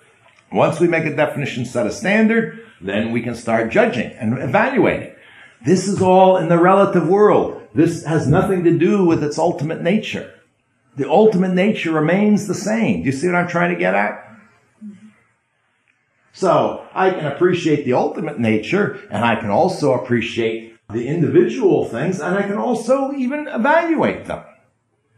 Once 0.52 0.78
we 0.78 0.86
make 0.86 1.04
a 1.04 1.16
definition, 1.16 1.64
set 1.64 1.86
a 1.86 1.90
standard, 1.90 2.61
then 2.82 3.12
we 3.12 3.22
can 3.22 3.34
start 3.34 3.70
judging 3.70 4.12
and 4.12 4.38
evaluating. 4.38 5.14
This 5.64 5.86
is 5.86 6.02
all 6.02 6.36
in 6.36 6.48
the 6.48 6.58
relative 6.58 7.08
world. 7.08 7.62
This 7.74 8.04
has 8.04 8.26
nothing 8.26 8.64
to 8.64 8.76
do 8.76 9.04
with 9.04 9.22
its 9.22 9.38
ultimate 9.38 9.80
nature. 9.80 10.34
The 10.96 11.08
ultimate 11.08 11.54
nature 11.54 11.92
remains 11.92 12.46
the 12.46 12.54
same. 12.54 13.00
Do 13.00 13.06
you 13.06 13.12
see 13.12 13.28
what 13.28 13.36
I'm 13.36 13.48
trying 13.48 13.72
to 13.72 13.78
get 13.78 13.94
at? 13.94 14.28
So 16.32 16.86
I 16.94 17.10
can 17.10 17.26
appreciate 17.26 17.84
the 17.84 17.92
ultimate 17.92 18.38
nature 18.38 19.00
and 19.10 19.24
I 19.24 19.36
can 19.36 19.50
also 19.50 19.94
appreciate 19.94 20.76
the 20.90 21.06
individual 21.06 21.84
things 21.84 22.20
and 22.20 22.36
I 22.36 22.42
can 22.42 22.58
also 22.58 23.12
even 23.12 23.48
evaluate 23.48 24.26
them 24.26 24.44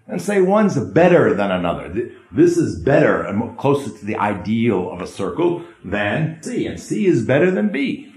and 0.06 0.20
say 0.20 0.40
one's 0.40 0.78
better 0.78 1.34
than 1.34 1.50
another. 1.50 2.10
This 2.34 2.56
is 2.56 2.82
better 2.82 3.22
and 3.22 3.56
closer 3.56 3.96
to 3.96 4.04
the 4.04 4.16
ideal 4.16 4.90
of 4.90 5.00
a 5.00 5.06
circle 5.06 5.64
than 5.84 6.42
C 6.42 6.66
and 6.66 6.80
C 6.80 7.06
is 7.06 7.24
better 7.24 7.50
than 7.50 7.68
B. 7.68 8.12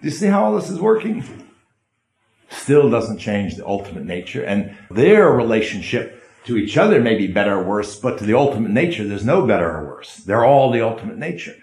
Do 0.00 0.08
you 0.08 0.10
see 0.10 0.26
how 0.26 0.44
all 0.44 0.54
this 0.54 0.70
is 0.70 0.78
working? 0.78 1.24
still 2.48 2.90
doesn't 2.90 3.18
change 3.18 3.56
the 3.56 3.66
ultimate 3.66 4.04
nature. 4.04 4.42
And 4.42 4.76
their 4.90 5.30
relationship 5.30 6.22
to 6.44 6.56
each 6.56 6.76
other 6.76 7.00
may 7.00 7.16
be 7.16 7.26
better 7.26 7.54
or 7.54 7.64
worse, 7.64 7.98
but 7.98 8.18
to 8.18 8.24
the 8.24 8.34
ultimate 8.34 8.70
nature, 8.70 9.04
there's 9.04 9.24
no 9.24 9.46
better 9.46 9.70
or 9.70 9.86
worse. 9.86 10.16
They're 10.16 10.44
all 10.44 10.70
the 10.70 10.82
ultimate 10.82 11.18
nature. 11.18 11.54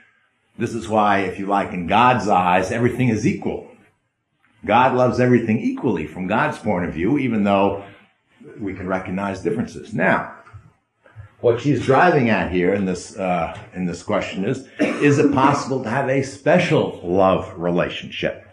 This 0.58 0.74
is 0.74 0.88
why, 0.88 1.20
if 1.20 1.40
you 1.40 1.46
like, 1.48 1.72
in 1.72 1.88
God's 1.88 2.28
eyes, 2.28 2.72
everything 2.72 3.10
is 3.10 3.26
equal. 3.26 3.70
God 4.66 4.96
loves 4.96 5.20
everything 5.20 5.60
equally 5.60 6.06
from 6.08 6.28
God's 6.28 6.58
point 6.60 6.86
of 6.86 6.94
view, 6.94 7.18
even 7.18 7.44
though 7.44 7.84
we 8.60 8.74
can 8.74 8.88
recognize 8.88 9.42
differences. 9.42 9.94
Now, 9.94 10.36
what 11.44 11.60
she's 11.60 11.86
driving 11.86 12.30
at 12.30 12.54
here 12.54 12.74
in 12.74 12.86
this 12.86 13.18
uh, 13.18 13.56
in 13.74 13.86
this 13.86 14.02
question 14.02 14.46
is: 14.46 14.66
Is 14.80 15.20
it 15.20 15.34
possible 15.34 15.84
to 15.84 15.90
have 15.90 16.08
a 16.10 16.24
special 16.24 17.02
love 17.04 17.54
relationship? 17.58 18.48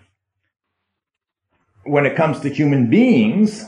When 1.85 2.05
it 2.05 2.17
comes 2.17 2.41
to 2.41 2.49
human 2.49 2.91
beings, 2.91 3.65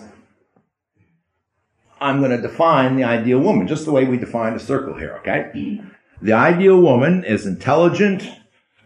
I'm 2.01 2.19
going 2.19 2.33
to 2.33 2.43
define 2.43 2.97
the 2.97 3.05
ideal 3.05 3.39
woman 3.39 3.69
just 3.69 3.85
the 3.85 3.93
way 3.93 4.05
we 4.05 4.19
define 4.19 4.55
a 4.55 4.59
circle 4.59 4.99
here. 4.99 5.15
Okay, 5.21 5.81
the 6.21 6.33
ideal 6.33 6.81
woman 6.81 7.23
is 7.25 7.47
intelligent, 7.47 8.29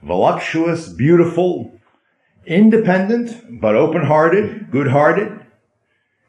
voluptuous, 0.02 0.90
beautiful, 0.90 1.80
independent 2.44 3.58
but 3.58 3.74
open-hearted, 3.74 4.70
good-hearted, 4.70 5.46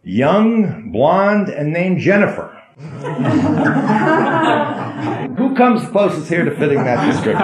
young, 0.01 0.93
blonde, 0.93 1.49
and 1.49 1.73
named 1.73 1.99
Jennifer. 1.99 2.56
Who 2.77 2.85
comes 5.55 5.87
closest 5.89 6.29
here 6.29 6.45
to 6.45 6.55
fitting 6.55 6.83
that 6.83 7.11
description? 7.11 7.41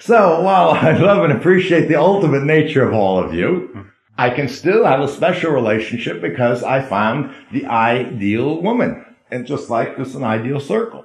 so, 0.00 0.40
while 0.40 0.70
I 0.70 0.96
love 0.98 1.22
and 1.22 1.32
appreciate 1.32 1.86
the 1.86 1.94
ultimate 1.94 2.42
nature 2.42 2.82
of 2.82 2.92
all 2.92 3.22
of 3.22 3.32
you, 3.32 3.86
I 4.18 4.30
can 4.30 4.48
still 4.48 4.84
have 4.84 5.00
a 5.00 5.08
special 5.08 5.52
relationship 5.52 6.20
because 6.20 6.64
I 6.64 6.82
found 6.82 7.32
the 7.52 7.66
ideal 7.66 8.60
woman. 8.60 9.04
And 9.30 9.46
just 9.46 9.70
like 9.70 9.96
this, 9.96 10.16
an 10.16 10.24
ideal 10.24 10.58
circle. 10.58 11.04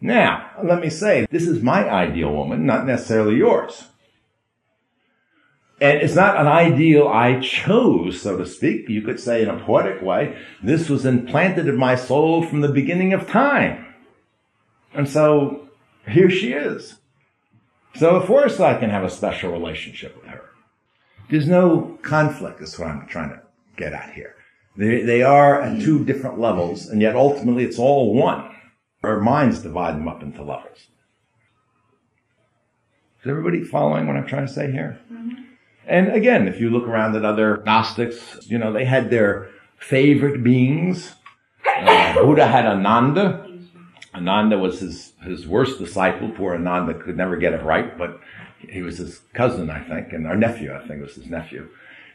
Now, 0.00 0.52
let 0.64 0.80
me 0.80 0.88
say, 0.88 1.26
this 1.30 1.46
is 1.46 1.62
my 1.62 1.86
ideal 1.86 2.32
woman, 2.32 2.64
not 2.64 2.86
necessarily 2.86 3.36
yours. 3.36 3.89
And 5.80 6.02
it's 6.02 6.14
not 6.14 6.38
an 6.38 6.46
ideal 6.46 7.08
I 7.08 7.40
chose, 7.40 8.20
so 8.20 8.36
to 8.36 8.44
speak. 8.44 8.88
You 8.88 9.00
could 9.00 9.18
say 9.18 9.42
in 9.42 9.48
a 9.48 9.64
poetic 9.64 10.02
way, 10.02 10.36
this 10.62 10.90
was 10.90 11.06
implanted 11.06 11.68
in 11.68 11.76
my 11.76 11.94
soul 11.94 12.42
from 12.42 12.60
the 12.60 12.68
beginning 12.68 13.14
of 13.14 13.26
time. 13.26 13.86
And 14.92 15.08
so 15.08 15.68
here 16.06 16.28
she 16.28 16.52
is. 16.52 16.98
So 17.96 18.10
of 18.10 18.26
course 18.26 18.60
I 18.60 18.78
can 18.78 18.90
have 18.90 19.04
a 19.04 19.10
special 19.10 19.52
relationship 19.52 20.16
with 20.16 20.26
her. 20.26 20.50
There's 21.30 21.48
no 21.48 21.98
conflict, 22.02 22.60
is 22.60 22.78
what 22.78 22.88
I'm 22.88 23.06
trying 23.06 23.30
to 23.30 23.40
get 23.76 23.92
at 23.92 24.12
here. 24.12 24.34
They, 24.76 25.02
they 25.02 25.22
are 25.22 25.62
at 25.62 25.80
two 25.82 26.04
different 26.04 26.38
levels, 26.38 26.86
and 26.86 27.00
yet 27.00 27.16
ultimately 27.16 27.64
it's 27.64 27.78
all 27.78 28.14
one. 28.14 28.54
Our 29.02 29.20
minds 29.20 29.62
divide 29.62 29.96
them 29.96 30.08
up 30.08 30.22
into 30.22 30.42
levels. 30.42 30.88
Is 33.22 33.30
everybody 33.30 33.64
following 33.64 34.06
what 34.06 34.16
I'm 34.16 34.26
trying 34.26 34.46
to 34.46 34.52
say 34.52 34.70
here? 34.70 34.98
And 35.90 36.12
again, 36.12 36.46
if 36.46 36.60
you 36.60 36.70
look 36.70 36.86
around 36.86 37.16
at 37.16 37.24
other 37.24 37.62
Gnostics, 37.66 38.46
you 38.48 38.58
know, 38.58 38.72
they 38.72 38.84
had 38.84 39.10
their 39.10 39.50
favorite 39.76 40.44
beings. 40.44 41.16
Uh, 41.66 42.14
Buddha 42.14 42.46
had 42.46 42.64
Ananda. 42.64 43.58
Ananda 44.14 44.56
was 44.56 44.78
his, 44.78 45.14
his 45.24 45.48
worst 45.48 45.80
disciple. 45.80 46.30
Poor 46.30 46.54
Ananda 46.54 46.94
could 46.94 47.16
never 47.16 47.36
get 47.36 47.54
it 47.54 47.64
right, 47.64 47.98
but 47.98 48.20
he 48.60 48.82
was 48.82 48.98
his 48.98 49.22
cousin, 49.34 49.68
I 49.68 49.82
think, 49.82 50.12
and 50.12 50.28
our 50.28 50.36
nephew, 50.36 50.72
I 50.72 50.86
think 50.86 51.02
was 51.02 51.16
his 51.16 51.26
nephew. 51.26 51.68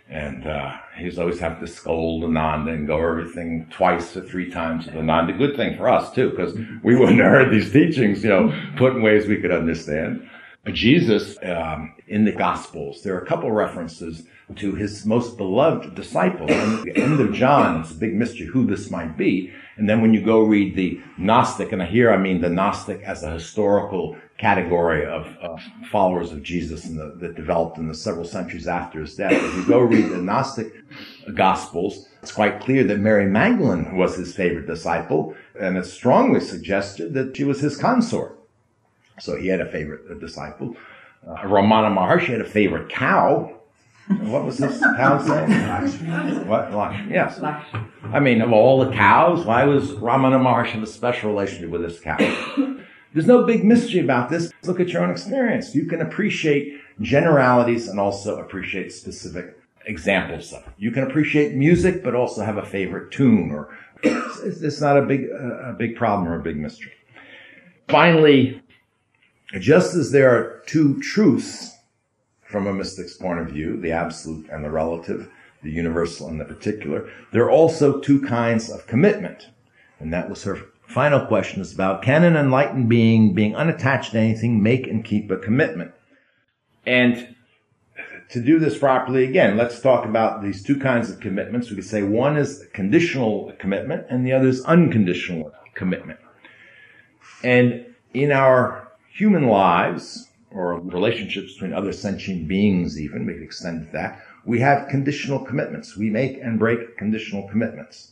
And 0.07 0.47
uh, 0.47 0.78
he 0.97 1.05
was 1.05 1.19
always 1.19 1.39
having 1.39 1.59
to 1.59 1.67
scold 1.67 2.23
Ananda 2.23 2.71
and 2.71 2.88
go 2.88 2.97
everything 2.97 3.67
twice 3.71 4.15
or 4.15 4.21
three 4.21 4.51
times 4.51 4.86
with 4.86 4.95
Ananda. 4.95 5.34
Good 5.34 5.57
thing 5.57 5.76
for 5.76 5.89
us 5.89 6.13
too, 6.13 6.30
because 6.30 6.55
we 6.82 6.95
wouldn't 6.95 7.19
have 7.19 7.32
heard 7.32 7.51
these 7.51 7.73
teachings, 7.73 8.23
you 8.23 8.30
know, 8.30 8.53
put 8.78 8.93
in 8.93 9.01
ways 9.01 9.28
we 9.28 9.41
could 9.41 9.51
understand. 9.51 10.30
But 10.63 10.76
Jesus, 10.76 11.38
um, 11.43 11.95
in 12.08 12.26
the 12.26 12.32
Gospels, 12.32 13.01
there 13.01 13.16
are 13.16 13.22
a 13.22 13.26
couple 13.26 13.51
references 13.51 14.24
to 14.56 14.76
his 14.76 15.06
most 15.06 15.38
beloved 15.38 15.95
disciple. 15.95 16.49
And 16.51 16.84
the 16.84 16.95
end 16.95 17.20
of 17.20 17.34
John, 17.34 17.82
it's 17.82 17.91
a 17.91 17.95
big 17.95 18.14
mystery 18.14 18.45
who 18.45 18.66
this 18.66 18.91
might 18.91 19.18
be. 19.18 19.51
And 19.78 19.89
then 19.89 20.01
when 20.01 20.14
you 20.14 20.22
go 20.24 20.41
read 20.41 20.76
the 20.76 21.01
Gnostic, 21.18 21.72
and 21.72 21.82
here 21.82 22.12
I 22.12 22.18
mean 22.18 22.41
the 22.41 22.49
Gnostic 22.49 23.01
as 23.01 23.24
a 23.24 23.32
historical 23.32 24.16
category 24.38 25.06
of, 25.06 25.28
followers 25.91 26.32
of 26.32 26.43
Jesus 26.43 26.84
that 26.84 27.36
developed 27.36 27.78
in 27.78 27.88
the 27.88 27.93
several 27.93 28.26
centuries 28.26 28.68
after 28.68 29.01
his 29.01 29.16
death. 29.16 29.32
If 29.32 29.56
you 29.56 29.66
go 29.66 29.80
read 29.80 30.10
the 30.10 30.22
Gnostic 30.22 30.74
Gospels, 31.34 32.10
it's 32.22 32.32
quite 32.32 32.60
clear 32.60 32.84
that 32.84 32.99
Mary 32.99 33.28
Magdalene 33.28 33.95
was 33.95 34.18
his 34.18 34.36
favorite 34.36 34.68
disciple, 34.68 35.36
and 35.60 35.78
it's 35.78 35.91
strongly 35.91 36.39
suggested 36.39 37.14
that 37.14 37.38
she 37.38 37.43
was 37.43 37.62
his 37.62 37.78
consort. 37.78 38.38
So 39.20 39.38
he 39.38 39.47
had 39.47 39.62
a 39.62 39.72
favorite 39.72 40.20
disciple. 40.20 40.76
Uh, 41.28 41.36
Ramana 41.43 41.95
Maharshi 41.95 42.28
had 42.28 42.41
a 42.41 42.45
favorite 42.45 42.89
cow. 42.89 43.51
What 44.07 44.45
was 44.45 44.59
this 44.59 44.80
cow's 44.80 45.28
name? 45.28 46.47
what? 46.47 46.93
Yes. 47.09 47.41
I 47.41 48.19
mean, 48.19 48.41
of 48.41 48.53
all 48.53 48.86
the 48.86 48.91
cows, 48.91 49.45
why 49.45 49.65
was 49.65 49.91
Ramana 49.93 50.39
Maharshi 50.39 50.73
have 50.73 50.84
a 50.84 50.88
special 50.88 51.32
relationship 51.32 51.71
with 51.71 51.82
this 51.82 51.99
cow? 51.99 52.17
There's 53.13 53.26
no 53.26 53.43
big 53.43 53.63
mystery 53.63 54.01
about 54.01 54.30
this. 54.30 54.51
Look 54.63 54.80
at 54.80 54.89
your 54.89 55.01
own 55.01 55.09
experience. 55.09 55.73
You 55.73 55.86
can 55.86 56.01
appreciate 56.01 56.80
generalities 57.01 57.88
and 57.88 57.99
also 57.99 58.39
appreciate 58.39 58.91
specific 58.91 59.57
examples 59.88 60.53
of 60.53 60.67
it. 60.67 60.73
You 60.78 60.91
can 60.91 61.03
appreciate 61.03 61.55
music, 61.55 62.03
but 62.03 62.13
also 62.13 62.43
have 62.43 62.57
a 62.57 62.65
favorite 62.65 63.11
tune 63.11 63.51
or 63.51 63.76
it's, 64.03 64.61
it's 64.61 64.82
not 64.82 64.97
a 64.97 65.01
big, 65.01 65.28
uh, 65.32 65.69
a 65.69 65.73
big 65.73 65.95
problem 65.95 66.28
or 66.28 66.39
a 66.39 66.43
big 66.43 66.57
mystery. 66.57 66.91
Finally, 67.88 68.61
just 69.60 69.96
as 69.96 70.12
there 70.12 70.30
are 70.30 70.64
two 70.66 71.00
truths 71.02 71.78
from 72.43 72.68
a 72.68 72.74
mystic's 72.74 73.16
point 73.16 73.39
of 73.39 73.48
view, 73.48 73.78
the 73.78 73.91
absolute 73.91 74.48
and 74.50 74.64
the 74.64 74.72
relative, 74.72 75.30
the 75.64 75.72
universal 75.72 76.28
and 76.28 76.39
the 76.39 76.46
particular, 76.46 77.10
there 77.32 77.43
are 77.43 77.52
also 77.52 78.00
two 78.00 78.22
kinds 78.22 78.70
of 78.70 78.88
commitment. 78.88 79.50
And 80.00 80.14
that 80.14 80.30
was 80.30 80.43
her 80.43 80.62
final 80.88 81.26
question 81.26 81.62
is 81.62 81.74
about 81.74 82.02
can 82.02 82.24
an 82.24 82.36
enlightened 82.36 82.88
being, 82.88 83.34
being 83.34 83.56
unattached 83.56 84.12
to 84.12 84.20
anything, 84.20 84.62
make 84.62 84.88
and 84.88 85.04
keep 85.04 85.32
a 85.32 85.38
commitment? 85.38 85.91
And 86.86 87.36
to 88.30 88.41
do 88.41 88.60
this 88.60 88.78
properly, 88.78 89.24
again, 89.24 89.58
let's 89.58 89.80
talk 89.80 90.06
about 90.06 90.41
these 90.41 90.64
two 90.64 90.80
kinds 90.80 91.10
of 91.10 91.20
commitments. 91.20 91.70
We 91.70 91.76
could 91.76 91.86
say 91.86 92.04
one 92.04 92.38
is 92.38 92.62
a 92.62 92.68
conditional 92.68 93.54
commitment 93.60 94.06
and 94.10 94.26
the 94.26 94.34
other 94.34 94.48
is 94.48 94.64
unconditional 94.66 95.52
commitment. 95.74 96.20
And 97.43 97.86
in 98.14 98.32
our 98.32 98.84
human 99.16 99.47
lives, 99.47 100.30
or 100.51 100.78
relationships 100.80 101.53
between 101.53 101.74
other 101.74 101.93
sentient 101.93 102.47
beings 102.49 102.99
even, 102.99 103.26
we 103.26 103.34
could 103.34 103.43
extend 103.43 103.88
that, 103.93 104.22
we 104.45 104.59
have 104.59 104.89
conditional 104.89 105.39
commitments. 105.39 105.95
We 105.95 106.09
make 106.09 106.38
and 106.41 106.59
break 106.59 106.97
conditional 106.97 107.47
commitments. 107.47 108.11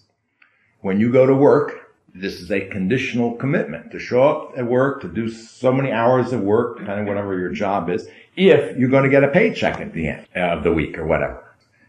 When 0.80 1.00
you 1.00 1.12
go 1.12 1.26
to 1.26 1.36
work, 1.36 1.92
this 2.16 2.40
is 2.40 2.52
a 2.52 2.68
conditional 2.68 3.34
commitment 3.36 3.92
to 3.92 4.00
show 4.00 4.24
up 4.24 4.58
at 4.58 4.66
work, 4.66 5.02
to 5.02 5.10
do 5.10 5.30
so 5.30 5.74
many 5.74 5.92
hours 5.92 6.32
of 6.32 6.42
work, 6.42 6.78
kind 6.78 7.02
of 7.02 7.08
whatever 7.08 7.38
your 7.38 7.52
job 7.52 7.90
is, 7.90 8.08
if 8.38 8.78
you're 8.78 8.90
going 8.90 9.04
to 9.04 9.10
get 9.10 9.24
a 9.24 9.28
paycheck 9.28 9.82
at 9.82 9.94
the 9.94 10.08
end 10.08 10.26
of 10.36 10.64
the 10.64 10.72
week 10.72 10.98
or 10.98 11.06
whatever. 11.06 11.44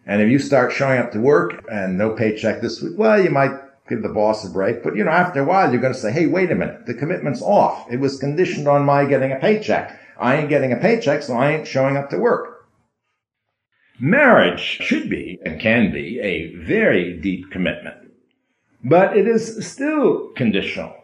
And 0.07 0.21
if 0.21 0.29
you 0.29 0.39
start 0.39 0.73
showing 0.73 0.99
up 0.99 1.13
to 1.13 1.21
work 1.21 1.65
and 1.71 1.97
no 1.97 2.11
paycheck 2.11 2.61
this 2.61 2.83
week, 2.83 2.95
well, 2.97 3.23
you 3.23 3.31
might 3.31 3.64
give 3.89 4.03
the 4.03 4.09
boss 4.09 4.45
a 4.45 4.51
break, 4.51 4.83
but 4.83 4.97
you 4.97 5.05
know, 5.05 5.11
after 5.11 5.41
a 5.41 5.45
while, 5.45 5.71
you're 5.71 5.81
going 5.81 5.93
to 5.93 5.99
say, 5.99 6.11
hey, 6.11 6.27
wait 6.27 6.51
a 6.51 6.55
minute, 6.55 6.87
the 6.87 6.95
commitment's 6.95 7.43
off. 7.43 7.87
It 7.91 8.01
was 8.01 8.19
conditioned 8.19 8.67
on 8.67 8.85
my 8.85 9.05
getting 9.05 9.33
a 9.33 9.39
paycheck. 9.39 9.99
I 10.19 10.37
ain't 10.37 10.49
getting 10.49 10.73
a 10.73 10.77
paycheck, 10.77 11.23
so 11.23 11.35
I 11.35 11.53
ain't 11.53 11.69
showing 11.69 11.97
up 11.97 12.11
to 12.11 12.19
work. 12.19 12.67
Marriage 14.01 14.61
should 14.61 15.09
be 15.09 15.39
and 15.45 15.61
can 15.61 15.93
be 15.93 16.19
a 16.21 16.55
very 16.57 17.17
deep 17.21 17.51
commitment. 17.51 17.97
But 18.83 19.17
it 19.17 19.27
is 19.27 19.67
still 19.67 20.29
conditional. 20.37 20.95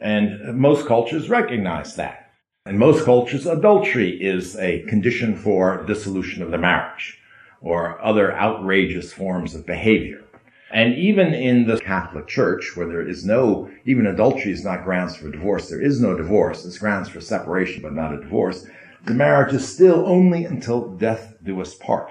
And 0.00 0.58
most 0.58 0.86
cultures 0.86 1.28
recognize 1.28 1.94
that. 1.96 2.30
In 2.66 2.78
most 2.78 3.04
cultures, 3.04 3.46
adultery 3.46 4.10
is 4.22 4.56
a 4.56 4.82
condition 4.82 5.36
for 5.36 5.84
dissolution 5.84 6.42
of 6.42 6.50
the 6.50 6.58
marriage 6.58 7.18
or 7.60 8.00
other 8.02 8.32
outrageous 8.32 9.12
forms 9.12 9.54
of 9.54 9.66
behavior. 9.66 10.24
And 10.72 10.94
even 10.94 11.34
in 11.34 11.66
the 11.66 11.78
Catholic 11.78 12.26
Church, 12.26 12.72
where 12.74 12.86
there 12.86 13.06
is 13.06 13.26
no, 13.26 13.70
even 13.84 14.06
adultery 14.06 14.52
is 14.52 14.64
not 14.64 14.84
grounds 14.84 15.14
for 15.14 15.30
divorce, 15.30 15.68
there 15.68 15.82
is 15.82 16.00
no 16.00 16.16
divorce, 16.16 16.64
it's 16.64 16.78
grounds 16.78 17.10
for 17.10 17.20
separation, 17.20 17.82
but 17.82 17.92
not 17.92 18.14
a 18.14 18.20
divorce, 18.20 18.66
the 19.04 19.12
marriage 19.12 19.52
is 19.52 19.70
still 19.70 20.06
only 20.06 20.44
until 20.44 20.88
death 20.96 21.34
do 21.44 21.60
us 21.60 21.74
part. 21.74 22.10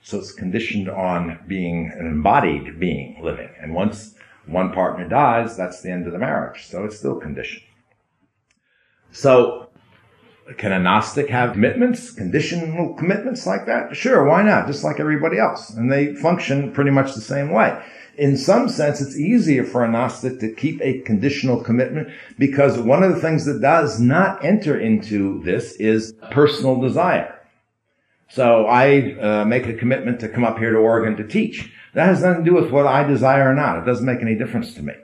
So 0.00 0.18
it's 0.18 0.32
conditioned 0.32 0.88
on 0.88 1.40
being 1.46 1.92
an 1.98 2.06
embodied 2.06 2.80
being 2.80 3.20
living. 3.22 3.50
And 3.60 3.74
once 3.74 4.14
one 4.46 4.72
partner 4.72 5.08
dies, 5.08 5.56
that's 5.56 5.82
the 5.82 5.90
end 5.90 6.06
of 6.06 6.12
the 6.12 6.18
marriage. 6.18 6.66
So 6.66 6.84
it's 6.84 6.98
still 6.98 7.16
conditioned. 7.16 7.64
So, 9.12 9.68
can 10.58 10.72
a 10.72 10.78
Gnostic 10.78 11.28
have 11.30 11.52
commitments, 11.52 12.10
conditional 12.10 12.94
commitments 12.94 13.46
like 13.46 13.66
that? 13.66 13.96
Sure, 13.96 14.24
why 14.24 14.42
not? 14.42 14.66
Just 14.66 14.84
like 14.84 15.00
everybody 15.00 15.38
else. 15.38 15.70
And 15.70 15.90
they 15.90 16.14
function 16.14 16.72
pretty 16.72 16.90
much 16.90 17.14
the 17.14 17.20
same 17.20 17.50
way. 17.50 17.82
In 18.16 18.36
some 18.36 18.68
sense, 18.68 19.00
it's 19.00 19.18
easier 19.18 19.64
for 19.64 19.84
a 19.84 19.90
Gnostic 19.90 20.38
to 20.40 20.52
keep 20.52 20.80
a 20.82 21.00
conditional 21.00 21.62
commitment 21.62 22.08
because 22.38 22.78
one 22.78 23.02
of 23.02 23.14
the 23.14 23.20
things 23.20 23.44
that 23.46 23.60
does 23.60 23.98
not 23.98 24.44
enter 24.44 24.78
into 24.78 25.42
this 25.42 25.72
is 25.76 26.12
personal 26.30 26.80
desire. 26.80 27.40
So 28.28 28.66
I 28.66 29.14
uh, 29.14 29.44
make 29.44 29.66
a 29.66 29.74
commitment 29.74 30.20
to 30.20 30.28
come 30.28 30.44
up 30.44 30.58
here 30.58 30.72
to 30.72 30.78
Oregon 30.78 31.16
to 31.16 31.26
teach. 31.26 31.72
That 31.94 32.06
has 32.06 32.22
nothing 32.22 32.44
to 32.44 32.50
do 32.50 32.54
with 32.54 32.70
what 32.70 32.86
I 32.86 33.04
desire 33.04 33.50
or 33.50 33.54
not. 33.54 33.78
It 33.78 33.86
doesn't 33.86 34.06
make 34.06 34.20
any 34.20 34.34
difference 34.34 34.74
to 34.74 34.82
me. 34.82 34.94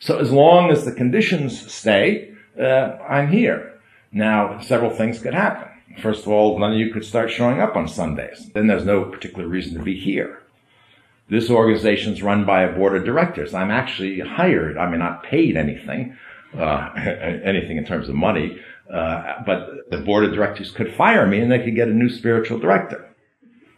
So 0.00 0.18
as 0.18 0.32
long 0.32 0.70
as 0.70 0.84
the 0.84 0.92
conditions 0.92 1.72
stay, 1.72 2.34
uh, 2.60 2.98
I'm 3.08 3.30
here. 3.30 3.73
Now, 4.14 4.60
several 4.60 4.90
things 4.90 5.18
could 5.18 5.34
happen. 5.34 5.68
First 6.00 6.22
of 6.22 6.28
all, 6.28 6.58
none 6.58 6.72
of 6.72 6.78
you 6.78 6.92
could 6.92 7.04
start 7.04 7.30
showing 7.30 7.60
up 7.60 7.76
on 7.76 7.88
Sundays. 7.88 8.50
Then 8.54 8.68
there's 8.68 8.84
no 8.84 9.04
particular 9.04 9.46
reason 9.46 9.76
to 9.76 9.82
be 9.82 9.98
here. 9.98 10.40
This 11.28 11.50
organization 11.50 12.12
is 12.12 12.22
run 12.22 12.44
by 12.44 12.62
a 12.62 12.72
board 12.72 12.96
of 12.96 13.04
directors. 13.04 13.54
I'm 13.54 13.70
actually 13.70 14.20
hired. 14.20 14.78
I 14.78 14.88
mean, 14.88 15.00
not 15.00 15.24
paid 15.24 15.56
anything, 15.56 16.16
uh, 16.56 16.90
anything 16.96 17.76
in 17.76 17.84
terms 17.84 18.08
of 18.08 18.14
money, 18.14 18.58
uh, 18.92 19.42
but 19.44 19.90
the 19.90 19.98
board 19.98 20.24
of 20.24 20.32
directors 20.32 20.70
could 20.70 20.94
fire 20.94 21.26
me 21.26 21.40
and 21.40 21.50
they 21.50 21.64
could 21.64 21.74
get 21.74 21.88
a 21.88 21.94
new 21.94 22.08
spiritual 22.08 22.58
director. 22.58 23.08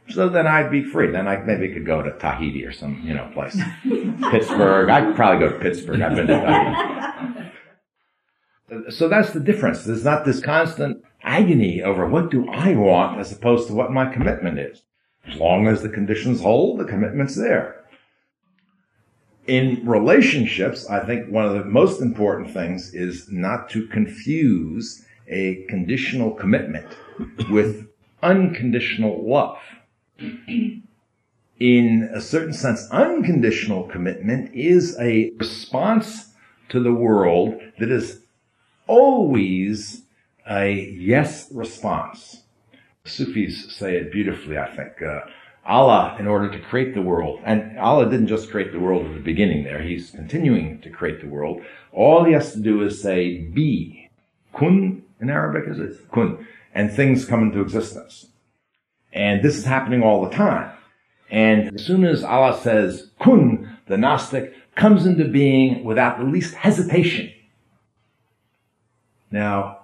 So 0.09 0.29
then 0.29 0.47
I'd 0.47 0.71
be 0.71 0.85
free. 0.85 1.11
Then 1.11 1.27
I 1.27 1.39
maybe 1.39 1.73
could 1.73 1.87
go 1.87 2.03
to 2.03 2.13
Tahiti 2.19 2.65
or 2.65 2.73
some, 2.73 3.03
you 3.05 3.15
know, 3.15 3.29
place. 3.33 3.59
Pittsburgh. 4.31 4.89
I'd 4.89 5.17
probably 5.17 5.47
go 5.47 5.53
to 5.53 5.59
Pittsburgh. 5.59 6.01
I've 6.01 6.15
been 6.15 6.27
to 6.27 6.35
Tahiti. 6.35 7.51
So 8.91 9.09
that's 9.09 9.33
the 9.33 9.41
difference. 9.41 9.85
There's 9.85 10.05
not 10.05 10.25
this 10.25 10.41
constant 10.41 11.05
agony 11.23 11.83
over 11.83 12.07
what 12.07 12.31
do 12.31 12.49
I 12.51 12.75
want 12.75 13.21
as 13.21 13.33
opposed 13.33 13.69
to 13.69 13.75
what 13.75 13.93
my 13.93 14.13
commitment 14.13 14.59
is. 14.59 14.83
As 15.29 15.39
long 15.39 15.67
as 15.67 15.83
the 15.83 15.89
conditions 15.89 16.41
hold, 16.41 16.79
the 16.79 16.85
commitment's 16.85 17.37
there. 17.37 17.85
In 19.47 19.87
relationships, 19.87 20.89
I 20.89 21.05
think 21.05 21.31
one 21.31 21.45
of 21.45 21.55
the 21.55 21.65
most 21.65 22.01
important 22.01 22.53
things 22.53 22.93
is 22.95 23.31
not 23.31 23.71
to 23.71 23.87
confuse 23.87 25.05
a 25.29 25.65
conditional 25.69 26.33
commitment 26.33 26.87
with 27.51 27.89
unconditional 28.23 29.29
love. 29.29 29.59
In 31.59 32.11
a 32.13 32.21
certain 32.21 32.53
sense, 32.53 32.89
unconditional 32.91 33.85
commitment 33.85 34.53
is 34.55 34.97
a 34.99 35.31
response 35.37 36.33
to 36.69 36.81
the 36.81 36.93
world 36.93 37.61
that 37.79 37.91
is 37.91 38.26
always 38.87 40.03
a 40.49 40.73
yes 40.73 41.51
response. 41.53 42.43
Sufis 43.05 43.77
say 43.77 43.97
it 43.97 44.13
beautifully, 44.13 44.59
I 44.59 44.75
think. 44.75 45.03
Uh, 45.03 45.21
Allah, 45.65 46.17
in 46.19 46.29
order 46.29 46.51
to 46.51 46.61
create 46.61 46.95
the 46.95 47.03
world, 47.03 47.41
and 47.45 47.79
Allah 47.79 48.09
didn't 48.09 48.29
just 48.29 48.51
create 48.51 48.73
the 48.73 48.79
world 48.79 49.07
at 49.07 49.15
the 49.15 49.21
beginning 49.21 49.65
there, 49.65 49.83
He's 49.83 50.11
continuing 50.11 50.81
to 50.83 50.91
create 50.91 51.21
the 51.21 51.29
world. 51.29 51.61
All 51.93 52.25
He 52.25 52.33
has 52.33 52.53
to 52.53 52.61
do 52.61 52.83
is 52.83 53.03
say, 53.03 53.39
be. 53.39 54.11
Kun 54.55 55.03
in 55.21 55.31
Arabic 55.31 55.69
is 55.69 55.79
it? 55.79 56.11
Kun. 56.13 56.47
And 56.75 56.93
things 56.93 57.25
come 57.25 57.43
into 57.43 57.61
existence. 57.61 58.27
And 59.13 59.43
this 59.43 59.57
is 59.57 59.65
happening 59.65 60.03
all 60.03 60.23
the 60.23 60.35
time. 60.35 60.71
And 61.31 61.75
as 61.75 61.85
soon 61.85 62.05
as 62.05 62.23
Allah 62.23 62.59
says, 62.61 63.11
kun, 63.19 63.79
the 63.87 63.97
Gnostic 63.97 64.55
comes 64.77 65.07
into 65.07 65.25
being 65.25 65.85
without 65.85 66.19
the 66.19 66.25
least 66.25 66.55
hesitation. 66.55 67.33
Now, 69.37 69.81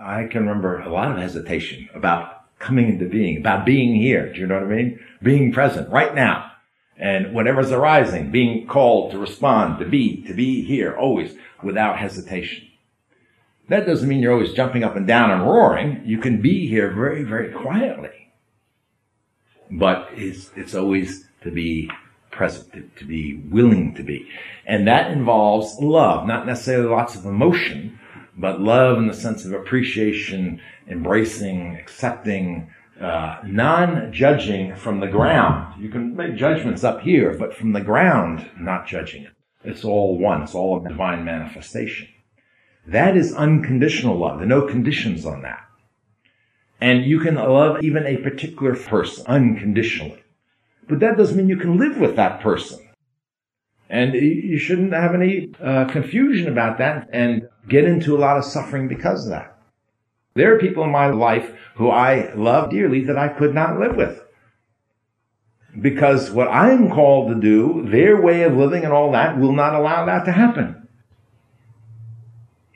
I 0.00 0.26
can 0.30 0.46
remember 0.46 0.80
a 0.80 0.90
lot 0.90 1.10
of 1.10 1.18
hesitation 1.18 1.90
about 1.94 2.58
coming 2.58 2.88
into 2.88 3.06
being, 3.06 3.36
about 3.36 3.66
being 3.66 3.94
here. 3.94 4.32
Do 4.32 4.40
you 4.40 4.46
know 4.46 4.54
what 4.54 4.72
I 4.72 4.76
mean? 4.76 4.98
Being 5.22 5.52
present 5.52 5.90
right 5.90 6.14
now. 6.14 6.52
And 6.96 7.34
whatever's 7.34 7.70
arising, 7.70 8.30
being 8.30 8.66
called 8.66 9.12
to 9.12 9.18
respond, 9.18 9.78
to 9.80 9.84
be, 9.84 10.22
to 10.22 10.32
be 10.32 10.64
here, 10.64 10.96
always 10.96 11.34
without 11.62 11.98
hesitation. 11.98 12.66
That 13.68 13.84
doesn't 13.84 14.08
mean 14.08 14.20
you're 14.20 14.32
always 14.32 14.54
jumping 14.54 14.84
up 14.84 14.96
and 14.96 15.06
down 15.06 15.30
and 15.30 15.42
roaring. 15.42 16.00
You 16.06 16.16
can 16.16 16.40
be 16.40 16.66
here 16.66 16.90
very, 16.90 17.24
very 17.24 17.52
quietly. 17.52 18.32
But 19.70 20.08
it's, 20.12 20.50
it's 20.56 20.74
always 20.74 21.26
to 21.42 21.50
be 21.50 21.90
present, 22.30 22.72
to, 22.72 22.88
to 23.00 23.04
be 23.04 23.34
willing 23.50 23.92
to 23.96 24.02
be. 24.02 24.26
And 24.64 24.88
that 24.88 25.10
involves 25.10 25.76
love, 25.78 26.26
not 26.26 26.46
necessarily 26.46 26.88
lots 26.88 27.16
of 27.16 27.26
emotion, 27.26 27.98
but 28.36 28.60
love 28.60 28.98
in 28.98 29.06
the 29.06 29.14
sense 29.14 29.44
of 29.44 29.52
appreciation, 29.52 30.60
embracing, 30.88 31.76
accepting, 31.76 32.70
uh, 33.00 33.38
non-judging 33.44 34.74
from 34.76 35.00
the 35.00 35.06
ground. 35.06 35.80
You 35.82 35.88
can 35.88 36.16
make 36.16 36.36
judgments 36.36 36.84
up 36.84 37.00
here, 37.00 37.36
but 37.38 37.54
from 37.54 37.72
the 37.72 37.80
ground, 37.80 38.48
not 38.58 38.86
judging 38.86 39.24
it. 39.24 39.32
It's 39.64 39.84
all 39.84 40.18
one. 40.18 40.42
It's 40.42 40.54
all 40.54 40.84
a 40.84 40.88
divine 40.88 41.24
manifestation. 41.24 42.08
That 42.86 43.16
is 43.16 43.34
unconditional 43.34 44.18
love. 44.18 44.38
There 44.38 44.46
are 44.46 44.48
no 44.48 44.66
conditions 44.66 45.24
on 45.24 45.42
that. 45.42 45.64
And 46.80 47.04
you 47.04 47.18
can 47.20 47.36
love 47.36 47.82
even 47.82 48.06
a 48.06 48.18
particular 48.18 48.76
person 48.76 49.24
unconditionally. 49.26 50.22
But 50.86 51.00
that 51.00 51.16
doesn't 51.16 51.36
mean 51.36 51.48
you 51.48 51.56
can 51.56 51.78
live 51.78 51.96
with 51.96 52.16
that 52.16 52.40
person. 52.40 52.80
And 53.88 54.14
you 54.14 54.58
shouldn't 54.58 54.92
have 54.92 55.14
any 55.14 55.52
uh, 55.62 55.86
confusion 55.86 56.48
about 56.48 56.78
that 56.78 57.08
and 57.12 57.48
get 57.68 57.84
into 57.84 58.16
a 58.16 58.18
lot 58.18 58.36
of 58.36 58.44
suffering 58.44 58.88
because 58.88 59.24
of 59.24 59.30
that. 59.30 59.58
There 60.34 60.54
are 60.54 60.58
people 60.58 60.84
in 60.84 60.90
my 60.90 61.06
life 61.06 61.52
who 61.76 61.90
I 61.90 62.32
love 62.34 62.70
dearly 62.70 63.04
that 63.04 63.18
I 63.18 63.28
could 63.28 63.54
not 63.54 63.78
live 63.78 63.96
with. 63.96 64.22
Because 65.80 66.30
what 66.30 66.48
I'm 66.48 66.90
called 66.90 67.32
to 67.32 67.40
do, 67.40 67.88
their 67.88 68.20
way 68.20 68.42
of 68.42 68.56
living 68.56 68.84
and 68.84 68.92
all 68.92 69.12
that 69.12 69.38
will 69.38 69.52
not 69.52 69.74
allow 69.74 70.04
that 70.06 70.24
to 70.24 70.32
happen. 70.32 70.88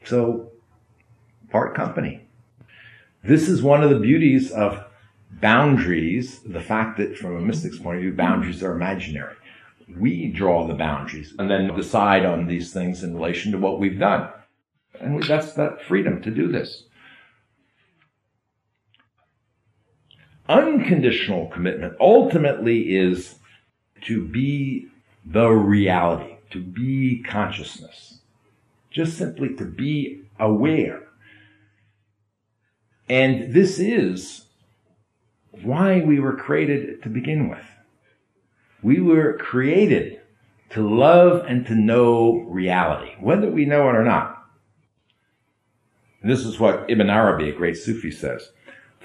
So, 0.05 0.51
part 1.51 1.75
company. 1.75 2.27
This 3.23 3.49
is 3.49 3.63
one 3.63 3.83
of 3.83 3.91
the 3.91 3.99
beauties 3.99 4.51
of 4.51 4.85
boundaries, 5.31 6.41
the 6.41 6.61
fact 6.61 6.97
that 6.99 7.17
from 7.17 7.37
a 7.37 7.41
mystic's 7.41 7.79
point 7.79 7.97
of 7.97 8.03
view, 8.03 8.13
boundaries 8.13 8.63
are 8.63 8.73
imaginary. 8.73 9.35
We 9.97 10.29
draw 10.29 10.67
the 10.67 10.75
boundaries 10.75 11.35
and 11.39 11.51
then 11.51 11.75
decide 11.75 12.25
on 12.25 12.47
these 12.47 12.73
things 12.73 13.03
in 13.03 13.15
relation 13.15 13.53
to 13.53 13.59
what 13.59 13.79
we've 13.79 13.99
done. 13.99 14.29
And 15.01 15.23
that's 15.23 15.53
that 15.55 15.83
freedom 15.83 16.23
to 16.23 16.31
do 16.31 16.51
this. 16.51 16.85
Unconditional 20.49 21.47
commitment 21.49 21.95
ultimately 22.01 22.97
is 22.97 23.37
to 24.03 24.27
be 24.27 24.89
the 25.25 25.49
reality, 25.49 26.37
to 26.51 26.63
be 26.63 27.23
consciousness. 27.23 28.21
Just 28.91 29.19
simply 29.19 29.55
to 29.57 29.65
be 29.65 30.23
aware. 30.41 31.03
And 33.09 33.53
this 33.53 33.79
is 33.79 34.47
why 35.63 36.01
we 36.01 36.19
were 36.19 36.37
created 36.37 37.03
to 37.03 37.09
begin 37.09 37.49
with. 37.49 37.65
We 38.83 39.01
were 39.01 39.37
created 39.39 40.21
to 40.71 40.89
love 40.89 41.45
and 41.47 41.67
to 41.67 41.75
know 41.75 42.45
reality, 42.49 43.13
whether 43.21 43.51
we 43.51 43.65
know 43.65 43.89
it 43.89 43.97
or 43.97 44.05
not. 44.05 44.38
And 46.29 46.37
this 46.37 46.45
is 46.45 46.61
what 46.61 46.85
Ibn 46.91 47.09
Arabi, 47.09 47.49
a 47.49 47.55
great 47.55 47.79
Sufi, 47.79 48.11
says. 48.11 48.53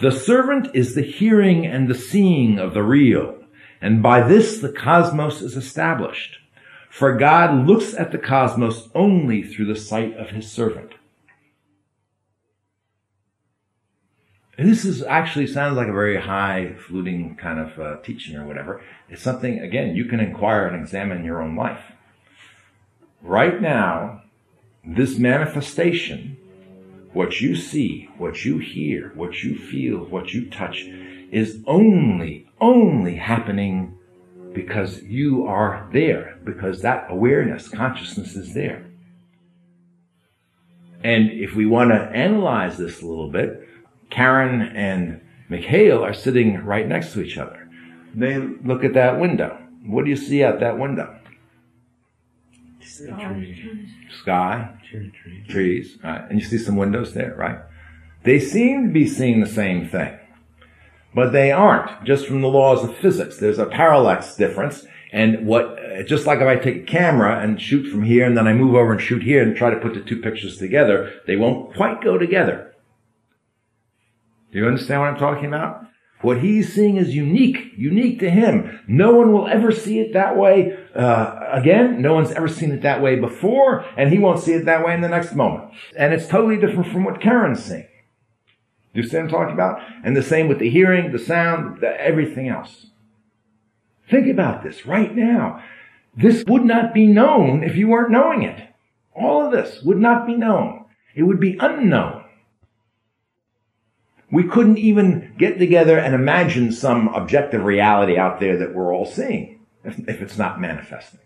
The 0.01 0.11
servant 0.11 0.75
is 0.75 0.93
the 0.93 1.03
hearing 1.03 1.65
and 1.65 1.87
the 1.87 1.95
seeing 1.95 2.59
of 2.59 2.73
the 2.73 2.83
real, 2.83 3.37
and 3.79 4.03
by 4.03 4.27
this 4.27 4.57
the 4.59 4.73
cosmos 4.73 5.41
is 5.41 5.55
established. 5.55 6.39
For 6.89 7.15
God 7.15 7.65
looks 7.65 7.93
at 7.93 8.11
the 8.11 8.17
cosmos 8.17 8.89
only 8.93 9.41
through 9.41 9.67
the 9.67 9.79
sight 9.79 10.17
of 10.17 10.31
his 10.31 10.51
servant. 10.51 10.95
And 14.57 14.69
this 14.69 14.83
is 14.83 15.01
actually 15.01 15.47
sounds 15.47 15.77
like 15.77 15.87
a 15.87 15.93
very 15.93 16.19
high 16.19 16.75
fluting 16.75 17.37
kind 17.37 17.57
of 17.57 17.79
uh, 17.79 18.01
teaching 18.01 18.35
or 18.35 18.45
whatever. 18.45 18.81
It's 19.07 19.21
something, 19.21 19.59
again, 19.59 19.95
you 19.95 20.03
can 20.03 20.19
inquire 20.19 20.67
and 20.67 20.75
examine 20.75 21.23
your 21.23 21.41
own 21.41 21.55
life. 21.55 21.85
Right 23.21 23.61
now, 23.61 24.23
this 24.83 25.17
manifestation 25.17 26.35
what 27.13 27.39
you 27.41 27.55
see, 27.55 28.09
what 28.17 28.43
you 28.43 28.57
hear, 28.57 29.11
what 29.15 29.43
you 29.43 29.57
feel, 29.57 29.99
what 29.99 30.33
you 30.33 30.49
touch 30.49 30.83
is 31.31 31.63
only, 31.65 32.47
only 32.59 33.15
happening 33.15 33.97
because 34.53 35.01
you 35.03 35.45
are 35.45 35.89
there, 35.93 36.37
because 36.43 36.81
that 36.81 37.07
awareness, 37.09 37.67
consciousness 37.67 38.35
is 38.35 38.53
there. 38.53 38.85
And 41.03 41.31
if 41.31 41.55
we 41.55 41.65
want 41.65 41.91
to 41.91 41.95
analyze 41.95 42.77
this 42.77 43.01
a 43.01 43.05
little 43.05 43.29
bit, 43.29 43.67
Karen 44.09 44.61
and 44.61 45.21
Mikhail 45.49 46.03
are 46.03 46.13
sitting 46.13 46.63
right 46.63 46.87
next 46.87 47.13
to 47.13 47.21
each 47.21 47.37
other. 47.37 47.67
They 48.13 48.37
look 48.37 48.83
at 48.83 48.93
that 48.93 49.19
window. 49.19 49.57
What 49.85 50.05
do 50.05 50.11
you 50.11 50.15
see 50.15 50.43
out 50.43 50.59
that 50.59 50.79
window? 50.79 51.19
Sky, 54.21 54.69
trees, 55.49 55.97
right? 56.03 56.21
And 56.29 56.39
you 56.39 56.45
see 56.45 56.57
some 56.57 56.75
windows 56.75 57.13
there, 57.13 57.35
right? 57.35 57.59
They 58.23 58.39
seem 58.39 58.87
to 58.87 58.93
be 58.93 59.07
seeing 59.07 59.41
the 59.41 59.47
same 59.47 59.87
thing, 59.87 60.17
but 61.13 61.31
they 61.31 61.51
aren't. 61.51 62.05
Just 62.05 62.25
from 62.27 62.41
the 62.41 62.47
laws 62.47 62.83
of 62.83 62.95
physics, 62.97 63.37
there's 63.37 63.59
a 63.59 63.65
parallax 63.65 64.35
difference. 64.35 64.85
And 65.11 65.45
what, 65.45 65.77
just 66.07 66.25
like 66.25 66.39
if 66.39 66.47
I 66.47 66.55
take 66.55 66.77
a 66.77 66.85
camera 66.85 67.39
and 67.39 67.61
shoot 67.61 67.89
from 67.89 68.03
here 68.03 68.25
and 68.25 68.35
then 68.35 68.47
I 68.47 68.53
move 68.53 68.75
over 68.75 68.91
and 68.91 69.01
shoot 69.01 69.21
here 69.21 69.43
and 69.43 69.55
try 69.55 69.69
to 69.69 69.79
put 69.79 69.93
the 69.93 70.01
two 70.01 70.21
pictures 70.21 70.57
together, 70.57 71.13
they 71.27 71.35
won't 71.35 71.75
quite 71.75 72.01
go 72.01 72.17
together. 72.17 72.73
Do 74.51 74.59
you 74.59 74.67
understand 74.67 75.01
what 75.01 75.09
I'm 75.09 75.19
talking 75.19 75.45
about? 75.45 75.85
What 76.23 76.39
he's 76.39 76.73
seeing 76.73 76.95
is 76.95 77.13
unique, 77.13 77.73
unique 77.75 78.19
to 78.19 78.29
him. 78.29 78.79
No 78.87 79.13
one 79.13 79.33
will 79.33 79.45
ever 79.45 79.73
see 79.73 79.99
it 79.99 80.13
that 80.13 80.37
way 80.37 80.77
uh, 80.95 81.49
again. 81.51 82.01
No 82.01 82.13
one's 82.13 82.31
ever 82.31 82.47
seen 82.47 82.71
it 82.71 82.81
that 82.81 83.01
way 83.01 83.17
before, 83.17 83.85
and 83.97 84.09
he 84.09 84.19
won't 84.19 84.39
see 84.39 84.53
it 84.53 84.63
that 84.63 84.85
way 84.85 84.93
in 84.93 85.01
the 85.01 85.09
next 85.09 85.35
moment. 85.35 85.73
And 85.97 86.13
it's 86.13 86.27
totally 86.27 86.55
different 86.55 86.89
from 86.93 87.03
what 87.03 87.19
Karen's 87.19 87.65
seeing. 87.65 87.87
Do 88.93 89.01
you 89.01 89.03
see 89.03 89.17
what 89.17 89.23
I'm 89.23 89.29
talking 89.29 89.53
about? 89.53 89.81
And 90.05 90.15
the 90.15 90.23
same 90.23 90.47
with 90.47 90.59
the 90.59 90.69
hearing, 90.69 91.11
the 91.11 91.19
sound, 91.19 91.81
the, 91.81 91.99
everything 91.99 92.47
else. 92.47 92.85
Think 94.09 94.29
about 94.29 94.63
this 94.63 94.85
right 94.85 95.13
now. 95.13 95.61
This 96.15 96.45
would 96.47 96.63
not 96.63 96.93
be 96.93 97.05
known 97.05 97.65
if 97.65 97.75
you 97.75 97.89
weren't 97.89 98.11
knowing 98.11 98.43
it. 98.43 98.69
All 99.13 99.45
of 99.45 99.51
this 99.51 99.81
would 99.83 99.99
not 99.99 100.25
be 100.25 100.35
known. 100.35 100.85
It 101.15 101.23
would 101.23 101.41
be 101.41 101.57
unknown. 101.59 102.23
We 104.31 104.45
couldn't 104.45 104.79
even 104.79 105.22
get 105.37 105.59
together 105.59 105.97
and 105.97 106.13
imagine 106.13 106.71
some 106.71 107.07
objective 107.09 107.63
reality 107.63 108.17
out 108.17 108.39
there 108.39 108.57
that 108.57 108.73
we're 108.73 108.93
all 108.93 109.05
seeing 109.05 109.59
if, 109.83 109.97
if 110.07 110.21
it's 110.21 110.37
not 110.37 110.59
manifesting. 110.59 111.19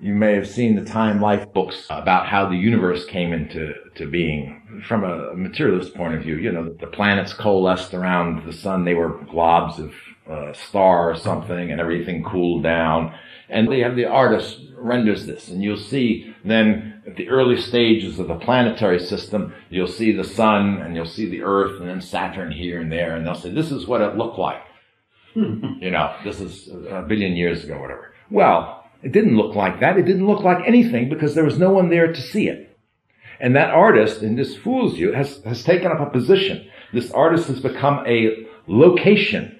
You 0.00 0.14
may 0.14 0.34
have 0.34 0.48
seen 0.48 0.76
the 0.76 0.84
Time 0.84 1.20
Life 1.20 1.52
books 1.52 1.86
about 1.90 2.26
how 2.26 2.48
the 2.48 2.56
universe 2.56 3.04
came 3.04 3.34
into 3.34 3.74
to 3.96 4.06
being 4.06 4.82
from 4.88 5.04
a 5.04 5.34
materialist 5.34 5.94
point 5.94 6.14
of 6.14 6.22
view. 6.22 6.36
You 6.36 6.52
know, 6.52 6.72
the 6.72 6.86
planets 6.86 7.34
coalesced 7.34 7.92
around 7.92 8.46
the 8.46 8.52
sun. 8.52 8.86
They 8.86 8.94
were 8.94 9.18
globs 9.24 9.78
of 9.78 9.94
a 10.26 10.54
star 10.54 11.10
or 11.10 11.16
something 11.16 11.70
and 11.70 11.80
everything 11.80 12.24
cooled 12.24 12.62
down. 12.62 13.14
And 13.50 13.70
they 13.70 13.80
have 13.80 13.94
the 13.94 14.06
artist 14.06 14.60
renders 14.74 15.26
this 15.26 15.48
and 15.48 15.62
you'll 15.62 15.76
see 15.76 16.34
then 16.44 16.89
at 17.06 17.16
the 17.16 17.28
early 17.28 17.60
stages 17.60 18.18
of 18.18 18.28
the 18.28 18.34
planetary 18.34 18.98
system, 18.98 19.54
you'll 19.68 19.86
see 19.86 20.12
the 20.12 20.24
sun 20.24 20.78
and 20.82 20.94
you'll 20.94 21.06
see 21.06 21.28
the 21.28 21.42
earth 21.42 21.80
and 21.80 21.88
then 21.88 22.00
Saturn 22.00 22.52
here 22.52 22.80
and 22.80 22.92
there 22.92 23.16
and 23.16 23.26
they'll 23.26 23.34
say, 23.34 23.50
this 23.50 23.70
is 23.70 23.86
what 23.86 24.00
it 24.00 24.16
looked 24.16 24.38
like. 24.38 24.62
you 25.34 25.90
know, 25.90 26.14
this 26.24 26.40
is 26.40 26.68
a 26.68 27.04
billion 27.06 27.34
years 27.36 27.64
ago, 27.64 27.80
whatever. 27.80 28.14
Well, 28.30 28.84
it 29.02 29.12
didn't 29.12 29.36
look 29.36 29.54
like 29.54 29.80
that. 29.80 29.96
It 29.96 30.04
didn't 30.04 30.26
look 30.26 30.42
like 30.42 30.66
anything 30.66 31.08
because 31.08 31.34
there 31.34 31.44
was 31.44 31.58
no 31.58 31.70
one 31.70 31.88
there 31.88 32.12
to 32.12 32.20
see 32.20 32.48
it. 32.48 32.76
And 33.38 33.56
that 33.56 33.70
artist, 33.70 34.20
and 34.20 34.38
this 34.38 34.56
fools 34.56 34.98
you, 34.98 35.12
has, 35.12 35.42
has 35.44 35.64
taken 35.64 35.90
up 35.90 36.00
a 36.00 36.10
position. 36.10 36.68
This 36.92 37.10
artist 37.12 37.48
has 37.48 37.60
become 37.60 38.04
a 38.06 38.46
location 38.66 39.58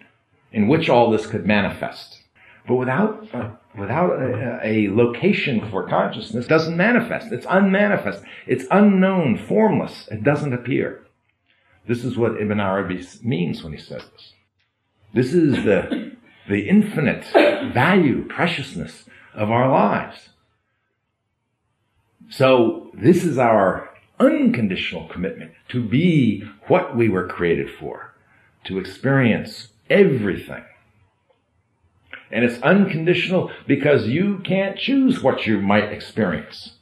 in 0.53 0.69
which 0.69 0.91
all 0.91 1.11
this 1.11 1.27
could 1.27 1.47
manifest. 1.47 2.21
But 2.69 2.75
without, 2.75 3.27
uh, 3.33 3.51
without 3.79 4.21
a, 4.21 4.61
a, 4.63 4.89
location 4.91 5.71
for 5.71 5.89
consciousness, 5.89 6.47
doesn't 6.47 6.77
manifest. 6.77 7.33
It's 7.33 7.47
unmanifest. 7.49 8.23
It's 8.47 8.65
unknown, 8.71 9.39
formless. 9.39 10.09
It 10.09 10.25
doesn't 10.25 10.53
appear. 10.53 11.07
This 11.87 12.05
is 12.05 12.17
what 12.17 12.41
Ibn 12.41 12.61
Arabi 12.61 13.07
means 13.23 13.63
when 13.63 13.73
he 13.73 13.79
says 13.79 14.03
this. 14.13 14.33
This 15.13 15.35
is 15.35 15.65
the, 15.65 16.17
the 16.49 16.69
infinite 16.69 17.25
value, 17.73 18.27
preciousness 18.29 19.05
of 19.35 19.51
our 19.51 19.71
lives. 19.71 20.31
So 22.29 22.91
this 22.95 23.25
is 23.25 23.39
our 23.39 23.91
unconditional 24.21 25.09
commitment 25.09 25.53
to 25.71 25.83
be 25.83 26.45
what 26.69 26.97
we 26.97 27.09
were 27.09 27.27
created 27.27 27.71
for, 27.71 28.15
to 28.65 28.79
experience 28.79 29.69
everything. 29.89 30.63
And 32.31 32.45
it's 32.45 32.63
unconditional 32.63 33.51
because 33.67 34.07
you 34.07 34.41
can't 34.45 34.79
choose 34.79 35.23
what 35.23 35.47
you 35.47 35.61
might 35.61 35.93
experience. 35.93 36.73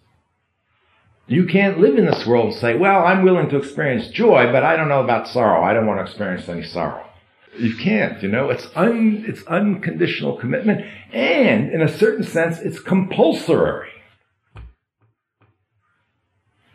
You 1.27 1.47
can't 1.47 1.79
live 1.79 1.97
in 1.97 2.07
this 2.07 2.27
world 2.27 2.53
and 2.53 2.55
say, 2.55 2.77
well, 2.77 3.05
I'm 3.05 3.23
willing 3.23 3.49
to 3.51 3.59
experience 3.59 4.09
joy, 4.09 4.51
but 4.51 4.63
I 4.63 4.77
don't 4.77 4.89
know 4.89 5.03
about 5.03 5.29
sorrow. 5.29 5.63
I 5.63 5.75
don't 5.75 5.87
want 5.87 5.99
to 5.99 6.05
experience 6.05 6.49
any 6.49 6.65
sorrow. 6.65 7.05
You 7.59 7.77
can't, 7.77 8.23
you 8.23 8.29
know, 8.29 8.51
it's 8.51 8.69
un, 8.77 9.25
it's 9.27 9.43
unconditional 9.47 10.37
commitment 10.37 10.87
and 11.13 11.73
in 11.73 11.83
a 11.83 11.89
certain 11.89 12.25
sense, 12.25 12.59
it's 12.59 12.79
compulsory. 12.79 13.89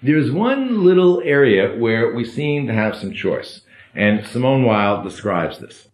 There's 0.01 0.31
one 0.31 0.83
little 0.83 1.21
area 1.23 1.77
where 1.77 2.13
we 2.13 2.25
seem 2.25 2.67
to 2.67 2.73
have 2.73 2.95
some 2.97 3.13
choice, 3.13 3.61
and 3.95 4.27
Simone 4.27 4.65
Weil 4.65 5.01
describes 5.01 5.59
this. 5.59 5.87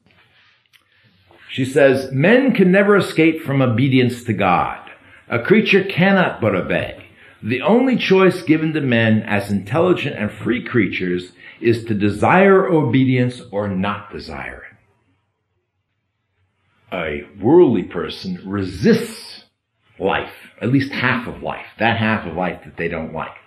She 1.50 1.66
says, 1.66 2.12
men 2.12 2.54
can 2.54 2.72
never 2.72 2.96
escape 2.96 3.42
from 3.42 3.62
obedience 3.62 4.24
to 4.26 4.34
God. 4.34 4.90
A 5.28 5.40
creature 5.40 5.84
cannot 5.84 6.40
but 6.40 6.56
obey. 6.56 7.08
The 7.42 7.62
only 7.62 7.96
choice 7.98 8.44
given 8.44 8.74
to 8.74 8.82
men 8.82 9.24
as 9.24 9.50
intelligent 9.50 10.16
and 10.16 10.32
free 10.32 10.64
creatures 10.64 11.32
is 11.60 11.86
to 11.86 11.94
desire 11.96 12.68
obedience 12.68 13.42
or 13.52 13.68
not 13.68 14.12
desire 14.12 14.64
it. 16.92 16.96
A 16.96 17.28
worldly 17.42 17.84
person 17.84 18.42
resists 18.46 19.46
life, 19.98 20.34
at 20.62 20.72
least 20.72 20.92
half 20.92 21.28
of 21.28 21.42
life, 21.42 21.66
that 21.80 21.98
half 21.98 22.28
of 22.28 22.36
life 22.36 22.62
that 22.64 22.78
they 22.78 22.88
don't 22.88 23.14
like. 23.14 23.39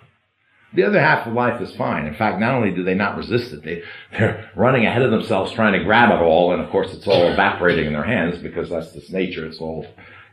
The 0.75 0.83
other 0.83 0.99
half 0.99 1.27
of 1.27 1.33
life 1.33 1.61
is 1.61 1.75
fine. 1.75 2.07
In 2.07 2.15
fact, 2.15 2.39
not 2.39 2.55
only 2.55 2.71
do 2.71 2.83
they 2.83 2.95
not 2.95 3.17
resist 3.17 3.53
it, 3.53 3.63
they, 3.63 3.83
they're 4.11 4.49
running 4.55 4.85
ahead 4.85 5.03
of 5.03 5.11
themselves 5.11 5.51
trying 5.51 5.73
to 5.73 5.83
grab 5.83 6.09
it 6.09 6.23
all, 6.23 6.51
and 6.51 6.61
of 6.61 6.69
course 6.71 6.93
it's 6.93 7.07
all 7.07 7.27
evaporating 7.31 7.85
in 7.85 7.93
their 7.93 8.03
hands 8.03 8.39
because 8.39 8.69
that's 8.69 8.95
its 8.95 9.11
nature. 9.11 9.45
It's 9.45 9.59
all 9.59 9.85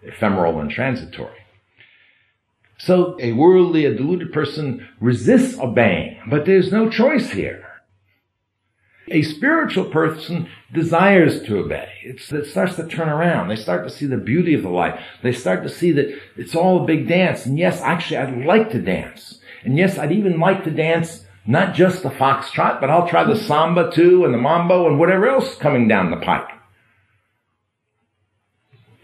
ephemeral 0.02 0.60
and 0.60 0.70
transitory. 0.70 1.36
So 2.78 3.18
a 3.20 3.32
worldly, 3.32 3.84
a 3.84 3.94
deluded 3.94 4.32
person 4.32 4.88
resists 5.00 5.58
obeying, 5.58 6.18
but 6.30 6.46
there's 6.46 6.72
no 6.72 6.88
choice 6.88 7.30
here. 7.30 7.66
A 9.08 9.22
spiritual 9.22 9.86
person 9.86 10.48
desires 10.72 11.42
to 11.42 11.58
obey. 11.58 11.88
It's, 12.04 12.32
it 12.32 12.46
starts 12.46 12.76
to 12.76 12.86
turn 12.86 13.08
around. 13.08 13.48
They 13.48 13.56
start 13.56 13.86
to 13.86 13.92
see 13.92 14.06
the 14.06 14.16
beauty 14.16 14.54
of 14.54 14.62
the 14.62 14.68
life. 14.68 14.98
They 15.22 15.32
start 15.32 15.64
to 15.64 15.68
see 15.68 15.90
that 15.92 16.16
it's 16.36 16.54
all 16.54 16.82
a 16.82 16.86
big 16.86 17.08
dance. 17.08 17.44
And 17.44 17.58
yes, 17.58 17.80
actually, 17.80 18.18
I'd 18.18 18.46
like 18.46 18.70
to 18.70 18.80
dance. 18.80 19.39
And 19.62 19.76
yes, 19.76 19.98
I'd 19.98 20.12
even 20.12 20.40
like 20.40 20.64
to 20.64 20.70
dance 20.70 21.24
not 21.46 21.74
just 21.74 22.02
the 22.02 22.10
foxtrot, 22.10 22.80
but 22.80 22.90
I'll 22.90 23.08
try 23.08 23.24
the 23.24 23.36
samba 23.36 23.90
too 23.90 24.24
and 24.24 24.32
the 24.32 24.38
mambo 24.38 24.86
and 24.86 24.98
whatever 24.98 25.28
else 25.28 25.56
coming 25.56 25.88
down 25.88 26.10
the 26.10 26.16
pike. 26.16 26.48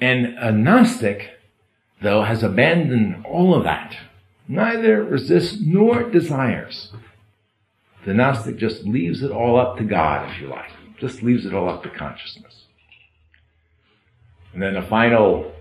And 0.01 0.39
a 0.39 0.53
Gnostic, 0.53 1.31
though, 2.03 2.23
has 2.23 2.43
abandoned 2.43 3.25
all 3.25 3.55
of 3.55 3.65
that. 3.65 3.97
Neither 4.49 5.03
resists 5.03 5.59
nor 5.61 6.05
desires. 6.05 6.93
The 8.05 8.15
Gnostic 8.15 8.59
just 8.59 8.85
leaves 8.85 9.23
it 9.23 9.33
all 9.33 9.59
up 9.59 9.79
to 9.79 9.85
God, 9.85 10.31
if 10.31 10.41
you 10.41 10.49
like. 10.49 10.71
Just 11.01 11.23
leaves 11.23 11.45
it 11.45 11.55
all 11.55 11.69
up 11.69 11.83
to 11.83 11.91
consciousness. 11.91 12.65
And 14.53 14.63
then 14.63 14.77
a 14.77 14.87
final 14.87 15.53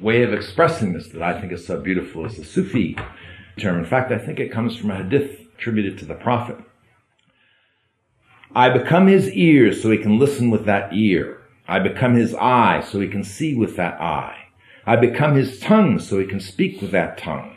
way 0.00 0.22
of 0.22 0.32
expressing 0.32 0.92
this 0.92 1.08
that 1.08 1.22
I 1.22 1.40
think 1.40 1.52
is 1.52 1.66
so 1.66 1.80
beautiful 1.80 2.24
is 2.26 2.36
the 2.36 2.44
Sufi 2.44 2.96
term. 3.58 3.78
In 3.78 3.84
fact, 3.84 4.12
I 4.12 4.18
think 4.18 4.38
it 4.38 4.52
comes 4.52 4.76
from 4.76 4.90
a 4.90 4.96
hadith 4.96 5.40
attributed 5.56 5.98
to 5.98 6.04
the 6.04 6.14
Prophet. 6.14 6.56
I 8.54 8.68
become 8.68 9.06
his 9.06 9.30
ears 9.30 9.82
so 9.82 9.90
he 9.90 9.98
can 9.98 10.18
listen 10.18 10.50
with 10.50 10.64
that 10.66 10.92
ear. 10.92 11.42
I 11.68 11.78
become 11.78 12.14
his 12.14 12.34
eye 12.34 12.80
so 12.80 13.00
he 13.00 13.08
can 13.08 13.22
see 13.22 13.54
with 13.54 13.76
that 13.76 14.00
eye. 14.00 14.36
I 14.86 14.96
become 14.96 15.36
his 15.36 15.60
tongue 15.60 16.00
so 16.00 16.18
he 16.18 16.26
can 16.26 16.40
speak 16.40 16.80
with 16.80 16.90
that 16.90 17.16
tongue. 17.16 17.56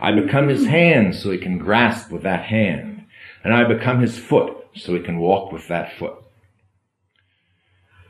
I 0.00 0.10
become 0.10 0.48
his 0.48 0.66
hand 0.66 1.14
so 1.14 1.30
he 1.30 1.38
can 1.38 1.58
grasp 1.58 2.10
with 2.10 2.24
that 2.24 2.46
hand. 2.46 3.04
And 3.44 3.54
I 3.54 3.64
become 3.64 4.00
his 4.00 4.18
foot 4.18 4.56
so 4.74 4.94
he 4.94 5.00
can 5.00 5.18
walk 5.18 5.52
with 5.52 5.68
that 5.68 5.96
foot. 5.96 6.14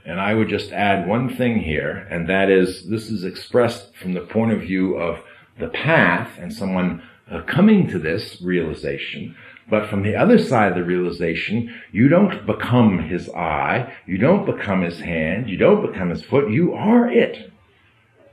And 0.05 0.21
I 0.21 0.35
would 0.35 0.49
just 0.49 0.73
add 0.73 1.07
one 1.07 1.29
thing 1.29 1.61
here, 1.61 2.09
and 2.11 2.29
that 2.29 2.51
is 2.51 2.89
this 2.89 3.09
is 3.09 3.25
expressed 3.25 3.95
from 3.95 4.15
the 4.15 4.21
point 4.21 4.53
of 4.53 4.63
view 4.63 4.97
of 4.97 5.23
the 5.59 5.69
path 5.69 6.39
and 6.39 6.53
someone 6.53 7.03
uh, 7.33 7.43
coming 7.43 7.89
to 7.89 7.99
this 7.99 8.41
realization. 8.43 9.35
But 9.71 9.89
from 9.89 10.03
the 10.03 10.17
other 10.17 10.39
side 10.39 10.73
of 10.73 10.77
the 10.77 10.85
realization, 10.85 11.75
you 11.93 12.09
don't 12.09 12.47
become 12.47 12.99
his 12.99 13.29
eye, 13.31 13.93
you 14.07 14.19
don't 14.19 14.45
become 14.45 14.83
his 14.83 15.01
hand, 15.01 15.49
you 15.49 15.57
don't 15.57 15.91
become 15.91 16.11
his 16.11 16.23
foot, 16.23 16.51
you 16.51 16.75
are 16.75 17.11
it, 17.11 17.51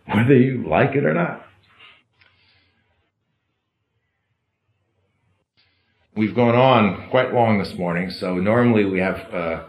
whether 0.05 0.35
you 0.35 0.67
like 0.67 0.95
it 0.95 1.05
or 1.05 1.13
not. 1.13 1.45
We've 6.15 6.35
gone 6.35 6.55
on 6.55 7.09
quite 7.09 7.33
long 7.33 7.59
this 7.59 7.75
morning, 7.75 8.09
so 8.09 8.35
normally 8.35 8.83
we 8.83 8.99
have 8.99 9.33
uh, 9.33 9.63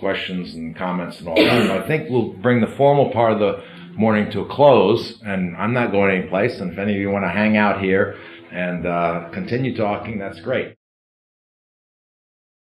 questions 0.00 0.54
and 0.54 0.74
comments 0.74 1.20
and 1.20 1.28
all 1.28 1.36
that. 1.36 1.70
I 1.70 1.86
think 1.86 2.10
we'll 2.10 2.32
bring 2.32 2.60
the 2.60 2.74
formal 2.76 3.10
part 3.10 3.34
of 3.34 3.38
the 3.38 3.62
morning 3.94 4.30
to 4.32 4.40
a 4.40 4.48
close, 4.48 5.20
and 5.22 5.56
I'm 5.56 5.74
not 5.74 5.92
going 5.92 6.16
anyplace. 6.16 6.58
And 6.58 6.72
if 6.72 6.78
any 6.78 6.94
of 6.94 7.00
you 7.00 7.10
want 7.10 7.24
to 7.24 7.28
hang 7.28 7.56
out 7.56 7.80
here 7.80 8.16
and 8.52 8.86
uh, 8.86 9.28
continue 9.32 9.76
talking, 9.76 10.18
that's 10.18 10.40
great. 10.40 10.76